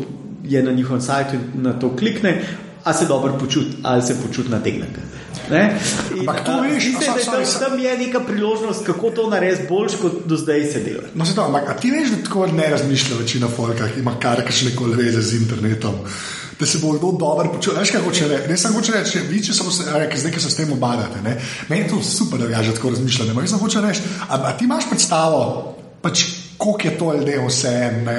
je 0.47 0.64
na 0.64 0.72
njihovem 0.72 1.01
sajtu 1.01 1.39
in 1.39 1.68
na 1.68 1.74
to 1.80 1.91
klikne, 1.99 2.38
a 2.84 2.93
se 2.93 3.06
dobro 3.08 3.38
počuti 3.39 3.80
ali 3.84 4.01
se 4.01 4.16
počuti 4.22 4.51
nategnjenega. 4.51 5.22
Ampak 5.49 6.45
to 6.45 6.61
veš, 6.61 6.83
se, 6.83 7.09
a, 7.09 7.15
da 7.15 7.23
tam, 7.23 7.43
tam 7.59 7.79
je 7.79 7.97
neka 7.97 8.19
priložnost, 8.19 8.85
kako 8.85 9.09
to 9.09 9.29
narediti 9.29 9.67
boljš, 9.69 9.97
kot 10.01 10.13
do 10.25 10.37
zdaj 10.37 10.71
se 10.71 10.79
dela. 10.79 11.03
No, 11.15 11.25
se 11.25 11.35
to, 11.35 11.43
ampak 11.43 11.69
a 11.69 11.75
ti 11.77 11.91
veš, 11.91 12.09
da 12.09 12.23
tako 12.23 12.47
ne 12.47 12.69
razmišlja 12.69 13.17
večina 13.17 13.47
folka, 13.47 13.89
ki 13.93 13.99
ima 13.99 14.15
kar 14.19 14.43
kakšne 14.43 14.75
koli 14.75 14.95
veze 14.95 15.21
z 15.21 15.41
internetom. 15.41 15.99
Da 16.59 16.65
se 16.65 16.79
bo 16.79 16.91
kdo 16.91 17.11
dobro 17.19 17.49
počutil. 17.53 17.79
Veš, 17.79 17.91
kaj 17.91 18.01
hoče 18.01 18.27
reči? 18.27 18.49
Ne, 18.49 18.57
samo 18.57 18.79
hoče 18.79 18.93
reči, 18.95 19.19
vi, 19.29 19.43
če 19.43 19.53
se 19.53 19.63
boste, 19.63 19.89
a 19.91 19.99
rekel, 19.99 20.19
zdaj, 20.21 20.31
ki 20.31 20.43
se 20.43 20.51
s 20.53 20.59
tem 20.59 20.71
obadate, 20.71 21.21
ne, 21.23 21.37
meni 21.69 21.83
je 21.83 21.89
to 21.89 22.01
super, 22.05 22.39
da 22.39 22.47
ga 22.47 22.63
že 22.63 22.75
tako 22.77 22.93
razmišljate. 22.93 23.31
Ampak 23.31 23.43
jaz 23.43 23.55
samo 23.55 23.67
hoče 23.67 23.81
reči, 23.81 24.03
a, 24.29 24.37
a 24.37 24.57
ti 24.57 24.69
imaš 24.69 24.87
predstavo, 24.89 25.43
pač, 26.04 26.24
koliko 26.58 26.88
je 26.88 26.97
to 26.97 27.14
ljudem 27.14 27.45
vse 27.47 27.72
ne, 28.06 28.16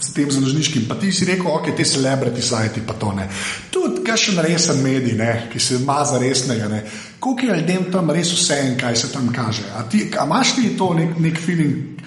s 0.00 0.12
tem 0.12 0.30
založniškim. 0.30 0.88
Pa 0.88 0.94
ti 0.94 1.12
si 1.12 1.24
rekel, 1.24 1.46
ok, 1.48 1.70
te 1.72 1.84
celebrity 1.84 2.42
sajti, 2.42 2.82
pa 2.82 2.94
to 2.94 3.12
ne. 3.12 3.28
Tudi 3.70 4.02
kakšen 4.04 4.38
resen 4.38 4.82
medij, 4.82 5.14
ne, 5.14 5.46
ki 5.48 5.58
se 5.60 5.74
ima 5.76 6.02
za 6.04 6.18
resnega, 6.18 6.68
ne. 6.68 6.82
Koliko 7.18 7.46
je 7.46 7.56
ljudem 7.56 7.86
tam 7.92 8.10
res 8.10 8.32
vse 8.32 8.58
en, 8.60 8.74
kaj 8.76 8.96
se 8.96 9.12
tam 9.12 9.30
kaže. 9.30 9.62
A, 9.72 9.82
ti, 9.82 10.10
a 10.12 10.26
imaš 10.26 10.54
ti 10.54 10.74
to 10.74 10.92
nek, 10.94 11.14
nek 11.18 11.38
feeling? 11.38 12.02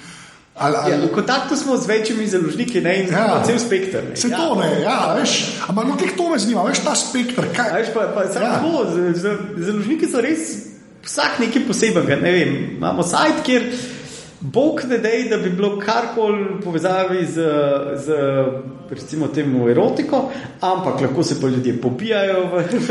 Ali, 0.56 0.76
ali, 0.78 0.92
Ja, 0.92 0.98
v 1.00 1.10
kontaktu 1.10 1.56
smo 1.56 1.78
z 1.78 1.88
večjimi 1.88 2.28
založniki 2.28 2.82
ne, 2.82 2.92
in 3.00 3.08
Ja. 3.10 3.42
cel 3.42 3.58
spektr. 3.60 4.04
Ne. 4.10 4.16
Se 4.16 4.30
to 4.30 4.56
ne, 4.56 4.82
ja, 4.84 5.16
veš, 5.16 5.38
ampak 5.68 5.88
no, 5.88 5.96
kako 5.98 6.18
to 6.18 6.30
me 6.30 6.40
zanima, 6.40 6.64
veš 6.64 6.80
ta 6.80 6.96
spektr, 6.96 7.48
kaj 7.56 7.72
Veš, 7.74 7.88
pa, 7.94 8.04
pa, 8.14 8.24
Ja. 8.24 8.30
tako, 8.36 8.86
z- 8.86 9.16
z- 9.16 9.40
založniki 9.58 10.06
so 10.06 10.22
res 10.22 10.40
vsak 11.04 11.40
nekaj 11.40 11.66
posebenega. 11.66 12.16
Ne 12.22 12.32
vem, 12.32 12.52
imamo 12.78 13.04
sajt, 13.04 13.42
kjer 13.44 13.72
Bog 14.42 14.82
ne 14.90 14.98
dej, 14.98 15.28
da 15.30 15.38
bi 15.38 15.50
bilo 15.50 15.76
karkoli 15.80 16.44
v 16.44 16.62
povezavi 16.64 17.26
z, 17.26 17.44
z 18.06 18.16
recimo 18.90 19.28
temu 19.28 19.70
erotiko, 19.70 20.32
ampak 20.62 21.02
lahko 21.02 21.24
se 21.24 21.42
pa 21.42 21.48
ljudje 21.48 21.82
pobijajo. 21.82 22.48
V, 22.48 22.64
v, 22.80 22.90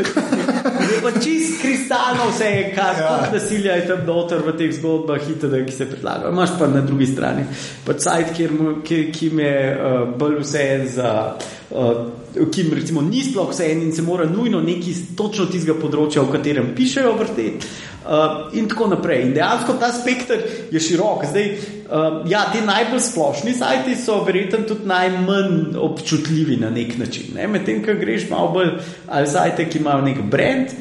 je 0.95 1.01
pa 1.03 1.11
čist 1.21 1.61
kristalno 1.63 2.31
vse, 2.31 2.73
kar 2.75 2.95
Ja. 3.01 3.05
ja. 3.05 3.31
nasilja 3.33 3.73
je 3.73 3.87
tam 3.87 4.07
noter 4.07 4.43
v 4.47 4.57
teh 4.59 4.73
zgodbah, 4.73 5.19
hitro, 5.27 5.65
ki 5.67 5.73
se 5.73 5.91
predlagajo. 5.91 6.31
Imaš 6.33 6.55
pa 6.59 6.67
na 6.67 6.81
drugi 6.81 7.07
strani 7.07 7.45
pač 7.87 8.07
sajt, 8.07 8.35
kjer, 8.37 8.55
ki, 8.85 9.01
ki 9.13 9.31
me 9.35 9.51
uh, 9.75 10.03
bolj 10.19 10.43
vse 10.45 10.67
za. 10.95 11.15
Uh, 11.35 11.60
ki 11.71 12.63
jim 12.63 12.75
recimo 12.75 13.03
ni 13.03 13.23
sploh 13.23 13.51
vse 13.51 13.71
en 13.73 13.83
in 13.83 13.93
se 13.93 14.03
mora 14.03 14.25
nujno 14.27 14.61
neki 14.61 14.95
točno 15.17 15.47
tistega 15.47 15.79
področja, 15.79 16.25
v 16.27 16.35
katerem 16.35 16.75
pišejo, 16.77 17.15
vrteti. 17.19 17.71
Uh, 18.01 18.49
in 18.57 18.65
tako 18.65 18.87
naprej. 18.89 19.27
In 19.27 19.35
dejansko 19.37 19.75
ta 19.79 19.91
spektr 19.93 20.39
je 20.73 20.81
širok. 20.81 21.27
Zdaj, 21.31 21.49
uh, 21.85 22.23
ja, 22.31 22.47
ti 22.49 22.63
najbolj 22.65 23.03
splošni 23.05 23.53
sajti 23.55 23.93
so 24.01 24.23
verjetno 24.25 24.63
tudi 24.67 24.89
najmanj 24.89 25.77
občutljivi 25.77 26.57
na 26.63 26.71
nek 26.73 26.97
način. 26.99 27.35
Ne? 27.37 27.47
Medtem, 27.53 27.83
ko 27.85 27.95
greš 28.01 28.25
malo 28.33 28.55
bolj 28.57 28.73
ali 29.07 29.29
sajte, 29.29 29.69
ki 29.69 29.83
imajo 29.83 30.07
nek 30.09 30.23
brand, 30.33 30.73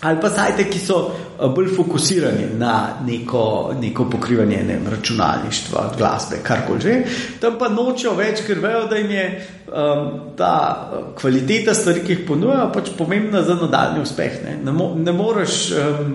ali 0.00 0.20
pa 0.20 0.30
sajte, 0.30 0.66
ki 0.70 0.78
so 0.78 0.96
uh, 0.98 1.46
bolj 1.54 1.70
fokusirani 1.76 2.46
na 2.58 3.00
neko, 3.06 3.74
neko 3.80 4.08
pokrivanje 4.10 4.56
ne, 4.56 4.76
vem, 4.76 4.88
računalništva, 4.90 5.92
glasbe, 5.98 6.40
karkoli 6.42 6.80
že. 6.80 6.96
Tam 7.40 7.58
pa 7.58 7.68
nočejo 7.68 8.14
več, 8.14 8.42
ker 8.46 8.60
vejo, 8.62 8.84
da 8.90 9.00
jim 9.00 9.10
je 9.10 9.26
um, 9.66 10.10
ta 10.36 10.54
uh, 10.76 11.06
kvaliteta 11.20 11.74
stvari, 11.74 12.04
ki 12.04 12.12
jih 12.12 12.26
ponujajo, 12.28 12.68
pač 12.74 12.92
pomembna 12.98 13.42
za 13.42 13.56
nadaljni 13.56 14.04
uspeh. 14.04 14.42
Ne, 14.44 14.58
ne, 14.64 14.76
mo 14.76 14.92
ne 14.98 15.16
moreš 15.16 15.62
um, 15.80 16.12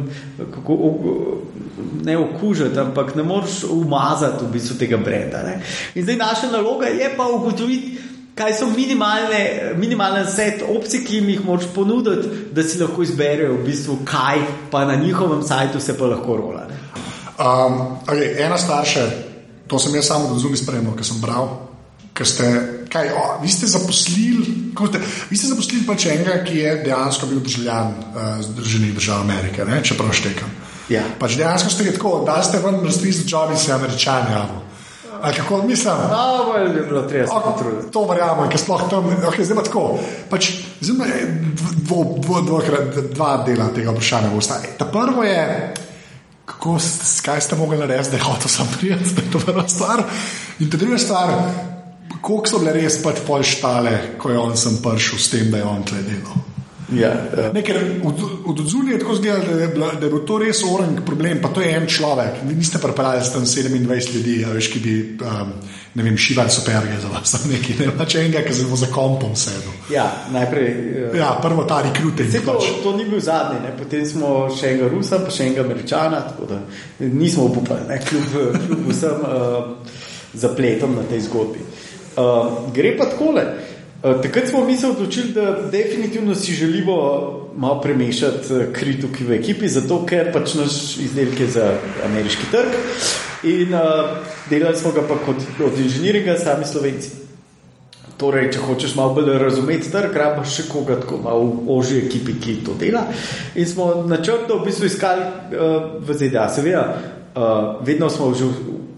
kako, 0.54 0.78
ne 2.06 2.18
okužiti, 2.18 2.80
ampak 2.80 3.16
ne 3.16 3.24
moreš 3.24 3.64
umazati 3.70 4.46
v 4.46 4.52
bistvu 4.52 4.78
tega 4.78 4.98
brenda. 4.98 5.44
Ne. 5.44 5.58
In 5.96 6.06
zdaj 6.06 6.22
naša 6.22 6.52
naloga 6.52 6.86
je 6.86 7.10
pa 7.18 7.28
ugotoviti, 7.28 7.98
kaj 8.42 8.58
so 8.58 8.70
minimalne, 8.74 9.42
minimalen 9.78 10.26
set 10.28 10.64
opcij, 10.66 11.04
ki 11.06 11.20
jim 11.20 11.30
jih 11.30 11.42
moraš 11.46 11.70
ponuditi, 11.76 12.30
da 12.56 12.64
si 12.66 12.80
lahko 12.82 13.04
izberejo 13.06 13.58
v 13.60 13.66
bistvu 13.68 14.00
kaj, 14.06 14.42
pa 14.72 14.86
na 14.89 14.96
njihovem 14.96 15.44
sajtu 15.48 15.80
se 15.80 15.98
pa 15.98 16.10
lahko 16.10 16.38
rola. 16.38 16.66
Ne. 16.70 16.80
Um, 17.42 17.78
okay, 18.08 18.34
ena 18.42 18.58
stvar 18.62 18.86
še, 18.86 19.06
to 19.70 19.80
sem 19.80 19.94
jaz 19.98 20.10
samo 20.10 20.34
razumel, 20.34 20.58
spremljal, 20.58 20.96
ker 20.98 21.08
sem 21.08 21.22
bral. 21.22 21.52
Ker 22.18 22.28
ste, 22.28 22.48
kaj, 22.92 23.14
o, 23.16 23.22
vi 23.44 23.50
ste 23.54 23.70
zaposlili, 23.72 24.74
ste, 24.76 25.00
vi 25.30 25.38
ste 25.39 25.52
zaposlili 25.54 25.86
pač 25.88 26.10
enega, 26.12 26.42
ki 26.46 26.58
je 26.58 26.74
dejansko 26.86 27.30
bil 27.30 27.39
državljan 27.46 27.94
uh, 27.94 28.34
Združenih 28.50 28.98
držav 28.98 29.24
Amerike, 29.24 29.66
ne, 29.66 29.80
čeprav 29.86 30.12
štekam. 30.18 30.52
Ja. 30.92 31.06
Pač 31.22 31.38
dejansko 31.39 31.72
ste 31.72 31.94
tako, 31.94 32.18
da 32.28 32.42
ste 32.44 32.60
vam 32.60 32.82
razpisali 32.84 33.30
job 33.30 33.54
in 33.54 33.62
se 33.62 33.72
američani 33.74 34.36
javili. 34.36 34.70
Ali 35.22 35.36
kako 35.36 35.61
mislim? 35.63 35.93
Bolj 36.45 36.74
bi 36.74 36.88
bilo 36.88 37.01
treba 37.01 37.28
se 37.28 37.34
Ok, 37.34 37.43
potruditi. 37.43 37.91
To 37.91 38.05
verjamem, 38.05 38.49
ker 38.49 38.59
sploh 38.59 38.89
tam, 38.89 39.09
okay, 39.30 39.43
zdaj 39.43 39.57
pa 39.57 39.63
tako. 39.63 39.99
Pač, 40.30 40.51
zdaj 40.82 40.97
me 40.97 41.07
dvo, 41.88 42.17
dvo, 42.17 42.41
dvo, 42.41 42.61
dva 43.13 43.32
dela 43.45 43.69
tega 43.76 43.91
vprašanja 43.91 44.30
bosta. 44.34 44.59
Ta 44.78 44.86
prvo 44.86 45.24
je, 45.24 45.74
kako, 46.45 46.78
kaj 47.26 47.41
ste 47.41 47.55
mogli 47.55 47.78
narediti, 47.78 48.11
da 48.11 48.17
je 48.17 48.24
hotel 48.24 48.49
sam 48.49 48.69
prijeti, 48.78 49.15
da 49.15 49.22
je 49.26 49.32
to 49.32 49.39
prva 49.39 49.67
stvar. 49.67 50.03
In 50.59 50.69
ta 50.72 50.78
druga 50.78 50.97
stvar, 50.97 51.34
koliko 52.22 52.47
so 52.49 52.59
bile 52.59 52.74
res 52.74 53.01
pač 53.03 53.22
pol 53.28 53.43
štale, 53.43 54.17
ko 54.17 54.32
je 54.32 54.39
on 54.39 54.57
sem 54.57 54.82
prišel 54.84 55.19
s 55.19 55.30
tem, 55.34 55.51
da 55.51 55.61
je 55.61 55.69
on 55.69 55.84
tle 55.86 56.01
delal. 56.07 56.51
Ja, 56.92 57.12
uh, 57.32 57.54
Ne, 57.54 57.62
ker 57.62 57.76
od, 58.04 58.18
od 58.46 58.60
odzunaj 58.60 58.94
je 58.94 59.00
tako 59.00 59.16
zgledalo, 59.16 59.46
da, 59.48 59.62
je 59.62 59.68
bila- 59.68 59.94
da 59.94 60.06
je 60.06 60.12
bil 60.12 60.20
to 60.22 60.38
res 60.38 60.60
oren 60.66 60.96
problem, 61.06 61.39
pa 61.42 61.48
to 61.48 61.62
je 61.62 61.72
en 61.72 61.88
človek. 61.88 62.42
Vi 62.44 62.56
niste 62.56 62.78
pripeljali 62.78 63.22
tam 63.34 63.46
27 63.46 63.80
ljudi, 64.14 64.46
a 64.46 64.52
veš, 64.52 64.68
ki 64.68 64.80
bi, 64.80 64.94
um, 65.22 65.54
ne 65.96 66.04
vem, 66.04 66.18
šivali 66.18 66.50
superge 66.50 67.00
za 67.02 67.08
vas, 67.10 67.34
nekaj, 67.52 67.76
ne 67.80 67.94
pač 67.98 68.16
enega, 68.16 68.42
ki 68.42 68.54
se 68.54 68.66
bo 68.66 68.76
za 68.76 68.88
kompom 68.88 69.36
sedel. 69.36 69.72
ja, 69.89 70.06
najprej. 70.32 70.68
Uh, 70.68 71.18
Ja, 71.18 71.39
prvo 71.42 71.64
ta 71.64 71.82
rekruting. 71.82 72.32
To, 72.46 72.54
Pač. 72.54 72.68
to 72.84 72.98
ni 72.98 73.06
bil 73.06 73.20
zadnji, 73.20 73.60
ne? 73.60 73.72
potem 73.78 74.06
smo 74.06 74.28
še 74.52 74.68
enega 74.68 74.88
Rusa, 74.88 75.20
pa 75.20 75.30
še 75.30 75.44
enega 75.44 75.62
Američana, 75.62 76.22
tako 76.24 76.46
da 76.46 76.60
nismo 77.00 77.44
upali, 77.46 77.88
ne? 77.88 78.00
kljub, 78.00 78.24
kljub 78.58 78.88
vsem 78.89 79.20
uh, 79.22 79.76
zapletom 80.34 80.96
na 80.96 81.04
tej 81.04 81.22
zgodbi. 81.22 81.60
Uh, 82.12 82.72
gre 82.72 82.98
pa 82.98 83.06
takole. 83.06 83.44
Uh, 84.04 84.22
takrat 84.22 84.49
smo 84.49 84.66
mi 84.66 84.78
se 84.78 84.88
odločili, 84.88 85.32
da 85.32 85.70
definitivno 85.72 86.36
si 86.36 86.54
želimo 86.54 86.93
malo 87.56 87.82
premešati 87.82 88.54
uh, 88.54 88.62
kri 88.74 89.02
tukaj 89.02 89.28
v 89.28 89.34
ekipi, 89.34 89.68
zato 89.68 89.99
ker 90.06 90.32
pač 90.34 90.56
naš 90.58 90.97
izdelek 90.97 91.39
je 91.39 91.47
za 91.47 91.68
ameriški 92.06 92.49
trg 92.52 92.74
in 93.43 93.74
uh, 93.74 94.18
delali 94.49 94.78
smo 94.78 94.91
ga 94.91 95.02
pa 95.06 95.20
kot 95.26 95.36
od 95.66 95.80
inženiringa 95.80 96.38
sami 96.38 96.66
slovenci. 96.66 97.12
Torej, 98.18 98.52
če 98.54 98.60
hočeš 98.66 98.95
malo 98.97 99.14
bolj 99.14 99.38
razumeti 99.38 99.91
trg, 99.93 100.18
rabiš 100.18 100.56
še 100.56 100.68
koga 100.70 100.97
tako 101.02 101.22
malo 101.22 101.45
v 101.45 101.78
ožji 101.78 102.02
ekipi, 102.06 102.39
ki 102.41 102.60
to 102.66 102.74
dela. 102.82 103.06
In 103.56 103.70
smo 103.70 104.04
načrtno 104.10 104.58
v 104.58 104.66
bistvu 104.66 104.89
iskali 104.89 105.22
uh, 105.22 106.02
v 106.02 106.18
ZDA. 106.18 106.49
Seveda, 106.49 106.86
uh, 107.36 107.86
vedno 107.86 108.10
smo 108.10 108.34
že 108.34 108.49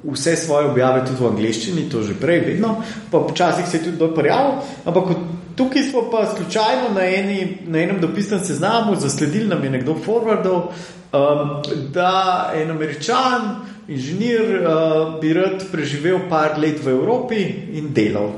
vse 0.03 0.35
svoje 0.35 0.67
objave 0.67 1.05
tudi 1.05 1.23
v 1.23 1.27
angleščini, 1.27 1.89
to 1.89 2.03
že 2.03 2.15
prej, 2.19 2.39
vedno, 2.47 2.75
pa 3.11 3.23
včasih 3.23 3.67
se 3.67 3.77
je 3.77 3.83
tudi 3.83 3.97
doparjal, 3.97 4.59
ampak 4.85 5.15
tukaj 5.55 5.83
smo 5.83 6.09
pa 6.11 6.25
slučajno 6.35 6.93
na, 6.95 7.05
eni, 7.05 7.57
na 7.67 7.79
enem 7.79 8.01
dopisnem 8.01 8.43
seznamu 8.43 8.95
zasledili, 8.95 9.47
nam 9.47 9.63
je 9.63 9.69
nekdo 9.69 9.95
forwardal, 10.05 10.67
um, 11.13 11.55
da 11.93 12.51
en 12.55 12.71
američan, 12.71 13.55
inženir, 13.87 14.59
uh, 14.59 15.19
bi 15.21 15.33
rad 15.33 15.63
preživel 15.71 16.19
par 16.29 16.59
let 16.59 16.83
v 16.83 16.91
Evropi 16.91 17.43
in 17.73 17.93
delal. 17.93 18.31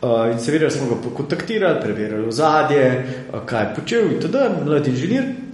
Uh, 0.00 0.30
in 0.32 0.38
seveda 0.40 0.70
smo 0.70 0.88
ga 0.88 0.96
pokontaktirali, 1.02 1.80
preverjali 1.82 2.28
ozadje, 2.28 2.84
uh, 3.32 3.42
kaj 3.46 3.62
je 3.62 3.74
počel, 3.76 4.10
in 4.10 4.20
tako 4.20 4.38
naprej, 4.38 4.64
mlad 4.64 4.88
inženir. 4.88 5.49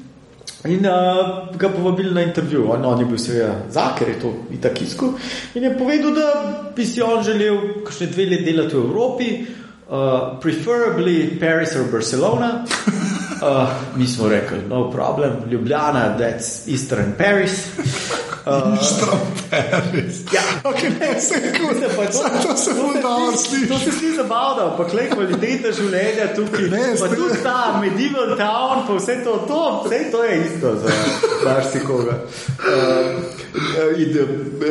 In 0.66 0.86
uh, 0.86 1.56
ga 1.56 1.68
povabili 1.68 2.14
na 2.14 2.22
intervju. 2.22 2.64
On, 2.70 2.84
on 2.84 3.00
je 3.00 3.06
bil 3.06 3.18
seveda 3.18 3.52
za, 3.70 3.90
ker 3.98 4.08
je 4.08 4.18
to 4.22 4.32
itak 4.54 4.82
isko. 4.82 5.12
In 5.54 5.68
je 5.68 5.74
povedal, 5.78 6.14
da 6.14 6.28
bi 6.76 6.86
si 6.86 7.02
on 7.02 7.22
želel 7.24 7.86
še 7.90 8.10
dve 8.10 8.26
leti 8.30 8.50
delati 8.50 8.74
v 8.74 8.82
Evropi, 8.82 9.30
uh, 9.42 10.38
preferably 10.42 11.36
Paris 11.40 11.76
or 11.76 11.86
Barcelona. 11.92 12.64
Uh, 13.42 13.68
mi 13.96 14.06
smo 14.06 14.28
rekli, 14.28 14.58
no 14.68 14.90
problem, 14.90 15.32
Ljubljana, 15.50 16.18
that's 16.18 16.72
Eastern 16.72 17.12
Paris. 17.18 17.66
Uh, 18.46 18.78
ja, 20.32 20.42
okay, 20.64 20.90
ne, 21.00 21.20
se 21.20 21.34
kude, 21.34 21.88
pa 21.96 22.04
to, 22.06 22.48
to 22.48 22.56
se 22.56 22.70
fuldoor 22.74 23.36
sliši. 23.36 23.68
To 23.68 23.78
se 23.78 23.92
sliši 23.92 24.16
zabavno, 24.16 24.76
pa 24.76 24.84
klej 24.86 25.08
kvaliteta 25.10 25.72
življenja 25.74 26.28
tukaj. 26.36 26.68
Ne, 26.70 26.84
pa 27.00 27.08
tudi 27.10 27.40
ta 27.42 27.80
medieval 27.80 28.36
town, 28.38 28.84
pa 28.86 29.00
vse 29.00 29.16
to, 29.24 29.34
to, 29.50 29.62
vse 29.86 29.98
to 30.12 30.22
je 30.24 30.36
isto 30.44 30.76
za 30.76 30.94
marsikoga. 31.44 32.20
Uh, 32.62 33.98
in 33.98 34.14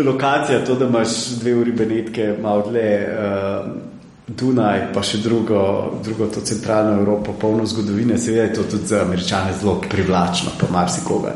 lokacija, 0.07 0.63
to, 0.66 0.80
da 0.80 0.88
imaš 0.88 1.18
dve 1.43 1.57
uri 1.59 1.76
benetke, 1.76 2.32
malo 2.41 2.70
dlje. 2.70 2.95
Uh, 3.11 3.94
Dunaj, 4.28 4.88
pa 4.89 5.03
še 5.05 5.19
drugo, 5.21 5.59
drugo 6.01 6.26
to 6.34 6.41
centralno 6.41 6.95
Evropo, 6.97 7.36
polno 7.38 7.65
zgodovine, 7.69 8.17
seveda 8.17 8.47
je 8.47 8.53
to 8.57 8.63
tudi 8.71 8.88
za 8.89 9.03
američane 9.03 9.53
zelo 9.53 9.76
privlačno, 9.89 10.55
pa 10.57 10.65
marsikoga. 10.73 11.36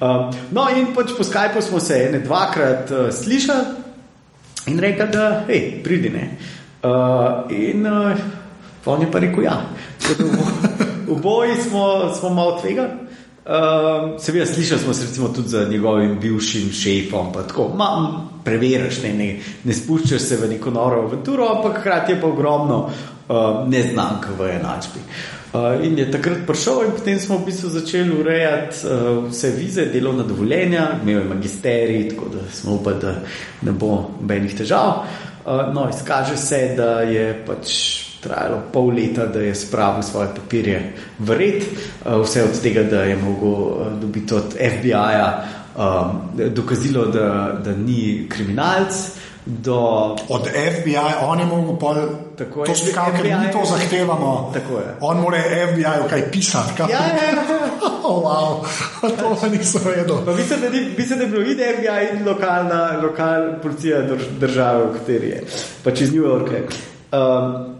Uh, 0.00 0.34
no, 0.50 0.64
in 0.74 0.90
pač 0.94 1.14
po 1.14 1.22
Skypu 1.22 1.62
smo 1.62 1.78
se 1.80 2.00
ene 2.08 2.18
dvakrat 2.24 2.90
uh, 2.90 3.04
slišali 3.14 4.66
in 4.74 4.82
rekli, 4.82 5.06
da 5.12 5.28
hej, 5.46 5.62
pridi 5.84 6.10
ne. 6.10 6.26
Uh, 6.82 7.46
in 7.54 7.86
uh, 7.86 8.18
on 8.90 9.06
je 9.06 9.10
pa 9.12 9.22
rekel, 9.22 9.46
ja. 9.46 9.60
V 11.06 11.20
boji 11.22 11.54
smo, 11.62 12.10
smo 12.18 12.34
malo 12.34 12.58
tvega. 12.58 12.88
Uh, 13.46 14.20
seveda, 14.20 14.46
slišali 14.46 14.80
smo 14.80 14.94
se 14.94 15.22
tudi 15.34 15.48
za 15.48 15.68
njegovim 15.70 16.18
bivšim 16.20 16.72
šefom, 16.72 17.32
pa 17.32 17.42
tako. 17.42 17.68
Ma, 17.76 18.20
preveriš, 18.44 19.02
ne, 19.02 19.12
ne, 19.14 19.38
ne 19.64 19.74
spuščaš 19.74 20.22
se 20.22 20.36
v 20.36 20.48
neko 20.50 20.70
noro 20.70 21.02
avanturo, 21.02 21.46
ampak 21.54 21.78
hkrati 21.80 22.12
je 22.12 22.20
pa 22.20 22.26
ogromno 22.26 22.78
uh, 22.84 23.68
neznank 23.68 24.26
v 24.38 24.48
enačbi. 24.50 25.02
Uh, 25.52 25.84
in 25.86 25.94
je 25.98 26.08
takrat 26.10 26.42
prišel, 26.46 26.88
in 26.88 26.96
potem 26.96 27.20
smo 27.22 27.38
v 27.38 27.46
bistvu 27.46 27.70
začeli 27.70 28.18
urejati 28.18 28.82
uh, 28.82 29.28
vse 29.28 29.52
vize, 29.54 29.86
delovna 29.94 30.26
dovoljenja, 30.26 30.88
imel 31.02 31.20
je 31.20 31.28
magisterij, 31.34 32.08
tako 32.08 32.32
da 32.34 32.50
smo 32.50 32.74
upali, 32.80 33.00
da 33.00 33.14
ne 33.62 33.72
bo 33.72 33.92
nobenih 34.20 34.58
težav. 34.58 35.06
Uh, 35.46 35.70
no, 35.74 35.86
izkaže 35.94 36.36
se, 36.36 36.74
da 36.76 37.00
je 37.06 37.30
pač 37.46 37.78
trajalo 38.26 38.62
pol 38.72 38.90
leta, 38.94 39.26
da 39.26 39.40
je 39.40 39.54
spravil 39.54 40.02
svoje 40.02 40.28
papirje 40.34 40.80
v 41.18 41.38
red, 41.38 41.62
uh, 41.62 42.18
vse 42.24 42.44
od 42.44 42.58
tega, 42.62 42.82
da 42.82 43.04
je 43.06 43.16
mogel 43.16 43.52
uh, 43.52 43.92
dobiti 44.00 44.34
od 44.34 44.56
FBI-ja 44.58 45.28
um, 45.76 46.20
dokazilo, 46.50 47.06
da, 47.06 47.58
da 47.64 47.72
ni 47.72 48.26
kriminalc. 48.28 48.94
Do... 49.46 50.16
Od 50.28 50.48
FBI, 50.48 50.96
on 51.22 51.40
je 51.40 51.46
mogel 51.46 51.76
pol, 51.78 51.94
tako 52.38 52.64
to 52.66 52.74
spikal, 52.74 53.12
ker 53.14 53.24
mi 53.24 53.52
to 53.52 53.62
zahtevamo. 53.64 54.52
On 55.00 55.20
mora 55.20 55.38
FBI 55.38 56.08
kaj 56.10 56.30
pisati. 56.30 56.74
Kaj? 56.76 56.90
Ja, 56.90 56.98
ja, 56.98 57.30
ja. 57.30 57.44
oh, 58.08 58.22
wow. 58.24 58.66
to 59.20 59.36
pa 59.40 59.48
nisem 59.48 59.80
vedel. 59.84 60.36
Mislim, 60.36 60.60
da, 60.60 60.68
mislim, 60.98 61.18
da 61.18 61.24
je 61.24 61.30
bilo 61.30 61.42
ide 61.42 61.74
FBI 61.78 62.18
in 62.18 62.28
lokalna, 62.28 63.00
lokalna 63.02 63.58
policija 63.62 64.02
drž, 64.02 64.22
države, 64.40 64.84
v 64.84 64.98
kateri 64.98 65.28
je, 65.28 65.42
pač 65.84 66.00
iz 66.00 66.14
New 66.14 66.26
Yorka. 66.26 66.56
Um, 67.12 67.75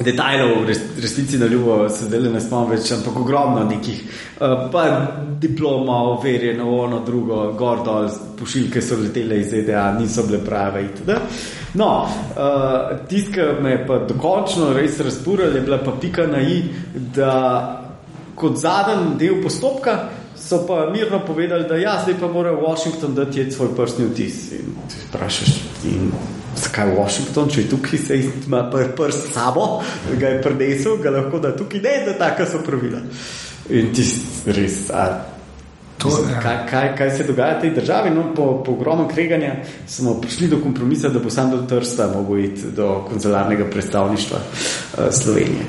detajlov, 0.00 0.66
res, 0.68 0.80
resnici 1.00 1.38
na 1.38 1.46
ljubo, 1.46 1.88
se 1.88 2.04
zdaj 2.04 2.28
ne 2.32 2.40
spomnim 2.40 2.74
več, 2.76 2.90
ampak 2.92 3.16
ogromno 3.20 3.62
nekih, 3.64 4.02
uh, 4.40 4.66
pa 4.72 4.84
diploma, 5.40 6.02
overjeno, 6.12 6.68
ono, 6.82 7.00
drugo, 7.04 7.52
gordo, 7.58 7.96
pošiljke 8.38 8.82
so 8.82 8.98
letele 9.00 9.40
iz 9.40 9.54
ZDA, 9.54 9.86
niso 9.98 10.26
bile 10.28 10.42
prave. 10.44 10.84
No, 11.74 11.88
uh, 12.04 12.92
tisto, 13.08 13.32
kar 13.38 13.62
me 13.62 13.72
je 13.72 13.80
pa 13.88 13.98
dokončno 14.08 14.74
res 14.76 15.00
razpural, 15.00 15.56
je 15.56 15.64
bila 15.64 15.80
pa 15.84 15.96
pika 16.00 16.28
na 16.28 16.44
i, 16.44 16.62
da 17.16 17.32
kot 18.36 18.60
zadnji 18.60 19.16
del 19.18 19.42
postopka. 19.42 19.98
So 20.36 20.60
pa 20.68 20.90
mirno 20.92 21.22
povedali, 21.26 21.64
da 21.68 21.76
ja, 21.80 21.96
zdaj 22.02 22.20
pa 22.20 22.28
mora 22.28 22.52
Washington 22.52 23.14
dati 23.14 23.50
svoj 23.50 23.72
prstni 23.76 24.04
vtis. 24.06 24.52
In 24.52 24.76
ti 24.88 25.00
sprašuješ, 25.08 25.54
in 25.88 26.10
zakaj 26.56 26.92
Washington, 26.96 27.48
če 27.52 27.62
je 27.62 27.70
tukaj, 27.70 27.98
se 27.98 28.18
ima 28.46 28.64
pr 28.72 28.92
prst 28.96 29.32
sabo, 29.34 29.82
ga 30.20 30.34
je 30.34 30.42
prenesel, 30.42 30.98
ga 31.02 31.14
lahko 31.18 31.40
da 31.42 31.54
tukaj, 31.56 31.80
ne, 31.84 31.96
da 32.06 32.18
taka 32.18 32.46
so 32.46 32.62
pravila. 32.66 33.00
In 33.70 33.92
ti 33.94 34.04
res. 34.46 34.86
A, 34.94 35.08
To, 35.96 36.08
Mislim, 36.08 36.30
ja. 36.30 36.40
kaj, 36.40 36.56
kaj, 36.70 36.96
kaj 36.96 37.10
se 37.10 37.24
dogaja 37.24 37.56
v 37.58 37.60
tej 37.60 37.70
državi? 37.70 38.10
No, 38.10 38.26
po, 38.36 38.60
po 38.64 38.72
ogromnem 38.72 39.08
kreganju 39.08 39.52
smo 39.88 40.18
prišli 40.20 40.48
do 40.48 40.58
kompromisa, 40.60 41.08
da 41.08 41.18
bo 41.18 41.30
sam 41.30 41.50
do 41.50 41.62
Trsta 41.64 42.10
mogel 42.12 42.44
iti 42.44 42.72
do 42.76 43.04
konzularnega 43.08 43.64
predstavništva 43.70 44.38
uh, 44.38 45.08
Slovenije. 45.10 45.64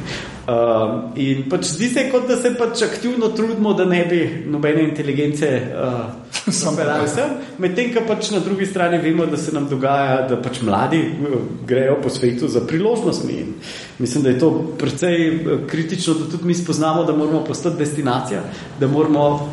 Uh, 0.47 1.15
in 1.15 1.47
pač 1.49 1.71
zdi 1.71 1.89
se, 1.89 2.09
kot 2.11 2.27
da 2.27 2.35
se 2.35 2.53
pač 2.59 2.83
aktivno 2.83 3.31
trudimo, 3.35 3.73
da 3.73 3.85
ne 3.85 4.03
bi 4.05 4.19
nobene 4.51 4.83
inteligence 4.83 5.47
uh, 5.63 6.26
medtem 7.64 7.91
pa 7.95 8.02
pač 8.08 8.32
na 8.32 8.39
drugi 8.39 8.66
strani 8.66 8.98
vemo, 8.98 9.26
da 9.26 9.38
se 9.38 9.52
nam 9.52 9.68
dogaja, 9.70 10.28
da 10.30 10.41
pač 10.41 10.62
mladi 10.62 11.02
uh, 11.02 11.41
grejo 11.68 11.98
po 12.04 12.10
svetu 12.10 12.48
za 12.48 12.62
priložnostmi. 12.68 13.34
In 13.34 13.54
mislim, 14.00 14.24
da 14.24 14.30
je 14.30 14.39
to 14.39 14.52
precej 14.80 15.30
uh, 15.36 15.68
kritično, 15.68 16.14
da 16.14 16.32
tudi 16.32 16.45
mi 16.45 16.56
spoznamo, 16.56 17.04
da 17.04 17.16
moramo 17.16 17.43
postati 17.43 17.78
destinacija, 17.78 18.43
da 18.80 18.88
moramo 18.88 19.50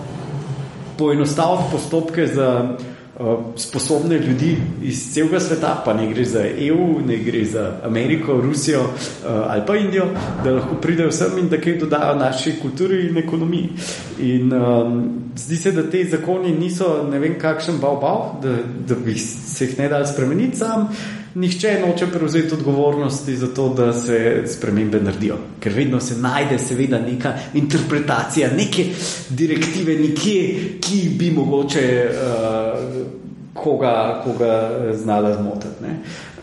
poenostaviti 0.99 1.71
postopke 1.73 2.27
za 2.27 2.77
sposobne 3.57 4.19
ljudi 4.19 4.57
iz 4.83 5.13
celega 5.15 5.41
sveta, 5.41 5.83
pa 5.85 5.95
ne 5.95 6.09
gre 6.13 6.25
za 6.25 6.45
EU, 6.59 7.01
ne 7.07 7.17
gre 7.17 7.45
za 7.45 7.73
Ameriko, 7.85 8.41
Rusijo 8.41 8.81
uh, 8.81 8.89
ali 9.25 9.63
pa 9.67 9.77
Indijo, 9.77 10.07
da 10.45 10.51
lahko 10.51 10.75
pridejo 10.75 11.13
sem 11.13 11.39
in 11.39 11.49
da 11.49 11.61
kaj 11.61 11.79
dodajo 11.79 12.15
naši 12.19 12.55
kulturi 12.63 13.07
in 13.09 13.19
ekonomiji. 13.19 13.69
In 14.19 14.53
um, 14.53 15.23
zdi 15.37 15.57
se, 15.57 15.73
da 15.73 15.91
te 15.91 16.05
zakoni 16.05 16.53
niso 16.59 17.09
ne 17.11 17.19
vem 17.19 17.39
kakšen 17.39 17.79
bav, 17.79 18.03
da, 18.43 18.57
da 18.89 18.95
bi 18.95 19.19
se 19.19 19.65
jih 19.65 19.79
ne 19.79 19.89
dal 19.89 20.07
spremeniti 20.07 20.57
sam. 20.57 20.89
Nihče 21.35 21.81
noče 21.87 22.07
prevzeti 22.07 22.55
odgovornosti 22.55 23.37
za 23.37 23.47
to, 23.55 23.69
da 23.75 23.93
se 23.93 24.43
spremembe 24.47 25.01
naredijo, 25.01 25.37
ker 25.61 25.73
vedno 25.73 26.01
se 26.01 26.15
najde, 26.19 26.59
seveda, 26.59 27.01
neka 27.01 27.33
interpretacija, 27.55 28.51
neke 28.57 28.85
direktive, 29.29 29.99
nekje, 29.99 30.79
ki 30.81 31.01
bi 31.19 31.31
mogoče 31.31 32.11
uh, 32.11 32.74
koga, 33.55 34.23
koga 34.25 34.71
znala 34.95 35.35
zmotiti. 35.35 35.85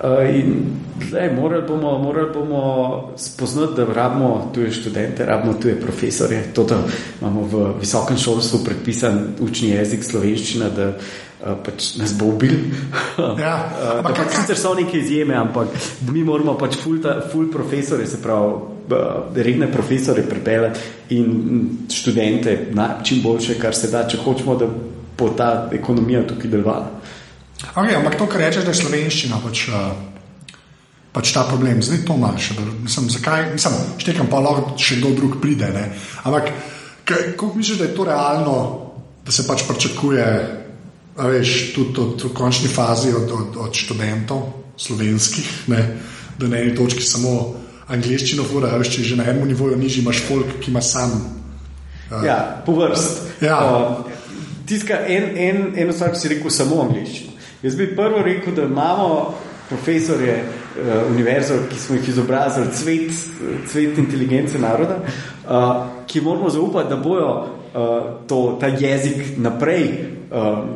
Uh, 0.04 0.36
in 0.36 0.64
zdaj, 1.08 1.34
morali 1.36 1.64
bomo, 1.68 1.98
morali 1.98 2.34
bomo 2.34 3.12
spoznati, 3.18 3.74
da 3.76 3.94
rabimo 3.94 4.52
tuje 4.54 4.72
študente, 4.72 5.26
rabimo 5.26 5.54
tuje 5.54 5.82
profesorje. 5.82 6.44
To, 6.54 6.64
da 6.64 6.78
imamo 7.22 7.42
v 7.42 7.74
visokem 7.80 8.18
šolstvu 8.18 8.60
predpisan 8.66 9.28
učni 9.40 9.70
jezik 9.70 10.04
slovenščina. 10.04 10.66
Uh, 10.66 11.58
pač 11.66 11.96
nas 11.98 12.14
bo 12.18 12.26
ubil. 12.26 12.54
Ja, 13.42 13.56
ampak 13.98 14.26
uh, 14.26 14.32
sicer 14.32 14.58
so 14.58 14.74
neke 14.78 15.00
izjeme, 15.00 15.36
ampak 15.36 15.68
mi 16.12 16.24
moramo 16.24 16.54
pač 16.58 16.78
full, 16.78 17.02
ta, 17.02 17.20
full 17.32 17.50
profesore, 17.52 18.06
se 18.08 18.22
pravi, 18.22 18.54
redne 19.36 19.68
profesore 19.72 20.24
pripeljati 20.30 20.80
in 21.18 21.88
študente 21.90 22.58
na 22.74 23.02
čim 23.04 23.22
boljše, 23.24 23.58
kar 23.60 23.76
se 23.76 23.90
da, 23.92 24.06
če 24.08 24.22
hočemo, 24.24 24.56
da 24.56 24.68
bo 25.22 25.30
ta 25.38 25.70
ekonomija 25.72 26.26
tukaj 26.28 26.50
delovala. 26.52 26.90
Okay, 27.76 27.94
ampak 27.94 28.18
to, 28.18 28.26
kar 28.26 28.42
rečeš, 28.42 28.66
da 28.66 28.74
je 28.74 28.80
slovenščina, 28.82 29.38
pač, 29.44 29.68
uh, 29.70 29.92
pač 31.14 31.34
ta 31.36 31.46
problem. 31.46 31.82
Zdaj 31.86 32.04
to 32.08 32.18
še, 32.42 32.56
mislim, 32.82 33.10
zakaj, 33.14 33.52
mislim, 33.54 33.76
štekam 34.02 34.28
pa 34.32 34.42
lahko 34.42 34.74
še 34.82 34.98
kdo 34.98 35.14
drug 35.16 35.38
pride. 35.42 35.70
Ne? 35.70 35.92
Ampak, 36.26 36.50
kako 37.06 37.54
misliš, 37.56 37.78
da 37.78 37.86
je 37.86 37.96
to 37.96 38.08
realno, 38.10 38.58
da 39.26 39.32
se 39.32 39.46
pač 39.48 39.64
pričakuje, 39.70 40.26
a 41.22 41.28
veš, 41.28 41.74
tudi 41.76 42.00
od- 42.02 42.24
v 42.24 42.34
končni 42.34 42.68
fazi 42.72 43.14
od, 43.14 43.30
od, 43.30 43.58
od 43.62 43.74
študentov 43.76 44.74
slovenskih, 44.78 45.68
ne? 45.70 45.82
da 46.40 46.48
na 46.48 46.58
eni 46.58 46.74
točki 46.76 47.04
samo 47.06 47.54
angliščino 47.92 48.44
fura, 48.48 48.72
a 48.74 48.80
veš, 48.82 48.96
če 48.96 49.04
že 49.04 49.16
na 49.20 49.28
enem 49.30 49.52
nivoju 49.52 49.78
nižji 49.78 50.02
imaš 50.02 50.24
folk, 50.26 50.58
ki 50.64 50.72
ima 50.72 50.82
sam. 50.82 51.12
Ja, 52.26 52.64
po 52.66 52.74
vrst. 52.76 53.40
Ja. 53.40 53.60
Uh, 53.62 54.11
tiska 54.72 55.06
en, 55.08 55.38
en, 55.38 55.64
eno 55.76 55.94
stvar, 55.94 56.14
ki 56.16 56.20
si 56.22 56.32
rekel, 56.32 56.52
samo 56.54 56.82
angliščino. 56.86 57.34
Jaz 57.62 57.76
bi 57.78 57.90
prvo 57.96 58.24
rekel, 58.24 58.56
da 58.56 58.68
imamo 58.70 59.10
profesorje 59.70 60.38
uh, 60.42 60.94
univerzo, 61.12 61.62
ki 61.72 61.80
smo 61.80 61.98
jih 61.98 62.10
izobrazili, 62.14 62.72
cvet, 62.76 63.12
cvet 63.72 64.00
inteligence 64.00 64.60
naroda, 64.60 65.02
uh, 65.04 65.84
ki 66.08 66.24
moramo 66.24 66.50
zaupati, 66.50 66.90
da 66.90 67.00
bojo 67.00 67.34
uh, 67.34 68.08
to, 68.28 68.40
ta 68.60 68.72
jezik 68.72 69.36
naprej 69.38 69.86
um, 70.32 70.72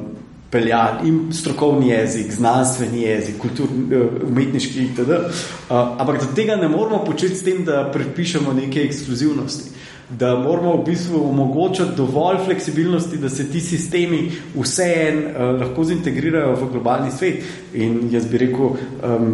peljali 0.52 1.10
in 1.10 1.20
strokovni 1.34 1.90
jezik, 1.90 2.32
znanstveni 2.32 3.02
jezik, 3.02 3.40
kulturni, 3.42 3.88
uh, 3.96 4.20
umetniški 4.30 4.90
itd. 4.90 5.20
Uh, 5.20 5.96
ampak 6.00 6.28
tega 6.36 6.56
ne 6.60 6.68
moramo 6.72 7.04
početi 7.08 7.36
s 7.36 7.48
tem, 7.48 7.64
da 7.68 7.88
predpišemo 7.92 8.54
neke 8.60 8.84
ekskluzivnosti 8.84 9.75
da 10.10 10.36
moramo 10.36 10.78
v 10.78 10.86
bistvu 10.86 11.30
omogočiti 11.30 11.96
dovolj 11.98 12.38
fleksibilnosti, 12.46 13.18
da 13.18 13.30
se 13.30 13.50
ti 13.52 13.62
sistemi 13.62 14.32
vseeno 14.56 15.22
uh, 15.22 15.60
lahko 15.62 15.84
zintegrirajo 15.84 16.56
v 16.56 16.72
globalni 16.72 17.12
svet. 17.12 17.44
In 17.74 18.10
jaz 18.12 18.28
bi 18.30 18.38
rekel, 18.38 18.76
um, 18.76 19.32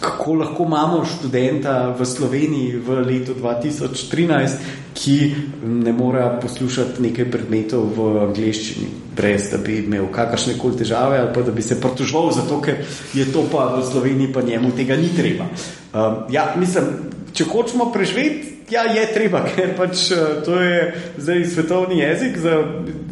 kako 0.00 0.34
lahko 0.34 0.64
imamo 0.64 1.04
študenta 1.04 1.96
v 1.98 2.06
Sloveniji 2.06 2.76
v 2.76 3.00
letu 3.04 3.34
2013, 3.34 4.48
ki 4.94 5.34
ne 5.64 5.92
more 5.92 6.24
poslušati 6.42 7.02
nekaj 7.02 7.28
predmetov 7.30 7.88
v 7.96 8.08
angleščini, 8.26 8.88
brez 9.16 9.50
da 9.52 9.58
bi 9.58 9.78
imel 9.84 10.08
kakršne 10.12 10.58
koli 10.58 10.80
težave 10.80 11.18
ali 11.18 11.32
pa 11.34 11.42
da 11.42 11.52
bi 11.52 11.62
se 11.62 11.80
pritoževal, 11.80 12.32
zato 12.32 12.60
ker 12.60 12.84
je 13.14 13.24
to 13.32 13.44
pa 13.52 13.76
v 13.76 13.84
Sloveniji, 13.84 14.32
pa 14.32 14.42
njemu 14.42 14.72
tega 14.76 14.96
ni 14.96 15.08
treba. 15.16 15.48
Um, 15.92 16.24
ja, 16.32 16.54
mislim, 16.56 17.12
če 17.32 17.44
hočemo 17.44 17.92
preživeti. 17.92 18.59
Ja, 18.70 18.82
je 18.86 19.06
treba, 19.14 19.42
ker 19.50 19.74
pač 19.76 20.10
eh, 20.14 20.42
to 20.46 20.60
je 20.62 20.94
zdaj 21.18 21.44
svetovni 21.44 21.98
jezik, 21.98 22.38
za 22.38 22.62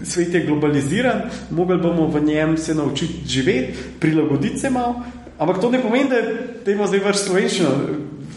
svet 0.04 0.34
je 0.34 0.44
globaliziran, 0.46 1.26
mogli 1.50 1.78
bomo 1.78 2.06
v 2.06 2.22
njem 2.24 2.56
se 2.56 2.74
naučiti 2.74 3.26
živeti, 3.26 3.74
prilagoditi 4.00 4.58
se 4.58 4.70
malo, 4.70 5.02
ampak 5.38 5.60
to 5.60 5.70
ne 5.70 5.82
pomeni, 5.82 6.10
da 6.10 6.22
da 6.64 6.72
imamo 6.72 6.86
zdaj 6.86 7.00
vrš 7.00 7.16
slovenščino 7.16 7.68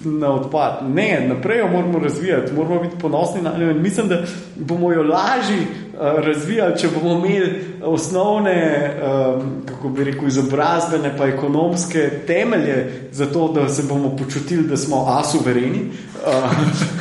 na 0.03 0.33
odpad. 0.33 0.85
Ne, 0.89 1.25
naprej 1.27 1.59
jo 1.59 1.67
moramo 1.67 1.99
razvijati, 1.99 2.53
moramo 2.53 2.81
biti 2.81 2.95
ponosni 3.01 3.41
na 3.41 3.57
njo 3.57 3.71
in 3.71 3.81
mislim, 3.81 4.07
da 4.07 4.23
bomo 4.55 4.91
jo 4.93 5.03
lažje 5.03 5.65
razvijali, 6.01 6.77
če 6.79 6.89
bomo 6.89 7.13
imeli 7.25 7.65
osnovne, 7.83 8.57
um, 8.91 9.51
kako 9.65 9.89
bi 9.89 10.03
rekel, 10.03 10.27
izobrazbene 10.27 11.13
pa 11.17 11.27
ekonomske 11.27 12.09
temelje 12.27 13.07
za 13.11 13.25
to, 13.25 13.47
da 13.55 13.69
se 13.69 13.83
bomo 13.89 14.15
počutili, 14.17 14.67
da 14.67 14.77
smo 14.77 15.05
asuvereni. 15.07 15.83
Uh, 16.21 16.51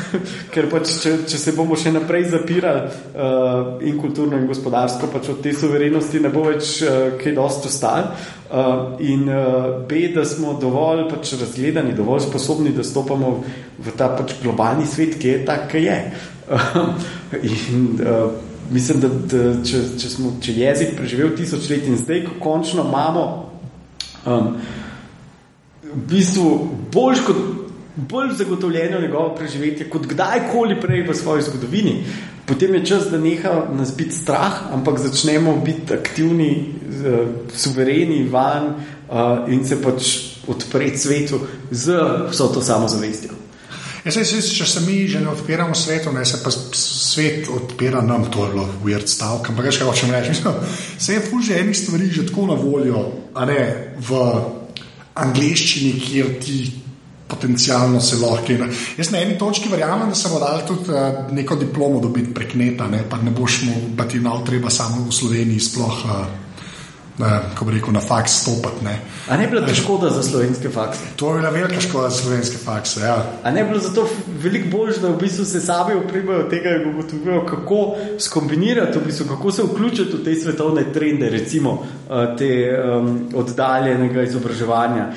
ker 0.52 0.68
pač, 0.70 0.92
če, 1.02 1.12
če 1.28 1.38
se 1.38 1.52
bomo 1.56 1.76
še 1.76 1.92
naprej 1.92 2.26
zapirali 2.32 2.82
uh, 2.82 3.80
in 3.86 3.96
kulturno 4.00 4.38
in 4.40 4.48
gospodarsko, 4.48 5.08
pač 5.12 5.28
od 5.32 5.40
te 5.44 5.52
suverenosti 5.56 6.20
ne 6.20 6.32
bo 6.32 6.44
več 6.48 6.78
uh, 6.84 7.16
kaj 7.20 7.36
dosto 7.36 7.72
ostalo. 7.72 8.12
Uh, 8.50 9.00
in 9.06 9.28
uh, 9.30 9.80
B, 9.88 10.10
da 10.12 10.26
smo 10.26 10.56
dovolj 10.60 11.06
pač 11.12 11.36
razgledani, 11.40 11.96
dovolj 11.96 12.26
sposobni, 12.26 12.74
da 12.76 12.84
stopamo 12.84 13.32
v 13.80 13.96
ta 13.96 14.10
pač 14.16 14.36
globalni 14.42 14.88
svet, 14.90 15.16
ki 15.20 15.34
je 15.34 15.42
tak, 15.48 15.68
ki 15.72 15.84
je. 15.86 15.98
Uh, 16.50 16.80
in, 17.54 17.92
uh, 18.02 18.49
mislim, 18.70 19.00
da, 19.00 19.08
da 19.08 19.44
če, 19.66 19.82
če, 19.98 20.10
smo, 20.10 20.34
če 20.42 20.54
jezik 20.56 20.96
preživel 20.98 21.32
tisoč 21.36 21.70
let 21.70 21.88
in 21.88 21.98
zdaj, 21.98 22.24
ko 22.26 22.36
končno 22.42 22.86
imamo 22.88 23.24
um, 24.26 24.52
v 25.90 26.04
bistvu 26.10 26.52
bolj 26.92 27.24
kot 27.26 27.40
bolj 28.08 28.34
zagotovljeno 28.38 29.00
njegovo 29.00 29.34
preživetje 29.34 29.88
kot 29.90 30.06
kdajkoli 30.06 30.80
prej 30.80 31.02
v 31.08 31.14
svoji 31.14 31.42
zgodovini, 31.42 32.04
potem 32.46 32.74
je 32.74 32.84
čas, 32.86 33.10
da 33.10 33.18
neha 33.18 33.66
nas 33.74 33.92
biti 33.96 34.14
strah, 34.14 34.72
ampak 34.72 34.98
začnemo 34.98 35.56
biti 35.64 35.94
aktivni, 35.94 36.74
suvereni 37.54 38.24
van 38.28 38.74
uh, 38.74 39.52
in 39.52 39.64
se 39.64 39.82
pač 39.82 40.16
odpreti 40.48 40.98
svetu 40.98 41.40
z 41.70 41.98
vso 42.30 42.48
to 42.54 42.62
samozavestjo. 42.62 43.39
Ja, 44.04 44.12
sej, 44.12 44.24
sej, 44.24 44.40
če 44.56 44.66
se 44.66 44.80
mi 44.86 45.04
že 45.08 45.20
ne 45.20 45.28
odpiramo 45.28 45.74
svetu, 45.76 46.12
ne, 46.12 46.24
se 46.24 46.40
pa 46.40 46.50
svet 46.50 47.48
odpira 47.52 48.00
nam, 48.00 48.30
to 48.32 48.46
je 48.46 48.52
bilo 48.54 48.68
weird 48.84 49.08
stavek, 49.08 49.50
ampak 49.52 49.68
veš, 49.68 49.80
kaj 49.82 49.90
hočem 49.90 50.14
reči. 50.14 50.36
Se 51.04 51.18
je 51.18 51.20
ful 51.20 51.42
že 51.44 51.60
enih 51.60 51.76
stvari 51.76 52.08
že 52.08 52.26
tako 52.28 52.46
na 52.48 52.56
voljo, 52.56 53.02
a 53.34 53.44
ne 53.44 53.60
v 54.00 54.22
angleščini, 55.20 55.92
kjer 56.00 56.38
ti 56.40 56.80
potencialno 57.30 58.00
se 58.00 58.16
lahko. 58.16 58.56
Jaz 58.98 59.10
na 59.10 59.20
eni 59.22 59.38
točki 59.38 59.68
verjamem, 59.68 60.08
da 60.08 60.14
se 60.18 60.28
bo 60.28 60.40
dal 60.42 60.64
tudi 60.66 60.90
uh, 60.90 61.30
neko 61.32 61.56
diplomo 61.56 62.00
dobiti 62.00 62.34
prek 62.34 62.54
neta, 62.54 62.88
ne, 62.90 63.04
pa 63.08 63.20
ne 63.22 63.30
boš 63.30 63.62
mu, 63.68 63.74
pa 63.96 64.08
ti 64.08 64.20
nav 64.20 64.42
treba 64.46 64.70
samo 64.70 65.04
v 65.06 65.14
Sloveniji 65.14 65.60
sploh, 65.60 66.04
uh, 66.04 66.49
uh, 67.18 67.54
ko 67.58 67.64
bi 67.64 67.72
rekel, 67.72 67.92
na 67.92 68.00
faks 68.00 68.32
stopati. 68.42 68.84
Ne. 68.84 68.98
A 69.28 69.36
ne 69.36 69.46
bi 69.46 69.50
bila 69.50 69.66
to 69.66 69.74
škoda 69.74 70.10
za 70.10 70.22
slovenske 70.22 70.68
fakse? 70.68 71.00
To 71.16 71.34
je 71.34 71.40
bila 71.40 71.50
velika 71.50 71.80
škoda 71.80 72.10
za 72.10 72.16
slovenske 72.16 72.58
fakse. 72.64 73.00
Ja. 73.00 73.16
A 73.42 73.50
ne 73.50 73.64
bi 73.64 73.68
bilo 73.68 73.80
zato 73.80 74.08
veliko 74.42 74.68
bolj, 74.76 74.92
da 75.02 75.08
v 75.08 75.18
bistvu 75.20 75.44
se 75.44 75.60
sami 75.60 75.94
opremajo 75.94 76.42
tega 76.50 76.70
in 76.70 76.88
ugotovijo, 76.90 77.46
kako 77.46 77.96
skombinirati, 78.18 78.98
v 78.98 79.04
bistvu, 79.06 79.26
kako 79.28 79.52
se 79.52 79.62
vključiti 79.62 80.16
v 80.16 80.24
te 80.24 80.34
svetovne 80.34 80.92
trende, 80.92 81.30
recimo 81.30 81.86
eh, 82.10 82.36
te 82.38 82.50
um, 82.84 83.28
oddaljenega 83.34 84.22
izobraževanja, 84.22 85.10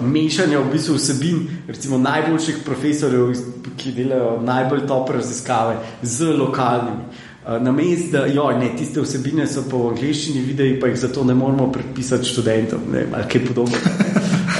mešanja 0.00 0.58
v 0.58 0.72
bistvu 0.72 0.94
vsebin, 0.94 1.42
recimo 1.68 1.98
najboljših 1.98 2.62
profesorjev, 2.64 3.34
ki 3.76 3.92
delajo 3.92 4.40
najbolj 4.44 4.86
top 4.86 5.10
raziskave 5.10 5.76
z 6.02 6.34
lokalnimi. 6.38 7.30
Na 7.42 7.72
mestu, 7.72 8.12
da 8.12 8.26
jo, 8.26 8.44
ne, 8.54 8.68
tiste 8.78 9.02
vsebine 9.02 9.48
so 9.50 9.64
po 9.66 9.88
angliščini, 9.90 10.44
videi 10.46 10.76
pa 10.80 10.86
jih 10.86 11.00
zato 11.00 11.24
ne 11.26 11.34
moramo 11.34 11.72
predpisati 11.74 12.28
študentom, 12.30 12.84
ne, 12.92 13.02
ali 13.10 13.26
kaj 13.32 13.42
podobnega. 13.48 13.90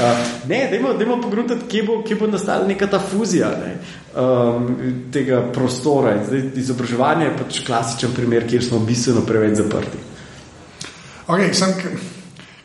Uh, 0.03 0.25
ne, 0.51 0.59
dajmo, 0.71 0.97
dajmo 0.99 1.21
pogledati, 1.23 1.69
kje 1.71 1.85
bo, 1.87 2.01
kje 2.03 2.19
bo 2.19 2.27
nastala 2.33 2.67
neka 2.67 2.89
ta 2.91 2.99
fuzija 2.99 3.53
ne, 3.61 3.77
um, 4.19 4.67
tega 5.15 5.45
prostora. 5.55 6.17
Zdaj, 6.27 6.49
izobraževanje 6.65 7.29
je 7.29 7.37
pač 7.39 7.63
klasičen 7.69 8.19
primer, 8.19 8.49
kjer 8.51 8.67
smo 8.67 8.83
bistveno 8.83 9.23
preveč 9.31 9.61
zaprti. 9.63 10.03
Okay, 11.31 11.55
sem, 11.55 11.79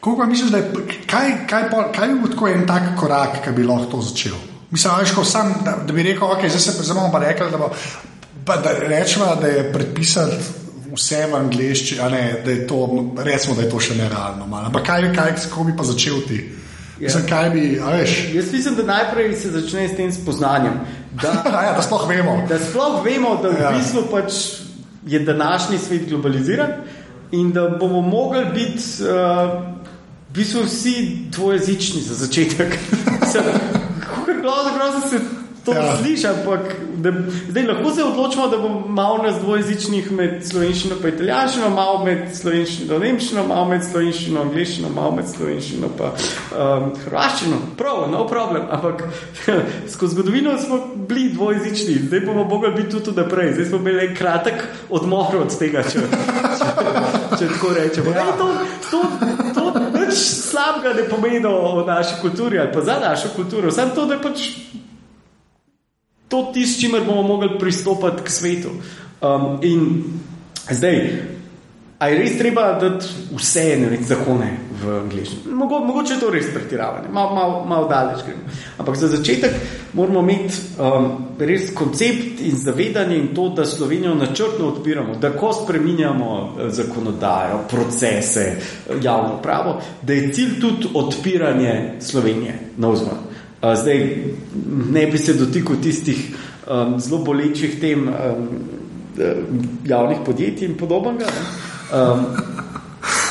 koliko 0.01 0.31
misliš, 0.33 0.49
da 0.49 0.65
je, 0.65 0.85
kaj, 1.05 1.33
kaj, 1.45 1.69
pol- 1.69 1.91
kaj 1.93 2.09
bi 2.15 2.21
bil 2.25 2.33
tako 2.33 2.53
en 2.55 2.65
tak 2.65 2.95
korak, 2.97 3.43
ki 3.45 3.53
bi 3.53 3.69
lahko 3.69 3.91
to 3.93 4.05
začel? 4.09 4.41
Mislim, 4.73 5.15
ko 5.15 5.23
sam, 5.23 5.59
da, 5.61 5.77
da 5.85 5.93
bi 5.93 6.09
rekel, 6.09 6.25
okay, 6.25 6.49
zdaj 6.49 6.73
se 6.73 6.93
bomo 6.93 7.11
pa 7.13 7.21
rekli, 7.21 7.53
da, 7.53 7.61
bo, 7.61 7.69
pa, 8.47 8.57
da 8.57 8.71
rečemo, 8.79 9.35
da 9.41 9.47
je 9.47 9.73
predpisati 9.73 10.35
vse 10.95 11.25
v 11.25 11.35
angleščini, 11.35 11.99
da 12.45 12.51
je 12.51 12.67
to, 12.67 12.79
recimo, 13.17 13.55
da 13.55 13.61
je 13.61 13.69
to 13.69 13.79
še 13.79 13.95
nerealno. 13.95 14.47
malo. 14.47 14.65
Ampak 14.65 14.85
kaj, 14.85 15.11
kaj, 15.15 15.35
kako 15.43 15.63
bi 15.63 15.75
pa 15.77 15.83
začel 15.83 16.21
ti? 16.27 16.39
Mislim, 16.99 17.27
kaj 17.29 17.49
bi, 17.49 17.79
a 17.79 17.91
veš, 17.91 18.13
Jaz 18.33 18.53
mislim, 18.53 18.75
da 18.75 18.83
najprej 18.83 19.35
se 19.35 19.51
začne 19.51 19.87
s 19.87 19.95
tem 19.95 20.11
spoznanjem. 20.11 20.79
Da, 21.13 21.35
a 21.57 21.63
ja, 21.63 21.73
da 21.73 21.81
sploh 21.81 22.07
vemo. 22.09 22.39
da 22.49 22.57
sploh 22.59 23.05
vemo, 23.05 23.35
da 23.43 23.49
v 23.49 23.61
Ja. 23.61 23.71
bistvu 23.71 24.07
pač 24.11 24.33
je 25.05 25.19
današnji 25.19 25.77
svet 25.77 26.09
globaliziran 26.09 26.71
in 27.31 27.51
da 27.51 27.69
bomo 27.69 28.01
mogli 28.01 28.45
biti 28.45 28.81
uh, 28.99 29.07
v 30.29 30.33
bistvu 30.33 30.63
vsi 30.63 30.95
dvojezični 31.29 32.01
za 32.01 32.15
začetek. 32.15 32.73
Kako 33.99 34.25
grozno, 34.25 34.71
grozno 34.73 35.09
se 35.09 35.19
to 35.67 35.73
Ja. 35.73 35.97
sliši, 35.97 36.27
ampak 36.27 36.75
da, 36.95 37.11
zdaj 37.49 37.63
lahko 37.67 37.91
se 37.91 38.03
odločimo, 38.03 38.47
da 38.47 38.57
bo 38.57 38.69
malo 38.87 39.17
nas 39.23 39.35
dvojezičnih 39.41 40.11
med 40.11 40.45
slovenščino 40.47 40.95
in 41.03 41.09
italijanščino, 41.13 41.69
malo 41.69 42.05
med 42.05 42.31
slovenščino 42.35 42.95
in 42.95 43.01
nemščino, 43.01 43.43
malo 43.47 43.65
med 43.69 43.83
slovenščino 43.83 44.39
in 44.41 44.47
angliščino, 44.47 44.91
malo 44.95 45.11
med 45.17 45.27
slovenščino 45.27 45.89
in 45.91 46.05
um, 46.05 46.87
hrvaščino. 47.03 47.59
Prav, 47.77 48.05
no 48.11 48.23
problem, 48.31 48.63
ampak 48.71 49.03
skozi 49.93 50.15
zgodovino 50.15 50.55
smo 50.63 50.79
bili 50.95 51.33
dvojezični, 51.35 51.99
zdaj 52.07 52.23
bomo 52.29 52.47
mogli 52.47 52.71
biti 52.79 53.03
tudi 53.03 53.19
naprej. 53.19 53.53
Zdaj 53.53 53.65
smo 53.65 53.83
imeli 53.83 54.15
kratek 54.15 54.63
odmor 54.89 55.35
od 55.41 55.59
tega, 55.59 55.83
če, 55.83 55.99
če, 55.99 56.71
če 57.39 57.51
tako 57.57 57.75
rečemo. 57.75 58.15
Ja. 58.15 58.25
Ja. 58.25 58.39
To, 58.39 58.49
to, 58.91 59.03
to 59.53 59.67
nič 59.99 60.15
slabega 60.47 60.95
ne 60.95 61.07
pomeni 61.11 61.45
o, 61.45 61.83
naši 61.87 62.21
kulturi 62.21 62.59
ali 62.59 62.71
pa 62.73 62.81
za 62.81 62.99
našo 63.03 63.35
kulturo. 63.35 63.71
Samo 63.71 63.95
to, 63.95 64.05
da 64.05 64.21
pač 64.23 64.49
to 66.27 66.51
tisto, 66.53 66.81
čimer 66.81 67.03
bomo 67.07 67.23
mogli 67.23 67.57
pristopiti 67.59 68.23
k 68.23 68.29
svetu. 68.29 68.69
Um, 69.21 69.57
in 69.61 70.03
zdaj, 70.69 71.27
A 71.97 72.11
je 72.11 72.17
res 72.19 72.35
treba 72.37 72.75
dati 72.77 73.07
vse 73.33 73.63
ne 73.81 73.87
vem, 73.89 74.03
zakone 74.05 74.51
v 74.77 74.91
angliščini? 74.99 75.53
Mogo, 75.57 75.79
mogoče 75.81 76.13
je 76.13 76.19
to 76.21 76.27
res 76.29 76.51
pretiravanje, 76.53 77.09
malo 77.09 77.33
mal, 77.33 77.53
mal 77.65 77.87
daleč 77.89 78.21
gremo. 78.27 78.53
Ampak 78.77 78.99
za 79.01 79.09
začetek 79.09 79.55
moramo 79.97 80.21
imeti 80.21 80.61
um, 80.77 81.07
res 81.41 81.71
koncept 81.73 82.43
in 82.45 82.53
zavedanje 82.61 83.17
in 83.17 83.31
to, 83.33 83.47
da 83.49 83.65
Slovenijo 83.65 84.13
načrtno 84.13 84.69
odpiramo, 84.75 85.15
da 85.17 85.31
ko 85.33 85.49
spreminjamo 85.57 86.29
eh, 86.37 86.69
zakonodajo, 86.69 87.63
procese, 87.71 88.45
javno 89.01 89.39
pravo, 89.41 89.79
da 90.01 90.13
je 90.13 90.29
cilj 90.37 90.59
tudi 90.61 90.93
odpiranje 90.93 91.95
Slovenije 91.99 92.59
na 92.77 92.93
vzven. 92.93 93.26
Uh, 93.61 93.73
zdaj 93.75 94.03
ne 94.93 95.07
bi 95.07 95.17
se 95.17 95.33
dotikal 95.33 95.79
tistih 95.81 96.35
um, 96.69 96.99
zelo 96.99 97.23
bolečih 97.25 97.79
tem 97.81 98.07
um, 98.07 98.47
javnih 99.85 100.17
podjetij 100.25 100.67
in 100.67 100.77
podobnega. 100.77 101.25
Ne? 101.25 101.41
Um, 101.99 102.25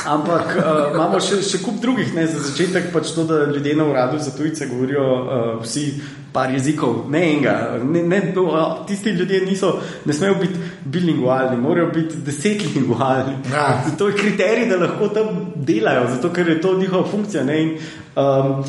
ampak 0.07 0.55
uh, 0.57 0.93
imamo 0.93 1.19
še, 1.23 1.41
še 1.43 1.61
kup 1.63 1.81
drugih, 1.83 2.13
ne 2.15 2.25
za 2.27 2.41
začetek 2.43 2.91
pač 2.93 3.11
to, 3.15 3.23
da 3.27 3.45
ljudje 3.51 3.75
na 3.75 3.87
uradu 3.87 4.19
za 4.19 4.31
tujce 4.35 4.67
govorijo 4.67 5.03
uh, 5.03 5.49
vsi 5.63 5.85
par 6.33 6.51
jezikov, 6.53 7.05
ne 7.11 7.23
enega. 7.31 7.55
Ne, 7.83 8.03
ne, 8.03 8.21
no, 8.35 8.45
tisti 8.87 9.15
ljudje 9.15 9.41
niso, 9.45 9.73
ne 10.05 10.13
smejo 10.13 10.37
biti 10.41 10.59
bilingualni, 10.91 11.57
morajo 11.61 11.91
biti 11.93 12.17
desetlingualni. 12.25 13.37
Ja. 13.53 13.83
To 13.97 14.07
je 14.07 14.17
kriterij, 14.17 14.65
da 14.69 14.77
lahko 14.81 15.07
tam 15.07 15.27
delajo, 15.55 16.07
zato 16.15 16.33
ker 16.33 16.49
je 16.49 16.61
to 16.61 16.77
njihova 16.77 17.07
funkcija. 17.11 17.43
Ne, 17.43 17.61
in, 17.61 17.77
um, 18.15 18.63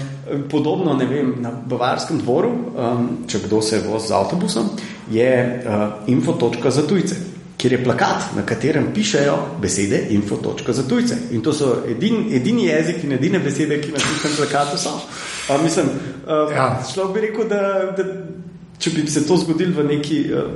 podobno 0.51 0.95
vem, 0.95 1.35
na 1.41 1.53
Bavarskem 1.67 2.19
dvoru, 2.19 2.51
um, 2.51 3.09
če 3.29 3.39
kdo 3.47 3.63
se 3.63 3.83
vozi 3.89 4.09
z 4.09 4.13
avtobusom, 4.13 4.71
je 5.11 5.33
uh, 5.65 5.89
infotočka 6.07 6.71
za 6.71 6.87
tujce 6.87 7.29
kjer 7.59 7.73
je 7.73 7.85
plakat, 7.85 8.37
na 8.37 8.43
katerem 8.47 8.93
pišejo 8.95 9.37
besede 9.61 10.07
info.točka 10.15 10.73
za 10.73 10.83
tujce. 10.89 11.17
In 11.31 11.43
to 11.43 11.53
so 11.53 11.83
edin, 11.91 12.29
edini 12.33 12.69
jezik 12.69 13.03
in 13.05 13.13
edine 13.13 13.39
besede, 13.43 13.81
ki 13.83 13.91
na 13.93 13.99
tistem 13.99 14.37
plakatu 14.37 14.79
so. 14.79 14.95
A, 15.49 15.59
mislim, 15.63 15.87
uh, 16.27 16.53
ja. 16.55 16.69
šlo 16.93 17.09
bi 17.13 17.21
rekel, 17.21 17.49
da, 17.49 17.63
da 17.97 18.05
če 18.79 18.91
bi 18.95 19.07
se 19.11 19.27
to 19.27 19.37
zgodilo 19.37 19.83
v 19.83 19.87
neki 19.89 20.19
uh, 20.31 20.51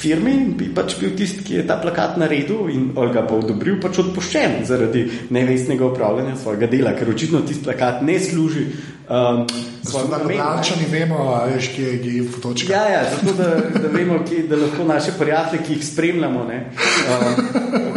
firmi, 0.00 0.34
bi 0.58 0.68
pač 0.74 0.96
bil 1.00 1.16
tisti, 1.18 1.44
ki 1.44 1.54
je 1.58 1.64
ta 1.66 1.76
plakat 1.82 2.16
naredil 2.20 2.68
in 2.72 2.90
ga 2.94 3.24
pa 3.26 3.34
odobril, 3.36 3.80
pač 3.82 3.98
odpoščen 4.04 4.60
zaradi 4.68 5.06
nevestnega 5.34 5.86
upravljanja 5.86 6.36
svojega 6.42 6.68
dela, 6.70 6.94
ker 6.96 7.10
očitno 7.10 7.42
tisti 7.46 7.66
plakat 7.66 8.02
ne 8.06 8.18
služi. 8.22 8.66
Um, 9.06 9.42
Zato, 9.86 10.08
da 10.10 10.18
lahko 10.18 10.76
vemo, 10.90 11.18
veš, 11.46 11.68
kje 11.76 11.86
je 11.86 11.98
GIF 12.02 12.40
točka. 12.42 12.72
Ja, 12.72 12.84
ja, 12.90 13.02
zato 13.10 13.36
da, 13.38 13.50
da 13.78 13.90
vemo, 13.92 14.18
kje, 14.26 14.42
da 14.50 14.58
lahko 14.58 14.84
naše 14.84 15.14
prijatelje, 15.18 15.62
ki 15.62 15.76
jih 15.76 15.86
spremljamo, 15.86 16.44
ne, 16.48 16.58
um, 17.06 17.44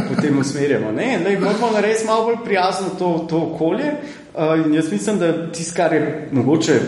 potem 0.10 0.38
usmerjamo. 0.40 0.92
Ne, 0.92 1.18
ne, 1.24 1.36
moramo 1.40 1.72
narediti 1.74 2.06
malo 2.06 2.26
bolj 2.30 2.42
prijazno 2.46 2.94
to, 3.00 3.14
to 3.30 3.42
okolje. 3.54 3.94
Uh, 4.34 4.76
jaz 4.76 4.92
mislim, 4.92 5.20
da 5.20 5.32
tisto, 5.52 5.74
kar 5.78 5.94
je 5.94 6.30
mogoče 6.32 6.80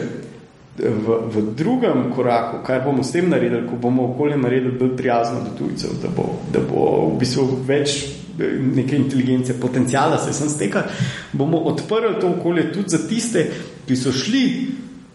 v, 0.77 1.17
v 1.33 1.41
drugem 1.55 2.11
koraku, 2.15 2.63
kaj 2.63 2.79
bomo 2.85 3.03
s 3.03 3.11
tem 3.11 3.29
naredili, 3.29 3.67
ko 3.67 3.75
bomo 3.75 4.11
okolje 4.13 4.37
naredili 4.37 4.77
bolj 4.79 4.95
prijazno 4.97 5.43
do 5.43 5.51
tujcev, 5.57 5.97
da 6.01 6.09
bo, 6.15 6.27
da 6.53 6.63
bo 6.63 6.85
v 7.11 7.19
bistvu 7.19 7.47
več 7.67 7.97
eh, 8.39 8.55
neke 8.55 8.95
inteligence, 8.95 9.59
potencijala 9.59 10.17
se 10.17 10.33
sem 10.33 10.49
stekal, 10.49 10.87
bomo 11.33 11.59
odprli 11.71 12.19
to 12.21 12.31
okolje 12.37 12.71
tudi 12.71 12.95
za 12.95 13.03
tiste, 13.07 13.45
ki 13.87 13.95
so 13.95 14.15
šli 14.15 14.45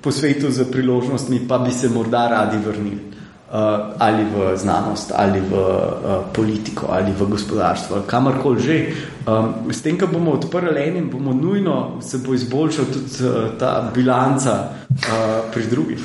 po 0.00 0.12
svetu 0.12 0.50
za 0.50 0.68
priložnostmi, 0.70 1.46
pa 1.48 1.58
bi 1.58 1.72
se 1.72 1.88
morda 1.88 2.28
radi 2.28 2.60
vrnili. 2.62 3.15
Uh, 3.46 3.94
ali 3.98 4.24
v 4.26 4.56
znanost, 4.58 5.12
ali 5.14 5.38
v 5.40 5.52
uh, 5.54 6.26
politiko, 6.34 6.90
ali 6.90 7.12
v 7.14 7.28
gospodarstvo, 7.30 7.96
ali 7.96 8.04
kamorkoli 8.06 8.58
že. 8.62 8.76
Um, 9.22 9.70
s 9.70 9.82
tem, 9.82 9.94
ko 9.94 10.10
bomo 10.10 10.34
odprli 10.34 10.82
enim, 10.82 11.06
bomo 11.10 11.30
nujno 11.30 12.02
se 12.02 12.18
bo 12.18 12.34
izboljšal 12.34 12.84
tudi 12.90 13.22
uh, 13.22 13.54
ta 13.58 13.90
bilanca 13.94 14.66
uh, 14.90 15.46
pri 15.54 15.66
drugih. 15.70 15.98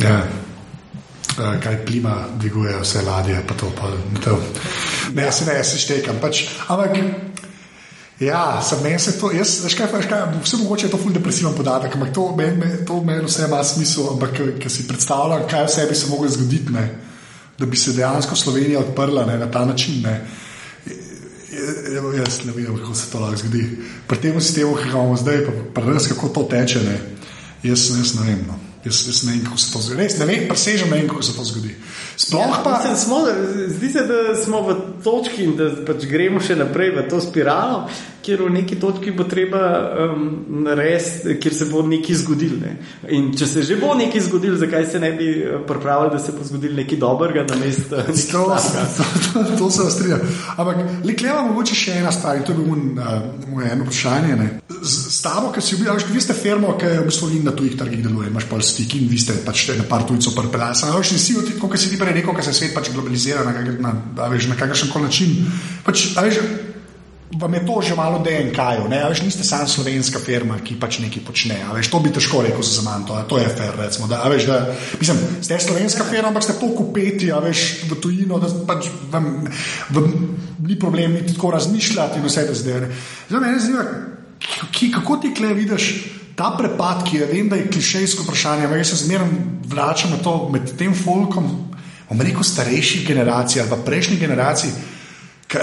Ja. 0.00 0.24
Kaj 1.36 1.84
plima, 1.84 2.24
dviguje 2.40 2.80
vse 2.80 3.02
ladje, 3.04 3.36
pa 3.48 3.54
to 3.54 3.68
pa 3.76 3.92
to. 4.24 4.40
Ne, 5.12 5.28
jaz 5.28 5.38
se 5.38 5.44
ne, 5.44 5.58
jaz 5.60 5.72
se 5.72 5.78
štekam. 5.78 6.16
Pač, 6.20 6.48
ampak 6.68 6.96
Ja, 8.20 8.62
sem 8.64 8.78
meni 8.82 8.98
se 8.98 9.18
to, 9.20 9.28
jaz, 9.32 9.58
veš 9.64 9.74
kaj, 9.76 9.90
veš 9.92 10.06
kaj, 10.08 10.22
vse 10.44 10.56
mogoče 10.56 10.86
je 10.86 10.90
to 10.90 10.98
ful 10.98 11.12
depresiven 11.12 11.52
podatek, 11.52 11.98
ampak 11.98 12.14
to 12.16 12.30
meni 12.36 12.56
me, 12.56 12.70
men 13.04 13.26
vse 13.26 13.44
ima 13.44 13.60
smisel, 13.64 14.08
ampak 14.14 14.40
ker 14.60 14.72
si 14.72 14.86
predstavljam, 14.88 15.44
kaj 15.50 15.66
vse 15.66 15.84
bi 15.90 15.94
se 15.94 16.08
moglo 16.08 16.28
zgoditi, 16.32 16.72
ne, 16.72 16.86
da 17.58 17.66
bi 17.66 17.76
se 17.76 17.92
dejansko 17.92 18.36
Slovenija 18.36 18.80
odprla 18.80 19.26
ne, 19.26 19.38
na 19.38 19.50
ta 19.50 19.64
način. 19.64 20.00
Ne. 20.02 20.20
Jaz 22.16 22.40
ne 22.44 22.52
vem, 22.52 22.76
kako 22.78 22.94
se 22.94 23.10
to 23.12 23.20
lahko 23.20 23.36
zgodi. 23.36 23.68
Pri 24.08 24.18
tem 24.20 24.40
sistemu, 24.40 24.74
ki 24.76 24.88
ga 24.88 24.96
imamo 24.96 25.16
zdaj, 25.16 25.44
pa 25.46 25.80
pri 25.80 25.94
nas, 25.94 26.08
kako 26.08 26.28
to 26.28 26.48
teče, 26.50 26.82
ne. 26.88 26.98
jaz, 27.62 27.90
jaz 27.98 28.14
ne 28.14 28.30
vem. 28.30 28.44
No. 28.48 28.58
Jaz, 28.84 29.06
jaz 29.06 29.22
ne 29.26 29.32
vem, 29.32 29.44
kako 29.44 29.58
se 29.58 29.72
to 29.72 29.80
zgodi. 29.80 30.02
Res 30.02 30.18
ne 30.18 30.26
vem, 30.26 30.48
presežem 30.48 30.90
ne 30.90 31.00
vem, 31.00 31.08
kako 31.08 31.22
se 31.22 31.36
to 31.36 31.44
zgodi. 31.44 31.74
Sploh 32.16 32.48
ja, 32.48 32.60
pa. 32.64 32.76
Mislim, 32.78 32.96
smo, 32.96 33.20
zdi 33.76 33.92
se, 33.92 34.04
da 34.08 34.36
smo 34.44 34.60
v 34.68 34.76
točki 35.04 35.44
in 35.44 35.56
da 35.56 35.70
pač 35.86 36.06
gremo 36.10 36.40
še 36.40 36.56
naprej 36.58 36.94
v 36.96 37.08
to 37.10 37.20
spiralo, 37.20 37.86
kjer 38.26 38.42
v 38.42 38.50
neki 38.58 38.76
točki 38.82 39.12
bo 39.14 39.24
treba 39.30 39.60
um, 40.02 40.24
narediti, 40.66 41.36
kjer 41.40 41.54
se 41.54 41.68
bo 41.70 41.82
nekaj 41.86 42.18
zgodilo. 42.22 42.58
Ne? 42.58 42.72
In 43.14 43.30
če 43.38 43.46
se 43.46 43.62
že 43.66 43.76
bo 43.78 43.94
nekaj 43.94 44.24
zgodilo, 44.26 44.58
zakaj 44.58 44.86
se 44.90 45.00
ne 45.02 45.12
bi 45.14 45.28
uh, 45.38 45.60
pripravili, 45.68 46.10
da 46.16 46.18
se 46.22 46.34
bo 46.34 46.46
zgodilo 46.46 46.74
nekaj 46.80 46.98
dobrega 46.98 47.46
na 47.46 47.60
mestu? 47.62 48.02
To, 48.36 48.42
to, 48.50 49.04
to, 49.32 49.42
to 49.58 49.70
se 49.70 49.84
strinjam. 49.90 50.20
Ampak 50.56 51.04
lekleva 51.06 51.44
mogoče 51.46 51.76
še 51.78 51.98
ena 52.00 52.10
stvar 52.12 52.40
in 52.40 52.44
to 52.44 52.52
je 52.52 52.58
bilo 52.58 52.74
uh, 52.74 53.12
moje 53.52 53.70
eno 53.70 53.86
vprašanje. 53.86 54.48
Z, 54.82 54.96
s 55.14 55.20
tabo, 55.22 55.52
ki 55.54 55.62
si 55.62 55.78
bil, 55.78 55.92
veš, 55.94 56.08
vi 56.10 56.22
ste 56.24 56.34
firmo, 56.36 56.74
ki 56.80 56.90
je 56.90 56.98
v 57.00 57.06
bistvu 57.06 57.30
na 57.46 57.54
tujih 57.56 57.76
trgih 57.78 58.02
deluje, 58.04 58.30
imaš 58.32 58.48
pa 58.50 58.58
stik 58.60 58.96
in 58.98 59.06
vi 59.10 59.20
ste 59.20 59.38
pač 59.46 59.68
na 59.78 59.86
par 59.88 60.04
tujcev 60.08 60.34
pripeljali. 60.36 60.78
Samo 60.78 61.02
še 61.06 61.20
vsi, 61.20 61.38
kot 61.60 61.78
si 61.78 61.92
ti 61.92 62.00
prej 62.00 62.18
rekel, 62.18 62.34
da 62.36 62.44
se 62.44 62.56
svet 62.56 62.74
pač 62.74 62.90
globalizira 62.94 63.46
na, 63.46 63.54
na, 63.54 63.94
na, 63.94 64.28
na 64.50 64.58
kakršen 64.58 64.85
koli 64.92 65.04
način. 65.04 65.36
Pač, 65.84 66.08
vam 67.32 67.54
je 67.54 67.66
to 67.66 67.82
že 67.82 67.94
malo 67.94 68.22
DNK, 68.22 68.58
ne 68.88 69.00
veš, 69.08 69.22
niste 69.22 69.44
samo 69.44 69.66
slovenska 69.66 70.18
firma, 70.18 70.58
ki 70.62 70.78
pač 70.78 70.98
nekaj 71.02 71.22
počne. 71.26 71.58
Veš, 71.74 71.90
to 71.90 71.98
bi 72.00 72.12
težko 72.14 72.42
rekel 72.46 72.62
za 72.62 72.80
zaman, 72.80 73.02
to, 73.06 73.18
to 73.28 73.38
je 73.42 73.48
fair. 73.50 73.74
Recimo, 73.74 74.06
da, 74.06 74.22
veš, 74.30 74.46
da, 74.46 74.72
mislim, 75.00 75.18
ste 75.42 75.58
slovenska 75.58 76.06
firma, 76.06 76.30
ampak 76.30 76.46
ste 76.46 76.58
toliko 76.60 76.86
upeti 76.86 77.30
v 77.90 77.98
tujino, 78.00 78.38
da 78.38 78.50
pač 78.66 78.88
vam, 79.10 79.46
vam 79.90 80.06
ni 80.62 80.78
problem 80.78 81.18
niti 81.18 81.34
tako 81.34 81.50
razmišljati 81.58 82.18
in 82.18 82.26
vse 82.26 82.46
te 82.46 82.54
zdaj. 82.54 82.86
Zdaj 83.28 83.40
me 83.40 83.58
zanima, 83.58 83.84
kako 84.94 85.16
ti 85.16 85.34
kle 85.34 85.54
vidiš. 85.54 86.14
Ta 86.36 86.50
prepad, 86.52 87.00
ki 87.08 87.16
je, 87.16 87.26
vem, 87.30 87.46
da 87.48 87.56
je 87.56 87.70
klišejsko 87.72 88.26
vprašanje, 88.26 88.66
ampak 88.66 88.82
jaz 88.82 88.90
se 88.92 89.06
zmeraj 89.06 89.30
vračam 89.72 90.10
na 90.12 90.18
to 90.20 90.50
med 90.52 90.68
tem 90.76 90.92
folkom, 90.92 91.65
omreko 92.08 92.42
starejših 92.42 93.06
generacij 93.06 93.60
ali 93.60 93.70
pa 93.70 93.76
prejšnjih 93.76 94.20
generacij, 94.20 94.70
ki 95.46 95.58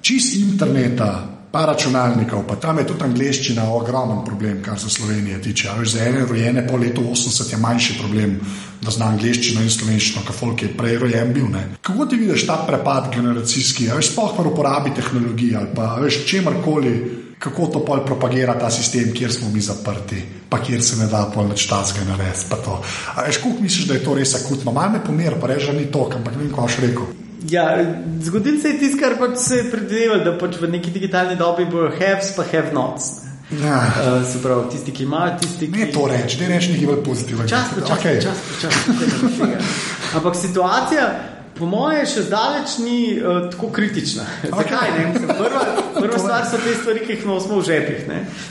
čist 0.00 0.36
interneta, 0.36 1.35
pa 1.56 1.64
računalnikov, 1.66 2.44
pa 2.44 2.58
tam 2.60 2.78
je 2.78 2.84
tudi 2.90 3.04
angliščina 3.06 3.64
ogromen 3.72 4.18
problem, 4.24 4.58
kar 4.62 4.76
se 4.80 4.90
Slovenije 4.92 5.38
tiče. 5.42 5.70
Veš, 5.78 5.94
za 5.94 6.02
ene 6.04 6.26
rojene 6.28 6.66
po 6.68 6.76
letu 6.76 7.00
80 7.00 7.52
je 7.52 7.60
manjši 7.62 7.96
problem, 8.00 8.34
da 8.82 8.92
zna 8.92 9.08
angliščino 9.14 9.64
in 9.64 9.72
slovenščino, 9.72 10.24
kot 10.26 10.36
folk 10.36 10.62
je 10.66 10.74
prej 10.76 10.98
rojen 11.00 11.32
bil. 11.32 11.48
Ne. 11.48 11.64
Kako 11.80 12.06
ti 12.06 12.20
vidiš 12.20 12.44
ta 12.46 12.58
prepad 12.68 13.08
generacijski, 13.14 13.88
veš, 13.88 14.12
spoh 14.12 14.36
pa 14.36 14.44
uporabi 14.44 14.92
tehnologije 15.00 15.56
ali 15.56 15.72
pa 15.74 15.94
veš, 16.04 16.26
čemorkoli. 16.28 16.96
Kako 17.40 17.66
to 17.72 17.80
pol 17.84 18.00
propagira 18.04 18.54
ta 18.56 18.70
sistem, 18.72 19.10
kjer 19.12 19.32
smo 19.32 19.50
mi 19.52 19.60
zaprti, 19.60 20.22
pa 20.48 20.56
kjer 20.64 20.80
se 20.82 20.96
ne 20.96 21.08
da 21.12 21.26
pol 21.32 21.50
več 21.52 21.66
tazga 21.68 22.04
narediti. 22.08 22.80
Veš, 23.16 23.40
kako 23.44 23.60
misliš, 23.60 23.88
da 23.88 23.96
je 23.96 24.04
to 24.04 24.16
res 24.16 24.32
akutno? 24.40 24.72
Malo 24.76 24.96
me 24.96 25.04
pomer, 25.04 25.36
pa 25.40 25.52
reže 25.52 25.76
ni 25.76 25.88
to, 25.92 26.08
ampak 26.16 26.36
ne 26.36 26.44
vem, 26.46 26.52
kaj 26.56 26.76
še 26.76 26.90
rekel. 26.90 27.25
Ja, 27.50 27.84
zgodil 28.22 28.60
se 28.60 28.74
je 28.74 28.78
tisto, 28.78 28.98
kar 29.00 29.18
pač 29.18 29.38
se 29.38 29.60
je 29.60 29.68
predvidevalo, 29.70 30.24
da 30.24 30.32
pač 30.38 30.58
v 30.60 30.70
neki 30.72 30.90
digitalni 30.90 31.36
dobi 31.36 31.68
bojo 31.70 31.92
haves, 31.94 32.32
pa 32.36 32.46
have 32.52 32.74
nots. 32.74 33.26
Ja. 33.62 33.78
Uh, 33.78 34.24
se 34.26 34.42
pravi, 34.42 34.70
tisti, 34.72 34.92
ki 34.92 35.04
imajo, 35.06 35.36
tisti, 35.40 35.68
ki. 35.70 35.78
Ne 35.78 35.92
to 35.94 36.08
reči, 36.10 36.40
ne 36.42 36.48
reči 36.50 36.72
nekaj 36.74 36.90
bolj 36.90 37.02
pozitivnega. 37.06 37.48
Čas, 37.52 37.70
čas, 37.78 37.92
okay. 37.98 38.18
čas, 38.22 38.42
čas, 38.60 38.74
čas, 38.88 39.38
čas. 39.38 39.72
Ampak 40.18 40.34
situacija. 40.40 41.35
Po 41.56 41.64
mojem, 41.64 42.04
še 42.04 42.26
zdaleč 42.26 42.76
ni 42.84 42.98
uh, 43.16 43.46
tako 43.52 43.70
kritična. 43.72 44.26
Zakaj? 44.58 44.90
Prva, 45.24 45.62
prva 45.96 46.18
stvar 46.20 46.44
so 46.50 46.60
te 46.60 46.74
stvari, 46.76 47.04
ki 47.06 47.16
jih 47.16 47.26
nosimo 47.28 47.60
v 47.62 47.68
žepih. 47.70 48.02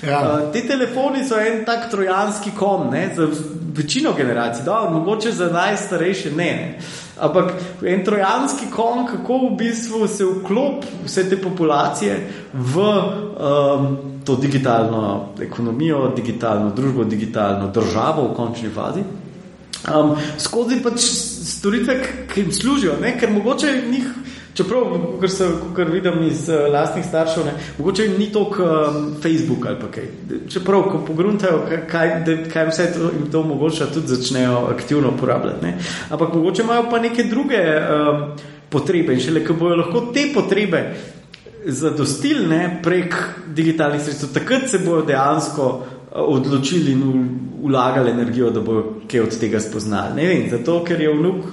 Ja. 0.01 0.22
Uh, 0.22 0.47
te 0.53 0.66
telefoni 0.66 1.22
so 1.28 1.38
en 1.38 1.62
tak 1.68 1.91
trojanski 1.93 2.56
kon, 2.58 2.89
ne? 2.93 3.08
za 3.16 3.30
večino 3.76 4.14
generacij, 4.18 4.66
da, 4.66 4.88
mogoče 4.89 5.32
za 5.32 5.51
najstarejše 5.53 6.32
ne. 6.32 6.51
ne? 6.62 7.03
Ampak 7.22 7.53
en 7.86 8.01
trojanski 8.06 8.66
kon, 8.74 9.06
kako 9.08 9.38
v 9.38 9.51
bistvu 9.58 10.08
se 10.08 10.26
vklop 10.26 10.84
vse 11.06 11.30
te 11.30 11.38
populacije 11.41 12.18
v 12.53 12.88
um, 12.89 13.86
to 14.26 14.36
digitalno 14.36 15.30
ekonomijo, 15.41 16.12
digitalno 16.16 16.74
družbo, 16.76 17.03
digitalno 17.03 17.70
državo 17.72 18.28
v 18.28 18.36
končni 18.36 18.70
fazi. 18.70 19.06
Um, 19.86 20.16
skozi 20.41 20.82
pač 20.84 21.03
storitve, 21.46 22.00
ki 22.34 22.41
jim 22.41 22.52
služijo, 22.52 22.98
ne? 23.02 23.16
ker 23.20 23.32
mogoče 23.32 23.82
njih. 23.91 24.08
Čeprav, 24.56 24.84
kar 25.20 25.30
se 25.30 25.48
kar 25.76 25.89
vidim 25.91 26.22
iz 26.24 26.46
uh, 26.50 26.72
lastnih 26.72 27.04
staršev, 27.06 27.43
ne, 27.46 27.54
mogoče 27.78 28.04
jim 28.04 28.14
ni 28.20 28.30
toliko 28.32 28.64
um, 28.64 29.16
Facebook 29.22 29.66
ali 29.68 29.89
kaj. 29.91 30.06
Čeprav, 30.50 30.86
ko 30.91 31.02
pogruntajo, 31.08 31.66
kaj, 31.91 32.14
kaj 32.54 32.70
vse 32.70 32.86
to 32.93 33.10
jim 33.18 33.26
to 33.32 33.41
omogoča, 33.43 33.89
tudi 33.93 34.08
začnejo 34.08 34.62
aktivno 34.72 35.12
uporabljati. 35.12 35.66
Ne. 35.66 35.78
Ampak 36.10 36.34
mogoče 36.34 36.64
imajo 36.64 36.88
pa 36.91 37.00
neke 37.00 37.24
druge 37.24 37.60
um, 37.60 38.24
potrebe 38.70 39.14
in 39.14 39.20
šele, 39.20 39.43
ko 39.43 39.54
bojo 39.60 39.76
lahko 39.76 40.06
te 40.16 40.30
potrebe 40.34 40.86
zadostili 41.66 42.48
ne, 42.48 42.80
prek 42.84 43.16
digitalnih 43.48 44.02
sredstev, 44.02 44.34
takrat 44.34 44.70
se 44.70 44.80
bojo 44.86 45.02
dejansko 45.06 45.84
odločili 46.16 46.91
in 46.91 47.30
vlagali 47.63 48.11
energijo, 48.11 48.49
da 48.49 48.61
bojo 48.61 49.01
kaj 49.11 49.20
od 49.20 49.39
tega 49.39 49.59
spoznali. 49.59 50.16
Ne 50.16 50.28
vem, 50.28 50.49
zato 50.49 50.84
ker 50.84 51.01
je 51.01 51.13
vnuk 51.13 51.45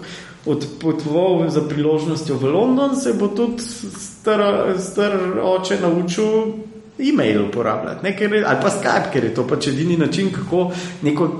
odpotoval 0.46 1.50
za 1.50 1.60
priložnostjo 1.68 2.36
v 2.36 2.50
London, 2.50 2.96
se 2.96 3.14
bo 3.14 3.28
tudi 3.28 3.62
star, 3.62 4.74
star 4.78 5.18
oče 5.42 5.78
naučil 5.82 6.26
e-mail 6.98 7.46
uporabljati, 7.48 8.04
ne, 8.04 8.16
ker, 8.16 8.44
ali 8.46 8.58
pa 8.62 8.70
Skype, 8.70 9.12
ker 9.12 9.24
je 9.24 9.34
to 9.34 9.46
pač 9.46 9.68
edini 9.68 9.96
način, 9.96 10.32
kako 10.32 10.72
neko 11.02 11.30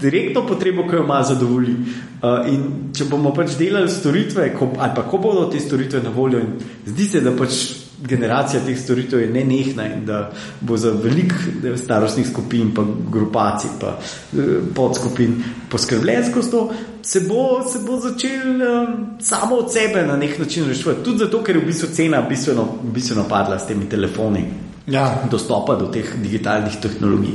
direktno 0.00 0.46
potrebo, 0.46 0.86
ki 0.88 0.96
jo 0.96 1.02
ima, 1.04 1.22
zadovolji. 1.22 1.74
Uh, 2.22 2.46
in 2.50 2.92
če 2.94 3.08
bomo 3.10 3.32
pač 3.34 3.56
delali 3.58 3.90
storitve, 3.90 4.52
ko, 4.58 4.70
ali 4.78 4.94
pa 4.94 5.02
ko 5.02 5.18
bodo 5.18 5.48
te 5.50 5.60
storitve 5.60 6.02
na 6.02 6.10
voljo, 6.14 6.40
in 6.40 6.58
zdi 6.86 7.04
se, 7.04 7.20
da 7.20 7.32
pač 7.36 7.58
generacija 8.00 8.60
teh 8.66 8.78
storitev 8.78 9.20
je 9.20 9.30
nenehna 9.30 9.86
in 9.86 10.04
da 10.06 10.30
bo 10.60 10.76
za 10.76 10.90
velik 10.90 11.34
starostnih 11.76 12.28
skupin, 12.28 12.74
pa 12.74 12.84
grupacij, 13.10 13.70
pa 13.80 13.98
eh, 13.98 14.60
podskupin 14.74 15.42
poskrbljeno 15.70 16.30
skozi 16.30 16.50
to, 16.50 16.70
se 17.02 17.20
bo, 17.20 17.62
se 17.72 17.78
bo 17.86 18.00
začel 18.00 18.62
um, 18.62 19.06
samo 19.20 19.56
od 19.56 19.72
sebe 19.72 20.06
na 20.06 20.16
nek 20.16 20.38
način 20.38 20.68
reševati. 20.68 21.04
Tudi 21.04 21.18
zato, 21.18 21.42
ker 21.42 21.56
je 21.56 21.62
v 21.62 21.66
bistvu 21.66 21.88
cena 21.94 22.22
bistveno, 22.22 22.68
bistveno 22.82 23.24
padla 23.28 23.58
s 23.58 23.66
temi 23.66 23.88
telefoni. 23.88 24.44
Ja. 24.86 25.22
Dostopa 25.30 25.74
do 25.76 25.86
teh 25.92 26.14
digitalnih 26.16 26.76
tehnologij. 26.82 27.34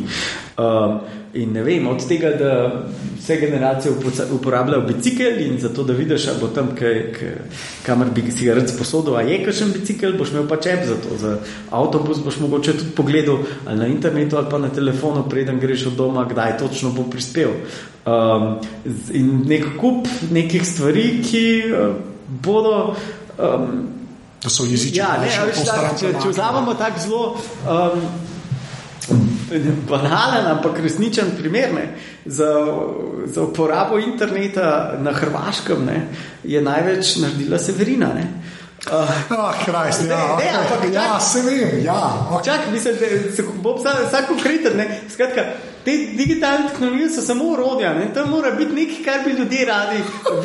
Um, 0.58 1.00
In 1.34 1.50
ne 1.50 1.64
vem, 1.66 1.88
od 1.90 2.04
tega, 2.06 2.30
da 2.38 2.50
vse 3.18 3.40
generacije 3.42 3.94
uporabljajo 4.32 4.84
bicikl 4.86 5.40
in 5.42 5.56
zato, 5.60 5.84
da 5.84 5.94
vidiš, 5.94 6.26
da 6.26 6.34
bo 6.42 6.48
tam, 6.48 6.68
kamor 7.86 8.12
bi 8.14 8.32
si 8.32 8.46
ga 8.46 8.54
rad 8.54 8.70
sposodil, 8.70 9.16
a 9.18 9.24
je 9.26 9.40
kakšen 9.46 9.72
bicikl, 9.74 10.14
boš 10.18 10.30
imel 10.36 10.46
pa 10.48 10.60
čep 10.62 10.86
za 10.86 10.98
to. 11.02 11.18
Za 11.18 11.38
avtobus 11.72 12.22
boš 12.24 12.38
mogoče 12.40 12.78
tudi 12.78 12.92
pogledal 12.96 13.40
ali 13.66 13.80
na 13.80 13.88
internetu 13.88 14.38
ali 14.38 14.48
pa 14.52 14.58
na 14.58 14.70
telefonu, 14.70 15.26
preden 15.30 15.60
greš 15.60 15.88
od 15.90 15.98
doma, 15.98 16.28
kdaj 16.30 16.58
točno 16.58 16.92
bo 16.92 17.04
prispel. 17.10 17.50
Um, 18.06 18.60
in 19.12 19.42
nek 19.50 19.66
kup 19.82 20.08
nekih 20.32 20.68
stvari, 20.68 21.24
ki 21.26 21.64
uh, 21.66 21.96
bodo. 22.46 22.96
Um, 23.40 23.90
da 24.44 24.50
so 24.50 24.66
jezični. 24.66 24.98
Ja, 24.98 25.18
ne, 25.22 25.30
veš, 25.48 25.64
tak, 25.66 26.00
če, 26.00 26.12
če 26.20 26.30
vzamemo 26.34 26.74
tako 26.76 27.00
zelo. 27.00 27.28
Um, 27.64 28.02
banalen, 29.90 30.46
ampak 30.46 30.80
resničen 30.80 31.36
primer 31.38 31.74
ne, 31.74 31.86
za, 32.26 32.50
za 33.26 33.42
uporabo 33.42 34.00
interneta 34.00 34.98
na 35.00 35.12
Hrvaškem 35.12 35.86
ne, 35.86 36.08
je 36.44 36.62
največ 36.62 37.16
naredila 37.22 37.60
Severina. 37.60 38.14
Ne. 38.14 38.28
Uh, 38.84 39.08
oh, 39.32 39.54
kraj, 39.66 39.90
ja, 39.90 40.08
ne, 40.08 40.16
okay. 40.16 40.56
ampak, 40.60 40.94
ja, 40.94 41.20
se 41.20 41.42
vem. 41.42 41.86
Ja, 41.86 42.28
okay. 42.32 42.46
Čak, 42.46 42.72
mislim, 42.72 42.96
da 43.00 43.36
se 43.36 43.44
bo 43.64 43.78
vsak 43.80 44.28
konkreten. 44.28 44.82
Skratka, 45.10 45.44
Te 45.84 45.92
digitalne 45.92 46.70
tehnologije 46.70 47.10
so 47.10 47.22
samo 47.22 47.44
urodja, 47.44 47.94
ne? 47.94 48.14
to 48.14 48.26
mora 48.26 48.52
biti 48.52 48.74
nekaj, 48.74 49.04
kar 49.06 49.26
bi 49.26 49.32
ljudje 49.32 49.66
radi 49.66 49.98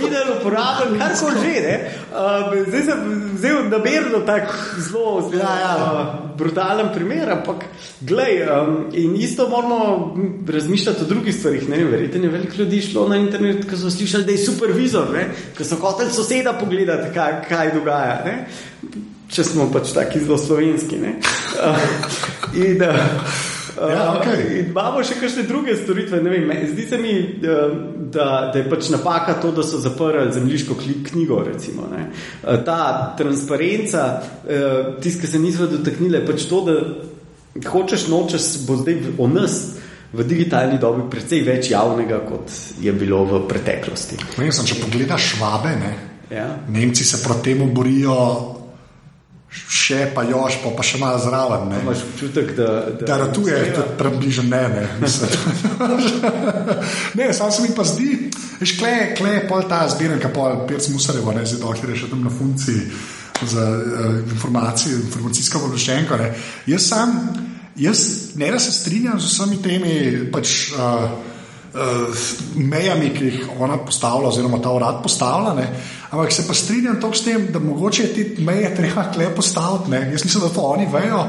videli, 0.02 0.32
uporabljali, 0.40 0.98
kar 0.98 1.16
so 1.16 1.30
že. 1.30 1.78
Uh, 2.10 2.66
zdaj 2.68 2.82
sem 2.82 3.30
vzel 3.34 3.68
namerno 3.68 4.18
tako 4.26 4.52
zelo, 4.78 5.30
zelo 5.30 5.42
ja, 5.42 5.58
ja. 5.60 6.27
Brutalen 6.38 6.92
primer, 6.94 7.30
ampak 7.32 7.64
glej, 8.00 8.42
um, 8.46 8.76
in 8.92 9.16
isto 9.16 9.48
moramo 9.48 10.14
razmišljati 10.48 11.04
o 11.04 11.08
drugih 11.08 11.34
stvarih. 11.34 11.68
Verjetno 11.68 12.22
je 12.22 12.30
veliko 12.30 12.62
ljudi 12.62 12.82
šlo 12.82 13.08
na 13.08 13.16
internet, 13.16 13.66
ki 13.70 13.76
so 13.76 13.90
slišali, 13.90 14.24
da 14.24 14.32
je 14.32 14.44
supervizor, 14.46 15.18
ki 15.56 15.64
so 15.64 15.76
hoteli 15.82 16.14
soseda 16.14 16.52
pogledati, 16.60 17.12
kaj, 17.14 17.42
kaj 17.48 17.74
dogaja. 17.74 18.22
Ne? 18.24 18.36
Če 19.28 19.44
smo 19.44 19.68
pač 19.72 19.92
taki 19.92 20.22
zelo 20.24 20.38
slovenski. 20.38 20.96
Uh, 20.96 21.86
in, 22.64 22.82
uh, 22.82 23.57
Ja, 23.78 24.04
okay. 24.18 24.64
Imamo 24.68 25.02
še 25.06 25.18
kakšne 25.20 25.44
druge 25.48 25.76
storitve. 25.78 26.20
Vem, 26.24 26.50
zdi 26.72 26.86
se 26.88 26.98
mi, 26.98 27.14
eh, 27.14 27.74
da, 28.10 28.50
da 28.52 28.58
je 28.58 28.66
pač 28.70 28.90
napaka 28.94 29.36
to, 29.42 29.52
da 29.54 29.62
so 29.62 29.80
zaprli 29.82 30.32
zemljiško 30.34 30.76
knjigo. 31.10 31.42
Recimo, 31.46 31.88
eh, 31.94 32.62
Ta 32.64 33.14
transparenca, 33.18 34.22
eh, 34.48 34.94
tisti, 35.00 35.20
ki 35.20 35.26
se 35.26 35.38
niso 35.38 35.66
dotaknili, 35.66 36.18
je 36.18 36.26
pač 36.26 36.48
to, 36.50 36.62
da 36.66 37.70
hočeš 37.70 38.08
nočeš, 38.08 38.48
bo 38.66 38.76
zdaj 38.82 39.14
o 39.18 39.28
nas. 39.28 39.60
V 40.12 40.24
digitalni 40.24 40.78
dobi 40.80 41.02
je 41.02 41.10
precej 41.10 41.42
več 41.44 41.70
javnega, 41.70 42.22
kot 42.24 42.52
je 42.80 42.92
bilo 42.96 43.26
v 43.28 43.42
preteklosti. 43.48 44.16
Vem, 44.38 44.48
sem, 44.52 44.64
če 44.64 44.80
pogledaš 44.80 45.34
švabe, 45.34 45.74
ne? 45.76 45.92
ja. 46.32 46.46
Nemci 46.68 47.04
se 47.04 47.20
proti 47.24 47.50
temu 47.52 47.66
borijo 47.72 48.14
še 49.48 50.10
pa 50.14 50.22
još, 50.28 50.58
pa, 50.62 50.70
pa 50.76 50.84
še 50.84 50.98
malo 51.00 51.18
zraven. 51.22 51.68
Ne. 51.72 51.80
Imaš 51.82 52.02
občutek, 52.10 52.52
da, 52.56 52.68
da, 53.00 53.06
da 53.06 53.16
ratuje, 53.24 53.56
da 53.72 53.84
je 53.84 53.96
približno 53.98 54.44
ne. 54.48 54.88
Ne, 55.00 55.08
ne 57.18 57.34
samo 57.34 57.50
se 57.50 57.62
mi 57.64 57.72
pa 57.76 57.84
zdi, 57.88 58.30
veš, 58.60 58.76
kle, 58.78 58.92
kle 59.16 59.30
je 59.38 59.46
pol 59.48 59.64
ta 59.70 59.80
zbirka, 59.88 60.28
pol 60.34 60.66
pec 60.68 60.88
musarevo, 60.92 61.32
ne 61.32 61.46
zdaj 61.48 61.62
dokler 61.64 61.94
je 61.94 62.04
še 62.04 62.10
tam 62.12 62.26
na 62.26 62.32
funkciji 62.32 62.80
za 63.48 63.64
uh, 63.70 63.80
informacije, 64.26 64.96
informacijsko 65.06 65.64
obveščenko. 65.70 66.20
Jaz 66.68 66.88
sam, 66.90 67.16
jaz 67.78 67.98
ne 68.36 68.52
da 68.52 68.60
se 68.60 68.72
strinjam 68.74 69.20
z 69.20 69.32
vsemi 69.32 69.62
temi 69.64 69.96
pač. 70.34 70.72
Uh, 70.76 71.36
mejami, 72.54 73.10
ki 73.14 73.24
jih 73.24 73.46
ona 73.58 73.78
postavlja, 73.78 74.28
oziroma 74.28 74.62
ta 74.62 74.72
urad 74.72 75.02
postavlja. 75.02 75.54
Ne? 75.54 75.68
Ampak 76.10 76.32
se 76.32 76.46
pa 76.48 76.54
strinjam 76.54 77.00
s 77.14 77.24
tem, 77.24 77.46
da 77.52 77.58
mogoče 77.58 78.08
te 78.14 78.26
meje 78.42 78.74
treba 78.76 79.10
kle 79.14 79.30
postaviti. 79.34 79.90
Ne? 79.90 80.10
Jaz 80.12 80.24
mislim, 80.24 80.42
da 80.42 80.54
to 80.54 80.60
oni 80.60 80.88
vejo. 80.92 81.24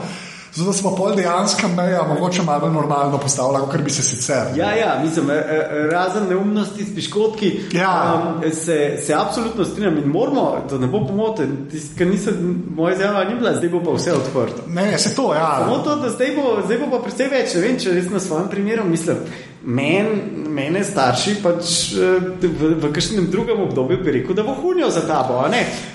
Zato 0.53 0.73
smo 0.73 0.95
pol 0.95 1.15
dejansko 1.15 1.67
meja, 1.67 2.03
mogoče 2.03 2.41
malo 2.43 2.59
bolj 2.59 2.71
normalno 2.73 3.17
postavljali, 3.17 3.65
kot 3.71 3.81
bi 3.81 3.89
se 3.89 4.03
sicer. 4.03 4.47
Ja, 4.55 4.71
ja, 4.75 5.01
mislim, 5.03 5.29
e, 5.29 5.33
e, 5.33 5.87
razen 5.91 6.27
neumnosti 6.29 6.85
s 6.85 6.95
piškotki, 6.95 7.59
ja. 7.73 8.23
um, 8.35 8.51
se, 8.51 8.99
se 9.05 9.13
absolutno 9.13 9.65
strinjam 9.65 9.97
in 9.97 10.07
moramo, 10.09 10.57
da 10.69 10.77
ne 10.77 10.87
bo 10.87 11.05
pomoten, 11.07 11.69
ker 11.97 12.07
nisem, 12.07 12.63
moja 12.75 12.95
izjava 12.95 13.23
ni 13.23 13.35
bila, 13.35 13.55
zdaj 13.55 13.69
bo 13.69 13.83
pa 13.83 13.91
vse 13.91 14.13
odprto. 14.13 14.65
Ne, 14.67 14.97
se 14.97 15.15
to, 15.15 15.33
ja. 15.33 15.59
Samo 15.59 15.77
to, 15.77 15.95
da 15.95 16.09
zdaj 16.09 16.35
bo, 16.35 16.57
zdaj 16.65 16.77
bo 16.77 16.89
pa 16.97 17.03
precej 17.03 17.29
več, 17.29 17.53
ne 17.55 17.61
vem, 17.61 17.79
če 17.79 17.93
res 17.93 18.09
na 18.09 18.19
svojem 18.19 18.49
primeru 18.49 18.89
mislim. 18.89 19.21
Men, 19.59 20.07
mene 20.55 20.85
starši 20.87 21.33
pač 21.43 21.71
eh, 21.99 22.27
v, 22.39 22.69
v 22.79 22.91
kakšnem 22.95 23.25
drugem 23.27 23.59
obdobju 23.59 23.97
bi 24.05 24.13
rekel, 24.15 24.35
da 24.35 24.45
bo 24.47 24.53
hunijo 24.55 24.87
za 24.89 25.03
tabo. 25.03 25.41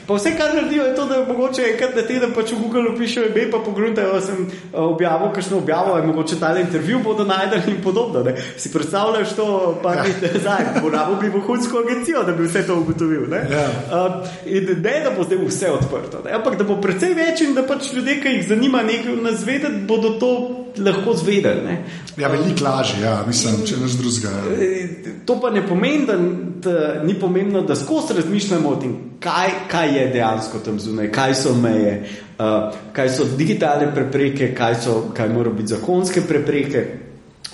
Pa 0.04 0.16
vse, 0.18 0.34
kar 0.36 0.52
naredijo, 0.52 0.84
je 0.84 0.94
to, 0.94 1.06
da 1.08 1.22
mogoče 1.24 1.62
enkrat 1.70 1.96
na 1.96 2.02
teden 2.04 2.34
pač 2.36 2.52
v 2.52 2.58
Google 2.60 2.92
pišejo 2.98 3.30
ime, 3.30 3.46
pa 3.48 3.62
pogruntajo, 3.64 4.18
da 4.18 4.20
sem 4.20 4.42
eh, 4.44 4.76
objavil 4.76 5.32
kakšno 5.32 5.62
objavo, 5.62 5.96
in 5.98 6.10
mogoče 6.10 6.36
ta 6.40 6.52
intervju 6.60 7.00
bodo 7.04 7.24
najdeli 7.24 7.72
in 7.72 7.78
podobno. 7.82 8.20
Ne? 8.26 8.34
Si 8.60 8.72
predstavljaš 8.72 9.32
to, 9.38 9.46
pa 9.82 9.94
ja. 9.96 10.04
ni 10.04 10.12
zdaj, 10.44 10.82
moramo 10.82 11.16
bi 11.22 11.32
vohunsko 11.32 11.80
agencijo, 11.86 12.26
da 12.28 12.36
bi 12.36 12.44
vse 12.44 12.66
to 12.68 12.76
ugotovil. 12.82 13.24
Ne? 13.32 13.46
Ja. 13.48 13.64
Uh, 13.88 14.28
in 14.44 14.68
ne, 14.84 14.98
da 15.06 15.14
bo 15.16 15.24
zdaj 15.24 15.40
vse 15.40 15.72
odprto, 15.72 16.20
ne? 16.24 16.36
ampak 16.36 16.60
da 16.60 16.68
bo 16.68 16.76
precej 16.84 17.16
več 17.16 17.40
in 17.48 17.56
da 17.56 17.64
pač 17.64 17.94
ljudje, 17.96 18.20
ki 18.20 18.36
jih 18.36 18.46
zanima 18.52 18.84
nekaj 18.84 19.16
nazvedeti, 19.24 19.86
bodo 19.88 20.18
to 20.20 20.34
lahko 20.78 21.14
zvedeli. 21.14 21.76
Ja, 22.16 22.28
veliko 22.28 22.64
lažje, 22.64 23.02
ja, 23.02 23.24
mislim, 23.26 23.62
če 23.66 23.76
ne 23.80 23.88
zdruzga. 23.88 24.30
Ja. 24.30 25.12
To 25.26 25.38
pa 25.40 25.50
ne 25.50 25.62
pomeni, 25.66 26.06
da, 26.06 26.16
da 26.64 27.04
ni 27.04 27.14
pomembno, 27.20 27.62
da 27.62 27.76
skozi 27.76 28.14
razmišljamo 28.16 28.68
o 28.68 28.76
tem, 28.80 28.94
kaj, 29.20 29.50
kaj 29.70 29.96
je 29.98 30.06
dejansko 30.12 30.60
tam 30.64 30.80
zunaj, 30.80 31.10
kaj 31.12 31.34
so 31.34 31.54
meje, 31.58 31.94
uh, 32.38 32.74
kaj 32.92 33.10
so 33.16 33.26
digitalne 33.36 33.90
prepreke, 33.94 34.52
kaj, 34.54 34.80
so, 34.84 34.98
kaj 35.16 35.32
morajo 35.32 35.54
biti 35.54 35.74
zakonske 35.74 36.26
prepreke. 36.28 36.86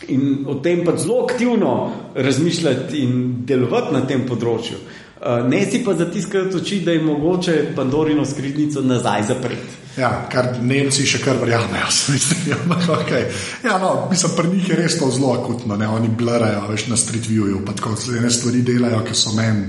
In 0.09 0.47
o 0.49 0.55
tem 0.65 0.85
pa 0.85 0.97
zelo 0.97 1.25
aktivno 1.25 1.93
razmišljati 2.15 3.03
in 3.05 3.45
delovati 3.47 3.95
na 3.95 4.07
tem 4.09 4.25
področju. 4.29 4.81
Uh, 5.21 5.45
ne 5.49 5.61
si 5.69 5.83
pa 5.85 5.95
zatiskati 5.95 6.57
oči, 6.57 6.81
da 6.85 6.97
je 6.97 7.03
mogoče 7.05 7.61
Pandorino 7.77 8.25
skrinjico 8.25 8.81
nazaj 8.81 9.29
zapreti. 9.29 9.80
Ja, 9.99 10.11
kar 10.31 10.53
Nemci 10.63 11.07
še 11.09 11.19
kar 11.23 11.41
verjamejo. 11.41 11.89
Ja, 12.51 12.57
okay. 12.95 13.27
ja, 13.65 13.79
no, 13.79 14.09
mislim, 14.11 14.35
pri 14.37 14.49
njih 14.49 14.69
je 14.69 14.77
res 14.79 14.99
to 14.99 15.11
zelo 15.11 15.33
akutno, 15.35 15.77
ne? 15.77 15.89
oni 15.89 16.09
blerajo, 16.09 16.67
veš, 16.71 16.87
na 16.91 16.99
street 16.99 17.27
viewju, 17.29 17.65
pa 17.67 17.75
tako 17.77 17.97
ene 18.17 18.31
stvari 18.31 18.63
delajo, 18.67 19.03
ki 19.07 19.17
so 19.19 19.35
meni. 19.37 19.67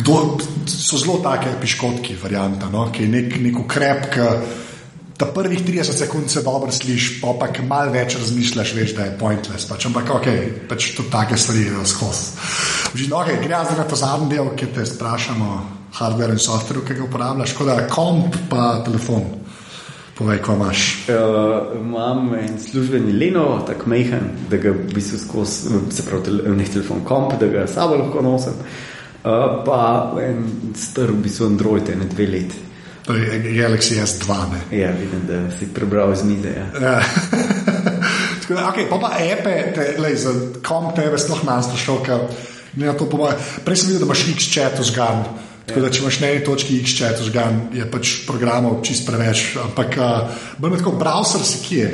Kdo 0.00 0.16
so 0.66 0.98
zelo 0.98 1.18
take 1.24 1.54
piškotki, 1.62 2.18
varianta, 2.22 2.70
no? 2.70 2.88
ki 2.92 3.06
je 3.06 3.12
nek, 3.14 3.38
nek 3.46 3.62
ukrep, 3.64 4.10
ki 4.14 4.26
Ta 5.20 5.26
prvih 5.26 5.60
30 5.66 5.92
sekund 5.92 6.30
se 6.30 6.40
dobro 6.42 6.72
slišiš, 6.72 7.20
pa 7.20 7.34
pa 7.40 7.50
ki 7.52 7.62
malo 7.68 7.92
več 7.92 8.14
razmišljaš, 8.16 8.70
veš, 8.72 8.94
da 8.96 9.04
je 9.04 9.18
pointless. 9.20 9.66
Pač, 9.68 9.84
ampak 9.90 10.08
ok, 10.14 10.28
pač 10.68 10.86
tudi 10.96 11.12
take 11.12 11.36
stvari 11.36 11.66
je 11.66 11.82
skozi. 11.84 12.22
Že 12.94 13.08
no, 13.10 13.18
okay, 13.20 13.36
gre 13.42 13.60
na 13.60 13.84
ta 13.84 13.98
zadnji 14.00 14.30
del, 14.32 14.48
ki 14.56 14.70
te 14.72 14.86
sprašamo, 14.88 15.79
hardware 15.94 16.32
in 16.32 16.38
software, 16.38 16.84
ki 16.86 16.94
ga 16.98 17.04
uporabljaš, 17.04 17.54
kot 17.58 17.70
da 17.70 17.86
komp 17.90 18.36
pa 18.50 18.80
telefon. 18.86 19.26
Povej, 20.20 20.42
ko 20.44 20.54
imaš. 20.58 21.08
Uh, 21.08 21.80
imam 21.80 22.34
en 22.36 22.58
službeni 22.60 23.12
Leno, 23.12 23.64
tako 23.66 23.88
mehen, 23.88 24.34
da 24.50 24.58
ga 24.60 24.74
v 24.76 24.90
bistvu 24.94 25.18
skozi, 25.18 25.80
se 25.90 26.04
pravi, 26.04 26.24
tel, 26.26 26.42
ne 26.56 26.66
telefon, 26.68 27.00
komp, 27.08 27.38
da 27.40 27.48
ga 27.48 27.66
sabo 27.66 27.96
lahko 27.96 28.22
nosim. 28.22 28.58
Uh, 29.24 29.62
pa 29.64 29.80
en 30.20 30.44
star, 30.76 31.12
v 31.14 31.22
bistvu 31.24 31.48
Android, 31.48 31.88
ene 31.88 32.08
dve 32.10 32.26
leti. 32.26 32.66
To 33.08 33.16
je 33.16 33.40
Galaxy 33.56 33.96
S2. 33.96 34.28
Ne? 34.52 34.60
Ja, 34.78 34.92
vidim, 34.92 35.24
da 35.26 35.40
si 35.56 35.66
prebral 35.74 36.12
z 36.16 36.28
mize. 36.28 36.52
Ja. 36.56 36.68
Ja. 36.80 37.00
Da, 38.50 38.66
okay, 38.66 38.88
pa 38.90 38.98
pa 38.98 39.12
epe, 39.22 39.52
te, 39.70 39.84
lej, 40.02 40.16
za 40.24 40.32
kom 40.66 40.88
tebe 40.96 41.14
sploh 41.22 41.44
manj 41.46 41.68
sprašal, 41.68 42.00
ker 42.02 42.24
ne 42.74 42.88
na 42.88 42.96
to 42.98 43.06
pomaga. 43.06 43.36
Prej 43.62 43.78
sem 43.78 43.92
videl, 43.92 44.02
da 44.02 44.08
imaš 44.08 44.24
X-chat 44.32 44.80
vzgan. 44.82 45.22
Tako 45.70 45.84
da, 45.84 45.90
če 45.94 46.00
imaš 46.02 46.16
na 46.20 46.28
eni 46.34 46.40
točki 46.42 46.76
X-chat 46.82 47.20
vzgan, 47.22 47.60
je 47.78 47.84
pač 47.90 48.14
programov 48.26 48.80
čist 48.82 49.06
preveč. 49.06 49.52
Ampak, 49.62 49.94
uh, 50.02 50.72
tako, 50.72 50.96
browser 50.98 51.44
si 51.46 51.62
kje? 51.62 51.90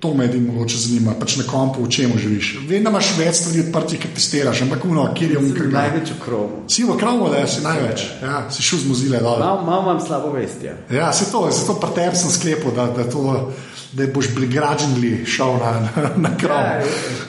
To 0.00 0.14
me 0.16 0.24
edino 0.24 0.54
mogoče 0.54 0.78
zanima, 0.80 1.12
pač 1.20 1.36
na 1.36 1.44
kompu, 1.44 1.84
v 1.84 1.90
čemu 1.92 2.18
živiš. 2.18 2.50
Vem, 2.66 2.82
da 2.82 2.90
imaš 2.90 3.12
več 3.18 3.42
stvari 3.42 3.62
odprtih, 3.66 4.00
ki 4.00 4.10
testiraš, 4.16 4.62
ampak 4.64 4.86
uno, 4.88 5.04
kjer 5.14 5.36
je 5.36 5.38
umkar. 5.38 5.68
Največ 5.74 6.14
v 6.14 6.20
krovu. 6.24 6.62
Si 6.72 6.86
v 6.88 6.96
krovu, 6.98 7.28
da 7.30 7.44
si 7.46 7.62
največ. 7.62 8.06
Ja, 8.24 8.38
si 8.50 8.64
šel 8.64 8.80
z 8.80 8.90
mozile 8.90 9.20
dol. 9.22 9.44
Malo 9.44 9.66
mal 9.68 9.84
imam 9.84 10.00
slabo 10.00 10.32
vest. 10.34 10.64
Ja. 10.64 10.78
Ja, 10.88 11.10
se 11.12 11.28
to, 11.30 11.44
zato 11.52 11.76
pri 11.84 11.92
tebi 12.00 12.16
sem 12.16 12.32
sklepal, 12.32 12.72
da, 12.74 12.88
da, 12.96 13.04
to, 13.12 13.52
da 13.92 14.08
boš 14.08 14.32
begrudgingly 14.40 15.20
šel 15.28 15.60
na, 15.60 15.74
na, 15.84 16.08
na 16.16 16.32
krov. 16.40 16.64
Ja, 16.64 17.28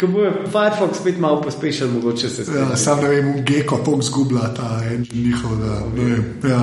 Ko 0.00 0.06
bo 0.06 0.24
Firefox 0.52 0.98
spet 0.98 1.18
malo 1.18 1.42
pospešil, 1.42 1.88
mogoče 1.88 2.28
se 2.28 2.44
spet. 2.44 2.56
Ja, 2.56 2.76
sam 2.76 3.00
ne 3.02 3.08
vem, 3.08 3.44
Geko 3.46 3.78
to 3.84 3.98
zgublja, 4.02 4.40
ta 4.56 4.80
njihov. 5.14 5.56
Da, 5.60 5.80
ne 5.96 6.04
vem, 6.04 6.24
ja. 6.50 6.60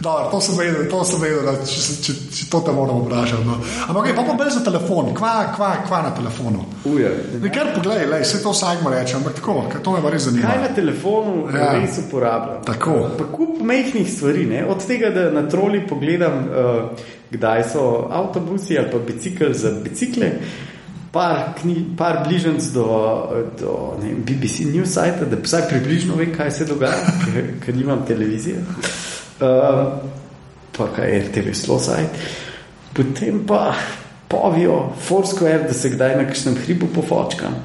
Dobar, 0.00 0.30
to 0.30 0.40
sem 0.40 0.58
vedel, 0.58 0.88
to 0.90 1.04
sem 1.04 1.20
vedel, 1.20 1.42
da 1.44 1.54
če, 1.66 1.80
če, 2.06 2.14
če 2.36 2.46
to 2.50 2.60
te 2.66 2.72
moramo 2.72 3.04
vprašati. 3.04 3.44
No. 3.46 3.58
Ampak 3.88 4.02
okay, 4.04 4.16
pa 4.16 4.24
pa 4.24 4.36
bolj 4.40 4.54
za 4.56 4.64
telefon, 4.64 5.12
kva, 5.14 5.34
kva, 5.56 5.70
kva 5.86 6.02
na 6.08 6.14
telefonu. 6.16 6.64
Uje. 6.88 7.12
Nekaj 7.42 7.74
poglej, 7.76 8.06
lej, 8.14 8.24
vse 8.24 8.42
to 8.42 8.54
vsak 8.56 8.80
ima 8.80 8.94
reči, 8.96 9.16
ampak 9.20 9.36
tako, 9.40 9.58
ker 9.72 9.84
to 9.84 9.96
me 9.96 10.10
res 10.10 10.28
zanima. 10.30 10.48
Kaj 10.48 10.62
na 10.64 10.72
telefonu 10.80 11.36
Ja. 11.54 11.70
res 11.76 11.98
uporabljam? 12.06 12.64
Tako. 12.64 12.96
Pa 13.18 13.28
kup 13.36 13.60
majhnih 13.60 14.08
stvari, 14.12 14.46
ne? 14.46 14.64
od 14.64 14.86
tega, 14.86 15.10
da 15.10 15.30
na 15.30 15.48
troli 15.48 15.84
pogledam, 15.88 16.44
uh, 16.48 17.06
kdaj 17.30 17.64
so 17.72 18.08
avtobusi 18.10 18.78
ali 18.78 18.90
pa 18.92 18.98
bicikl 18.98 19.52
za 19.52 19.70
bicikle. 19.84 20.32
Par, 21.10 21.54
kni, 21.58 21.74
par 21.98 22.20
bližnjic 22.28 22.68
do, 22.74 22.84
do 23.58 23.72
vem, 23.98 24.20
BBC 24.22 24.68
News 24.70 24.92
sajta, 24.94 25.26
da 25.26 25.40
vsaj 25.42 25.66
približno 25.68 26.14
vem, 26.14 26.30
kaj 26.36 26.50
se 26.50 26.66
dogaja, 26.68 27.02
ker, 27.24 27.50
ker 27.64 27.76
nimam 27.76 28.04
televizije. 28.06 28.62
Uh, 29.40 29.98
pa 30.76 30.86
kaj 30.94 31.10
je 31.10 31.24
RTV 31.24 31.56
Slow 31.56 31.80
sajt. 31.82 32.22
Potem 32.94 33.42
pa 33.46 33.74
povijo 34.30 34.92
Foursquare, 35.02 35.64
da 35.66 35.74
se 35.74 35.90
kdaj 35.90 36.16
na 36.16 36.28
kakšnem 36.28 36.60
hribu 36.62 36.86
pofočkam, 36.94 37.58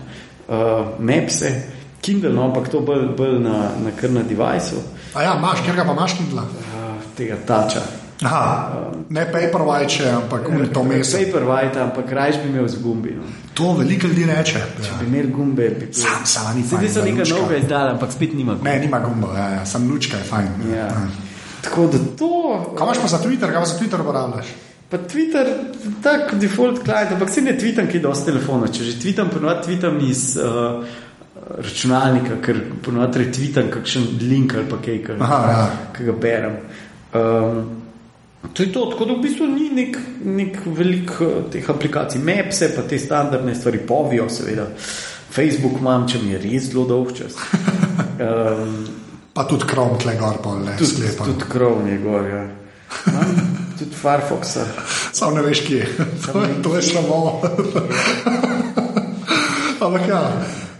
uh, 0.47 0.55
Mapse, 0.99 1.53
Kindle, 2.01 2.33
no, 2.33 2.49
ampak 2.49 2.69
to 2.73 2.81
bolj, 2.85 3.07
bolj 3.17 3.39
na, 3.41 3.69
na 3.81 3.93
kar 3.97 4.09
na 4.13 4.21
devajsu, 4.25 4.81
A 5.15 5.21
ja, 5.23 5.35
imaš, 5.37 5.61
ker 5.65 5.75
ga 5.75 5.85
pa 5.87 5.93
imaš 5.95 6.17
Kindle. 6.17 6.41
uh, 6.41 6.97
tega 7.17 7.37
tača. 7.47 7.81
Aha, 8.23 8.71
ne 9.09 9.25
Paperwhite, 9.31 10.09
ampak 10.15 10.47
um, 10.49 10.61
to 10.73 10.83
mesec. 10.83 11.25
Paperwhite, 11.27 11.81
ampak 11.81 12.11
rajš 12.11 12.35
bi 12.43 12.49
imel 12.49 12.67
z 12.67 12.79
gumbi. 12.81 13.11
No. 13.17 13.23
To 13.53 13.73
veliko 13.73 14.07
ljudi 14.07 14.25
reče. 14.25 14.61
Če 14.81 14.89
Ja. 14.89 14.97
bi 14.99 15.05
imel 15.09 15.27
gumbe, 15.35 15.69
bi 15.69 15.85
bil. 15.85 15.93
Sam, 15.93 16.23
sama 16.25 16.53
ni 16.53 16.63
Sedaj 16.63 16.89
so 16.89 17.01
fajn, 17.01 17.11
nekaj 17.15 17.31
novega 17.33 17.57
izdali, 17.57 17.91
ampak 17.91 18.11
spet 18.11 18.33
nima 18.33 18.53
gumbe. 18.55 18.69
Ne, 18.69 18.79
nima 18.79 18.99
gumba, 18.99 19.33
ja, 19.37 19.49
ja, 19.49 19.65
sam 19.65 19.89
lučka 19.91 20.17
je 20.17 20.23
fajn. 20.23 20.47
Ja. 20.75 20.87
Tako 21.61 21.87
da 21.91 21.97
to. 22.17 22.31
Kaj 22.77 22.85
imaš 22.87 23.01
pa 23.01 23.07
za 23.07 23.19
Twitter, 23.19 23.51
kaj 23.51 23.59
pa 23.59 23.65
za 23.65 23.77
Twitter 23.79 24.01
uporabljaš? 24.01 24.47
Pa 24.89 24.97
Twitter, 24.97 25.47
tak 26.03 26.35
default 26.39 26.83
client, 26.83 27.11
ampak 27.11 27.29
se 27.29 27.41
ne 27.41 27.57
tweetam, 27.59 27.87
ki 27.87 27.97
je 27.97 28.01
dosti 28.03 28.25
telefona. 28.31 28.67
Če 28.67 28.83
že 28.83 28.99
tweetam, 29.01 29.29
ponovadi 29.33 29.67
tweetam 29.67 29.97
iz 30.07 30.37
uh, 30.37 30.85
računalnika, 31.57 32.37
ker 32.41 32.59
ponovadi 32.85 33.23
retweetam 33.25 33.71
kakšen 33.73 34.05
link 34.21 34.53
ali 34.55 34.69
pa 34.69 34.77
kaj, 34.77 34.99
ki 35.03 35.17
Aha, 35.19 35.39
ja. 35.51 35.65
ki 35.97 36.03
ga 36.05 36.13
berem. 36.21 36.55
Um, 37.13 37.65
To 38.53 38.63
je 38.63 38.71
to, 38.71 38.85
tako 38.85 39.05
da 39.05 39.13
v 39.13 39.21
bistvu 39.21 39.47
ni 39.47 39.69
nek, 39.71 39.97
nek 40.23 40.59
velik 40.67 41.11
uh, 41.19 41.27
teh 41.51 41.65
aplikacij, 41.65 42.21
Mapse, 42.21 42.69
pa 42.71 42.81
te 42.81 42.99
standardne 42.99 43.55
stvari, 43.55 43.77
povijo, 43.79 44.29
seveda. 44.29 44.67
Facebook 45.29 45.79
imam, 45.79 46.07
če 46.07 46.19
mi 46.19 46.31
je 46.31 46.37
res 46.39 46.69
zelo 46.69 46.85
dolg 46.85 47.11
čas. 47.13 47.35
Um, 48.19 48.85
Pa 49.35 49.43
tudi 49.43 49.65
Chrome, 49.65 49.97
tle 49.99 50.13
gor, 50.15 50.37
pa 50.39 50.53
le 50.55 50.77
tudi 50.77 50.87
sklepam. 50.87 51.25
tudi 51.27 51.43
Chrome 51.45 51.89
je 51.91 51.97
gor. 51.97 52.23
Ja. 52.25 52.43
Imam 53.05 53.33
tudi 53.75 53.91
Firefoxa. 53.93 54.63
Sam 55.11 55.35
ne 55.35 55.41
veš, 55.41 55.59
kje. 55.61 55.81
to, 56.23 56.39
je- 56.39 56.61
to 56.63 56.75
je 56.75 56.81
samo. 56.83 57.41
Ampak 59.81 60.07
ja. 60.07 60.21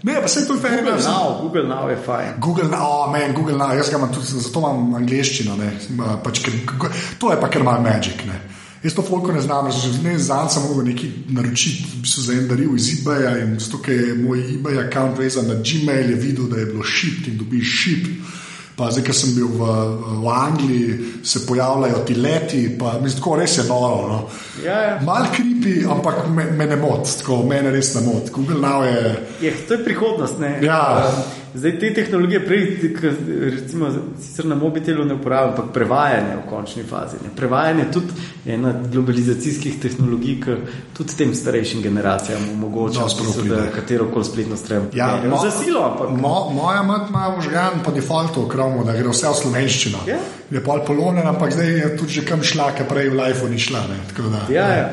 Ne, 0.05 0.21
pa 0.21 0.27
se 0.27 0.47
to 0.47 0.53
je 0.53 0.59
fajn. 0.59 0.75
Google 0.75 1.01
Now, 1.01 1.41
Google 1.41 1.63
Now 1.67 1.89
je 1.89 1.97
fajn. 2.05 2.33
Google, 2.39 2.69
oh, 2.77 3.11
man, 3.11 3.33
Google 3.33 3.57
Now, 3.57 3.73
jaz 3.73 3.89
ga 3.89 3.97
imam 3.97 4.13
tudi, 4.13 4.27
zato 4.27 4.59
imam 4.59 4.93
angliščino. 4.95 5.55
Ne, 5.57 5.71
pač, 6.23 6.43
ker, 6.45 6.53
to 7.17 7.31
je 7.33 7.39
pa 7.41 7.49
kar 7.49 7.65
malo 7.65 7.81
magic. 7.81 8.21
Ne. 8.29 8.37
Jaz 8.85 8.93
to 8.93 9.01
folko 9.01 9.33
ne 9.33 9.41
znam, 9.41 9.71
že 9.71 10.03
ne 10.03 10.19
znam 10.21 10.49
sem 10.49 10.63
mogel 10.67 10.85
nekaj 10.91 11.09
naročiti, 11.33 12.03
bistvu 12.05 12.21
za 12.21 12.33
en 12.37 12.47
daril 12.47 12.75
iz 12.77 12.91
eBaya 12.93 13.31
in 13.41 13.57
zato, 13.59 13.81
ker 13.81 13.97
je 13.97 14.13
moj 14.19 14.43
eBay 14.59 14.77
račun 14.83 15.15
vezan 15.17 15.49
na 15.49 15.55
Gmail, 15.57 16.09
je 16.13 16.21
videl, 16.21 16.51
da 16.53 16.61
je 16.61 16.65
bilo 16.69 16.83
šip 16.83 17.27
in 17.27 17.39
dobiš 17.41 17.71
šip. 17.81 18.05
Pa 18.75 18.89
zdaj, 18.91 19.05
ker 19.07 19.15
sem 19.15 19.31
bil 19.37 19.47
v, 19.55 19.67
v 20.19 20.31
Angliji, 20.31 20.95
se 21.23 21.45
pojavljajo 21.47 22.01
ti 22.07 22.15
leti, 22.15 22.63
pa 22.79 22.97
mislim, 22.99 23.21
tako 23.21 23.35
res 23.39 23.57
je 23.57 23.63
noro. 23.69 24.07
No. 24.09 24.17
Ja, 24.65 24.79
ja. 24.81 24.97
Mal 25.05 25.29
kripi, 25.31 25.77
ampak 25.87 26.27
me, 26.27 26.49
me 26.51 26.67
ne 26.67 26.75
moti, 26.75 27.13
tako 27.21 27.43
mene 27.47 27.71
res 27.71 27.93
ne 27.95 28.03
moti. 28.03 28.33
Google 28.35 28.59
Now 28.59 28.83
je. 28.83 29.15
Je, 29.41 29.53
to 29.67 29.77
je 29.77 29.83
prihodnost. 29.85 30.39
Ne? 30.43 30.57
Ja. 30.63 30.81
Um, 31.07 31.44
Zdaj 31.55 31.79
te 31.79 31.93
tehnologije, 31.93 32.39
prej, 32.41 32.63
k- 32.91 33.11
recimo, 33.51 33.87
sicer 34.19 34.45
na 34.45 34.55
mobitelu 34.55 35.05
ne 35.05 35.13
uporabljam, 35.13 35.49
ampak 35.51 35.65
prevajanje 35.71 36.35
v 36.35 36.49
končni 36.49 36.83
fazi. 36.83 37.15
Ne? 37.17 37.29
Prevajanje 37.31 37.85
tudi 37.91 38.11
je 38.45 38.53
ena 38.53 38.73
globalizacijskih 38.85 39.79
tehnologij, 39.79 40.35
ki 40.37 40.55
tudi 40.93 41.13
tem 41.13 41.33
starejšim 41.33 41.81
generacijam 41.81 42.41
omogoča, 42.51 42.99
v 42.99 43.05
bistvu, 43.05 43.43
da 43.43 43.55
pride. 43.55 43.71
katero 43.71 44.05
koli 44.07 44.25
spletno 44.25 44.57
stran 44.57 44.89
Ja, 44.93 45.07
mo- 45.25 45.41
za 45.41 45.51
silo. 45.53 45.83
Ampak, 45.85 46.09
Mo, 46.11 46.35
moja 46.51 46.83
mat 46.83 47.09
ima 47.09 47.35
užgan 47.37 47.79
po 47.83 47.91
defaultu 47.91 48.47
kromu, 48.47 48.83
da 48.83 48.93
gre 48.93 49.09
vse 49.09 49.27
v 49.27 49.35
slovenščino. 49.35 49.97
Ja. 50.07 50.17
Je 50.51 50.61
pol 50.61 50.79
polonen, 50.81 51.25
ampak 51.25 51.51
zdaj 51.51 51.69
je 51.69 51.97
tudi 51.97 52.11
že 52.11 52.21
kam 52.23 52.43
šla, 52.43 52.71
ker 52.71 52.85
prej 52.85 53.09
v 53.09 53.15
Lifeu 53.15 53.47
ni 53.47 53.59
šla. 53.59 53.79
Ne, 53.81 53.97
da, 54.29 54.41
Ja, 54.49 54.67
ja. 54.69 54.89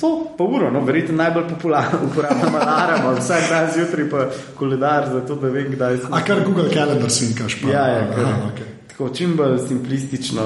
To 0.00 0.08
pa 0.38 0.44
uro, 0.46 0.70
no, 0.70 0.80
verjetno 0.80 1.16
najbolj 1.16 1.48
popularno 1.48 1.98
uporabljam 2.04 2.54
alarm, 2.56 3.18
vsak 3.18 3.48
dan 3.50 3.68
zjutraj 3.74 4.10
pa 4.10 4.26
koledar, 4.54 5.08
zato 5.12 5.34
da 5.34 5.48
vem, 5.48 5.70
kdaj 5.70 5.98
sem. 5.98 6.12
A 6.12 6.20
kar 6.22 6.44
Google 6.44 6.70
Calendar 6.70 7.10
sinkaš. 7.10 7.60
Pa, 7.60 7.68
Ja, 7.68 7.86
ja, 7.88 8.02
kar, 8.08 8.24
Aha, 8.24 8.42
okay. 8.46 8.68
Tako 8.88 9.08
čim 9.10 9.36
bolj 9.36 9.58
simplistično, 9.68 10.42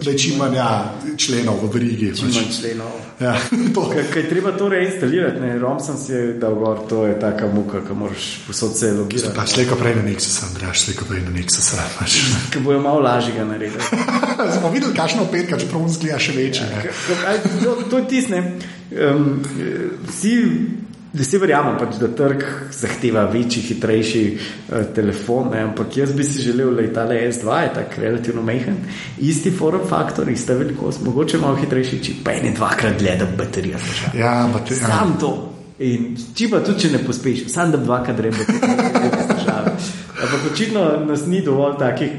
Zdaj 0.00 0.16
čim 0.16 0.38
manj 0.38 0.54
ja, 0.56 0.68
členov 1.16 1.58
v 1.60 1.68
verigi. 1.68 2.06
čim 2.16 2.28
pač. 2.28 2.34
manj 2.34 2.50
členov. 2.50 2.92
Ja, 3.20 3.32
to, 3.74 3.82
Kaj, 3.90 4.04
kaj 4.10 4.28
treba 4.28 4.52
to 4.52 4.68
reinstalirati, 4.68 5.40
ne, 5.40 5.58
ROM 5.58 5.80
sem 5.80 5.96
si 5.96 6.12
dal 6.34 6.54
gor, 6.54 6.80
to 6.88 7.06
je 7.06 7.20
taka 7.20 7.46
muka, 7.46 7.80
ki 7.80 7.92
moraš 7.94 8.40
posod 8.46 8.76
se 8.76 8.92
logirati. 8.92 9.36
pa 9.36 9.46
slejko 9.46 9.76
prej 9.76 9.94
na 9.94 10.02
Nexus, 10.02 10.40
Andraš, 10.42 10.80
slejko 10.80 11.04
prej 11.04 11.20
na 11.20 11.30
Nexus. 11.30 11.68
Pač. 11.98 12.16
Ki 12.52 12.60
bojo 12.60 12.80
malo 12.80 13.00
lažje 13.00 13.32
ga 13.32 13.44
narediti. 13.44 13.84
Smo 14.58 14.70
videli, 14.70 14.94
kakšno 14.94 15.24
petka, 15.26 15.58
čeprav 15.58 15.82
on 15.82 15.88
zgleda 15.90 16.18
še. 16.18 16.32
K- 16.32 16.92
aj, 17.26 17.36
To, 17.60 17.76
to 17.86 17.98
je 17.98 18.06
tisne. 18.06 18.40
Um, 18.92 19.40
vsi, 20.08 20.32
vsi 21.14 21.38
verjamem, 21.40 21.78
pač, 21.80 21.96
da 22.00 22.08
trg 22.16 22.42
zahteva 22.76 23.22
večji, 23.32 23.62
hitrejši 23.70 24.22
uh, 24.32 24.82
telefon, 24.94 25.48
ne, 25.54 25.62
ampak 25.68 25.96
jaz 25.96 26.12
bi 26.12 26.24
si 26.24 26.42
želel, 26.44 26.74
da 26.76 26.82
je 26.82 26.92
ta 26.92 27.06
S2 27.08 27.60
je 27.62 27.70
tako 27.74 28.00
relativno 28.02 28.42
mehen, 28.42 28.76
isti 29.18 29.50
form 29.50 29.86
faktor, 29.88 30.28
ista 30.28 30.54
velikost, 30.54 31.04
mogoče 31.04 31.38
malo 31.38 31.56
hitrejši 31.56 32.02
čip, 32.04 32.20
pa 32.24 32.32
ene 32.36 32.52
dvakrat 32.56 32.98
dlje, 33.00 33.16
da 33.22 33.26
baterija 33.38 33.78
zdrža. 33.78 34.12
Ja, 34.18 34.34
pa 34.52 34.58
te, 34.60 34.74
ja. 34.74 34.86
Sam 34.86 35.16
to. 35.20 35.32
In 35.82 36.12
če 36.36 36.46
pa 36.52 36.60
tudi, 36.62 36.84
če 36.84 36.90
ne 36.92 36.98
pospešim, 37.02 37.48
sam 37.48 37.72
da 37.72 37.78
dvakrat 37.80 38.20
rebo 38.20 38.44
zdržave. 38.44 39.72
Ampak 40.22 40.44
očitno 40.52 40.82
nas 41.08 41.24
ni 41.26 41.40
dovolj 41.42 41.78
takih, 41.80 42.12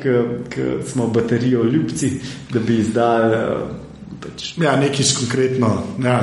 ki 0.51 0.63
smo 0.89 1.07
baterijo 1.07 1.63
ljubci, 1.63 2.09
da 2.51 2.59
bi 2.59 2.77
izdali. 2.81 3.35
eh, 3.35 3.81
Pač, 4.23 4.53
Ja, 4.57 4.75
nekaj 4.79 5.03
s 5.03 5.17
konkretno. 5.17 5.69
Ja. 6.03 6.17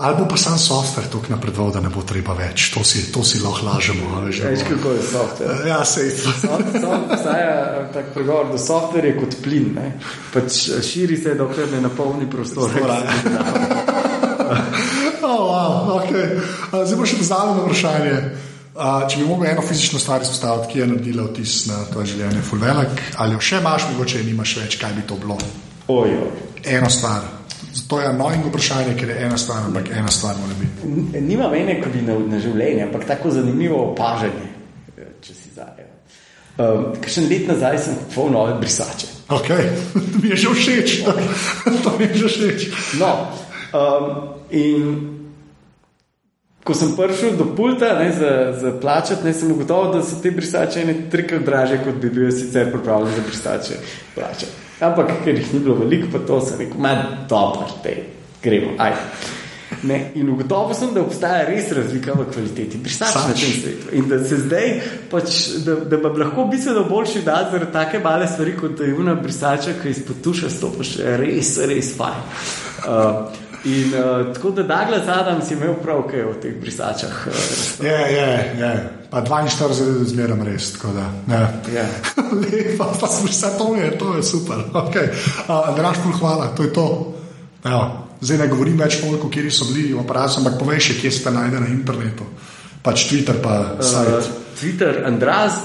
Ali 0.00 0.16
bo 0.16 0.24
pa 0.28 0.36
sam 0.36 0.58
softver 0.58 1.04
tako 1.12 1.28
napredoval, 1.28 1.72
da 1.72 1.80
ne 1.80 1.90
bo 1.92 2.00
treba 2.02 2.32
več, 2.32 2.70
to 2.72 2.80
si, 2.84 3.12
to 3.12 3.20
si 3.24 3.40
lahko 3.40 3.66
lažemo. 3.66 4.08
bo- 4.08 4.22
kako 4.68 4.92
je 4.96 5.02
software. 5.02 5.66
Ja, 5.68 5.84
sej. 5.84 6.08
Obstaja 6.88 7.88
tak 7.92 8.14
pregovor, 8.14 8.48
da 8.52 8.58
software 8.58 9.04
je 9.04 9.18
kot 9.20 9.36
plin. 9.44 9.74
Ne? 9.74 9.92
Pač 10.32 10.56
širi 10.88 11.16
se, 11.16 11.34
dokler 11.34 11.68
ne 11.72 11.80
napolni. 11.80 12.30
Prostora. 12.30 12.96
Oh, 15.22 15.46
wow, 15.46 16.02
okay. 16.02 16.40
zdaj 16.72 16.96
pa 16.98 17.06
še 17.06 17.22
zadnje 17.22 17.62
vprašanje. 17.62 18.14
Uh, 18.74 19.04
če 19.06 19.20
bi 19.20 19.26
mogel 19.28 19.50
eno 19.52 19.62
fizično 19.62 20.00
stvar 20.02 20.24
izpostaviti, 20.24 20.72
ki 20.72 20.78
je 20.80 20.86
naredila 20.90 21.26
vtis 21.28 21.66
na 21.68 21.84
tvoje 21.92 22.14
življenje, 22.14 22.42
fulvelik, 22.48 23.02
ali 23.20 23.36
jo 23.36 23.42
še 23.44 23.60
imaš, 23.60 23.86
mogoče 23.92 24.18
je 24.18 24.24
nimaš 24.26 24.56
več, 24.62 24.78
kaj 24.80 24.96
bi 24.96 25.04
to 25.06 25.18
bilo? 25.22 25.36
Ojo. 25.92 26.30
Eno 26.64 26.90
stvar. 26.90 27.39
To 27.88 28.00
je 28.00 28.06
annoying 28.06 28.46
vprašanje, 28.46 28.94
ker 28.98 29.08
je 29.08 29.16
ena 29.26 29.38
stvar, 29.38 29.64
ampak 29.66 29.90
ena 29.90 30.10
stvar 30.10 30.34
mora 30.40 30.54
biti. 30.58 31.20
Nima 31.20 31.48
mene, 31.50 31.78
kot 31.82 31.92
bi 31.92 32.02
na, 32.02 32.16
na 32.18 32.40
življenje, 32.42 32.86
ampak 32.88 33.06
tako 33.06 33.30
zanimivo 33.34 33.78
opažanje, 33.92 34.48
če 35.22 35.34
si 35.34 35.52
zdaj. 35.54 35.86
Um, 36.60 36.90
Kakšen 37.00 37.28
let 37.30 37.46
nazaj 37.48 37.78
sem 37.78 38.00
kupoval 38.02 38.32
nove 38.34 38.56
brisače. 38.60 39.06
Okay. 39.30 39.70
mi 40.22 40.32
je 40.32 40.36
že 40.36 40.54
všeč. 40.54 40.96
to 41.84 41.94
mi 41.98 42.10
je 42.10 42.24
že 42.24 42.28
všeč. 42.28 42.66
No, 42.98 43.10
um, 43.70 44.10
in 44.50 45.20
ko 46.66 46.74
sem 46.74 46.90
prišel 46.98 47.38
do 47.38 47.54
pulta 47.56 47.94
ne, 47.98 48.10
za, 48.12 48.52
za 48.58 48.74
plačati, 48.82 49.24
ne, 49.24 49.32
sem 49.34 49.52
ugotovil, 49.52 49.94
da 49.94 50.02
so 50.02 50.18
te 50.22 50.34
brisače 50.34 50.82
ene 50.82 50.96
trikrat 51.10 51.46
draže, 51.46 51.78
kot 51.86 52.02
bi 52.02 52.10
bil 52.10 52.34
sicer 52.34 52.68
pripravljen 52.74 53.14
za 53.14 53.22
brisače 53.26 53.78
plačati. 54.18 54.69
Ampak 54.80 55.20
ker 55.24 55.36
jih 55.36 55.52
ni 55.54 55.60
bilo 55.60 55.76
veliko, 55.82 56.08
pa 56.12 56.22
to 56.24 56.40
sem 56.44 56.62
rekel, 56.62 56.80
manj 56.80 57.04
dobro, 57.28 57.68
te 57.84 57.96
gremo, 58.42 58.72
ajde. 58.78 59.36
Ne, 59.86 60.10
in 60.18 60.28
ugotovil 60.28 60.74
sem, 60.74 60.90
da 60.94 61.00
obstaja 61.00 61.44
res 61.48 61.70
razlika 61.72 62.12
v 62.18 62.26
kvaliteti 62.32 62.78
brisač 62.82 63.14
na 63.14 63.22
Sač. 63.28 63.42
tem 63.44 63.52
svetu. 63.54 63.92
In 63.96 64.08
da 64.10 64.18
se 64.24 64.40
zdaj, 64.42 64.72
pač, 65.12 65.36
da, 65.64 65.76
da 65.88 66.00
bi 66.02 66.20
lahko 66.20 66.48
bistveno 66.50 66.82
boljši 66.88 67.22
dan 67.24 67.52
zaradi 67.52 67.72
take 67.72 68.00
male 68.04 68.26
stvari, 68.28 68.56
kot 68.60 68.74
da 68.80 68.88
je 68.88 68.96
una 68.98 69.14
brisača, 69.20 69.76
ki 69.80 69.94
izpod 69.94 70.20
tuša 70.24 70.50
stopiš, 70.52 70.96
res, 71.22 71.54
res 71.70 71.94
fajn. 71.96 72.26
Uh, 72.82 73.49
in 73.64 73.92
uh, 73.94 74.34
tako 74.34 74.50
da 74.50 74.62
Douglas 74.62 75.08
Adams 75.08 75.50
je 75.50 75.56
imel 75.56 75.74
prav 75.82 76.02
kaj 76.10 76.22
o 76.24 76.34
teh 76.42 76.54
brisačah. 76.60 77.26
Uh, 77.26 77.84
Je, 77.86 77.98
je, 78.14 78.54
je. 78.58 78.72
Pa 79.10 79.22
42 79.24 79.98
let 80.00 80.08
zmeram 80.08 80.42
res. 80.46 80.72
tako 80.72 80.88
Da, 80.94 81.34
ja. 81.34 81.40
ja. 81.74 81.86
Lepa, 82.42 82.86
pa 83.00 83.06
smo 83.06 83.26
vse 83.26 83.50
to 83.58 83.74
je, 83.74 83.98
to 83.98 84.16
je 84.16 84.22
super. 84.22 84.56
Okay. 84.72 85.08
Uh, 85.48 85.74
Draž, 85.76 85.98
pol 86.04 86.12
hvala, 86.20 86.46
to 86.56 86.62
je 86.62 86.72
to. 86.72 87.14
Evo, 87.64 87.82
zdaj 88.20 88.38
ne 88.38 88.46
govorim 88.48 88.78
več 88.78 89.00
toliko, 89.00 89.28
kje 89.28 89.50
so 89.50 89.66
bili 89.74 89.94
operaciji, 89.94 90.44
ampak 90.44 90.58
povej 90.60 90.80
še, 90.80 91.00
kje 91.00 91.10
ste 91.10 91.30
najdeni 91.34 91.66
na 91.66 91.74
internetu. 91.74 92.24
Pač 92.82 93.08
Twitter, 93.10 93.42
pa 93.42 93.58
Uh, 93.76 93.84
sajt. 93.84 94.30
Twitter, 94.60 95.02
Andraz, 95.06 95.58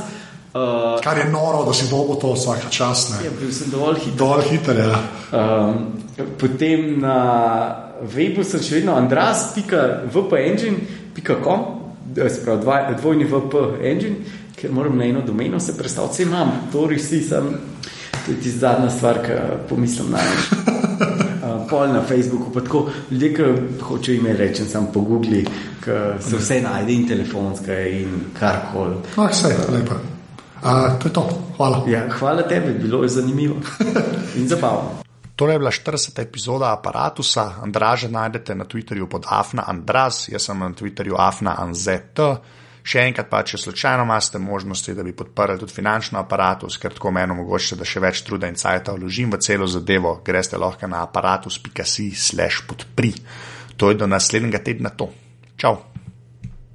uh, 0.56 1.00
Kar 1.04 1.18
je 1.18 1.30
noro, 1.32 1.64
da 1.68 1.74
si 1.74 1.88
dolgo 1.88 2.16
to 2.16 2.34
vsaka 2.34 2.70
čas. 2.70 3.10
je 3.14 3.30
Ne. 3.30 3.38
bil 3.40 3.52
sem 3.52 3.70
dovolj 3.72 4.00
hiter. 4.00 4.18
Dol 4.18 4.42
hiter, 4.42 4.78
ja. 4.80 5.00
Um, 5.32 6.02
potem 6.40 7.00
na 7.00 7.85
webu 8.02 8.44
sem 8.44 8.62
še 8.64 8.76
vedno 8.80 8.96
andras.vpengine.com, 8.96 11.60
sprav 12.30 12.60
dvojni 13.00 13.26
vp 13.30 13.54
engine, 13.84 14.16
ker 14.56 14.72
moram 14.72 14.98
na 14.98 15.06
eno 15.06 15.22
domeno 15.22 15.60
se 15.60 15.78
predstaviti, 15.78 16.14
vse 16.14 16.24
imam, 16.24 16.52
to 16.72 16.88
risi 16.88 17.22
sem, 17.22 17.58
to 18.26 18.32
je 18.32 18.38
tista 18.42 18.60
zadnja 18.60 18.90
stvar, 18.90 19.20
ki 19.26 19.32
pomislim 19.70 20.12
na 20.12 20.20
eno. 20.20 20.42
Uh, 21.46 21.68
pol 21.70 21.88
na 21.94 22.02
Facebooku, 22.02 22.52
pa 22.54 22.62
tako 22.62 22.90
ljudje, 23.12 23.34
ki 23.36 23.44
hočejo 23.84 24.18
ime 24.18 24.34
reči, 24.34 24.66
sem 24.66 24.86
po 24.94 25.02
Googli, 25.06 25.46
ki 25.84 25.92
se 26.24 26.38
vse 26.38 26.62
najde 26.64 26.94
in 26.94 27.08
telefonske 27.08 27.90
in 28.00 28.10
karkoli. 28.40 28.96
No, 29.18 29.28
vse, 29.30 29.56
lepo. 29.70 29.94
Uh, 30.66 31.00
to 31.00 31.08
je 31.08 31.14
to, 31.14 31.30
hvala. 31.58 31.84
Ja, 31.88 32.10
hvala 32.20 32.42
tebi, 32.50 32.74
bilo 32.80 33.04
je 33.04 33.10
zanimivo 33.10 33.56
in 34.40 34.48
zabavno. 34.48 35.05
To 35.36 35.50
je 35.50 35.60
bila 35.60 35.72
40. 35.72 36.22
epizoda 36.22 36.74
aparata. 36.74 37.56
Andraža 37.62 38.08
najdete 38.08 38.56
na 38.56 38.66
Twitterju 38.66 39.10
pod 39.10 39.26
Afna 39.30 39.64
Andraz, 39.68 40.30
jaz 40.30 40.44
sem 40.44 40.60
na 40.60 40.70
Twitterju 40.70 41.16
Afna 41.20 41.56
Anzet. 41.60 42.20
Še 42.86 43.02
enkrat 43.02 43.32
pa, 43.32 43.42
če 43.42 43.58
slučajno 43.58 44.04
imate 44.06 44.40
možnosti, 44.40 44.94
da 44.94 45.04
bi 45.04 45.16
podprli 45.18 45.58
tudi 45.60 45.74
finančno 45.74 46.20
aparatus, 46.22 46.78
ker 46.78 46.94
tako 46.94 47.12
meni 47.12 47.34
omogočite, 47.34 47.80
da 47.82 47.88
še 47.90 48.04
več 48.04 48.22
truda 48.28 48.48
in 48.48 48.60
cajta 48.62 48.94
vložim 48.94 49.34
v 49.34 49.42
celo 49.42 49.66
zadevo, 49.66 50.20
greste 50.26 50.62
lahko 50.62 50.88
na 50.88 51.02
aparatus.si 51.08 52.12
slash 52.14 52.62
podpri. 52.70 53.16
To 53.82 53.90
je 53.90 53.98
do 53.98 54.08
naslednjega 54.08 54.62
tedna 54.62 54.94
to. 54.94 55.10
Čau! 55.58 55.95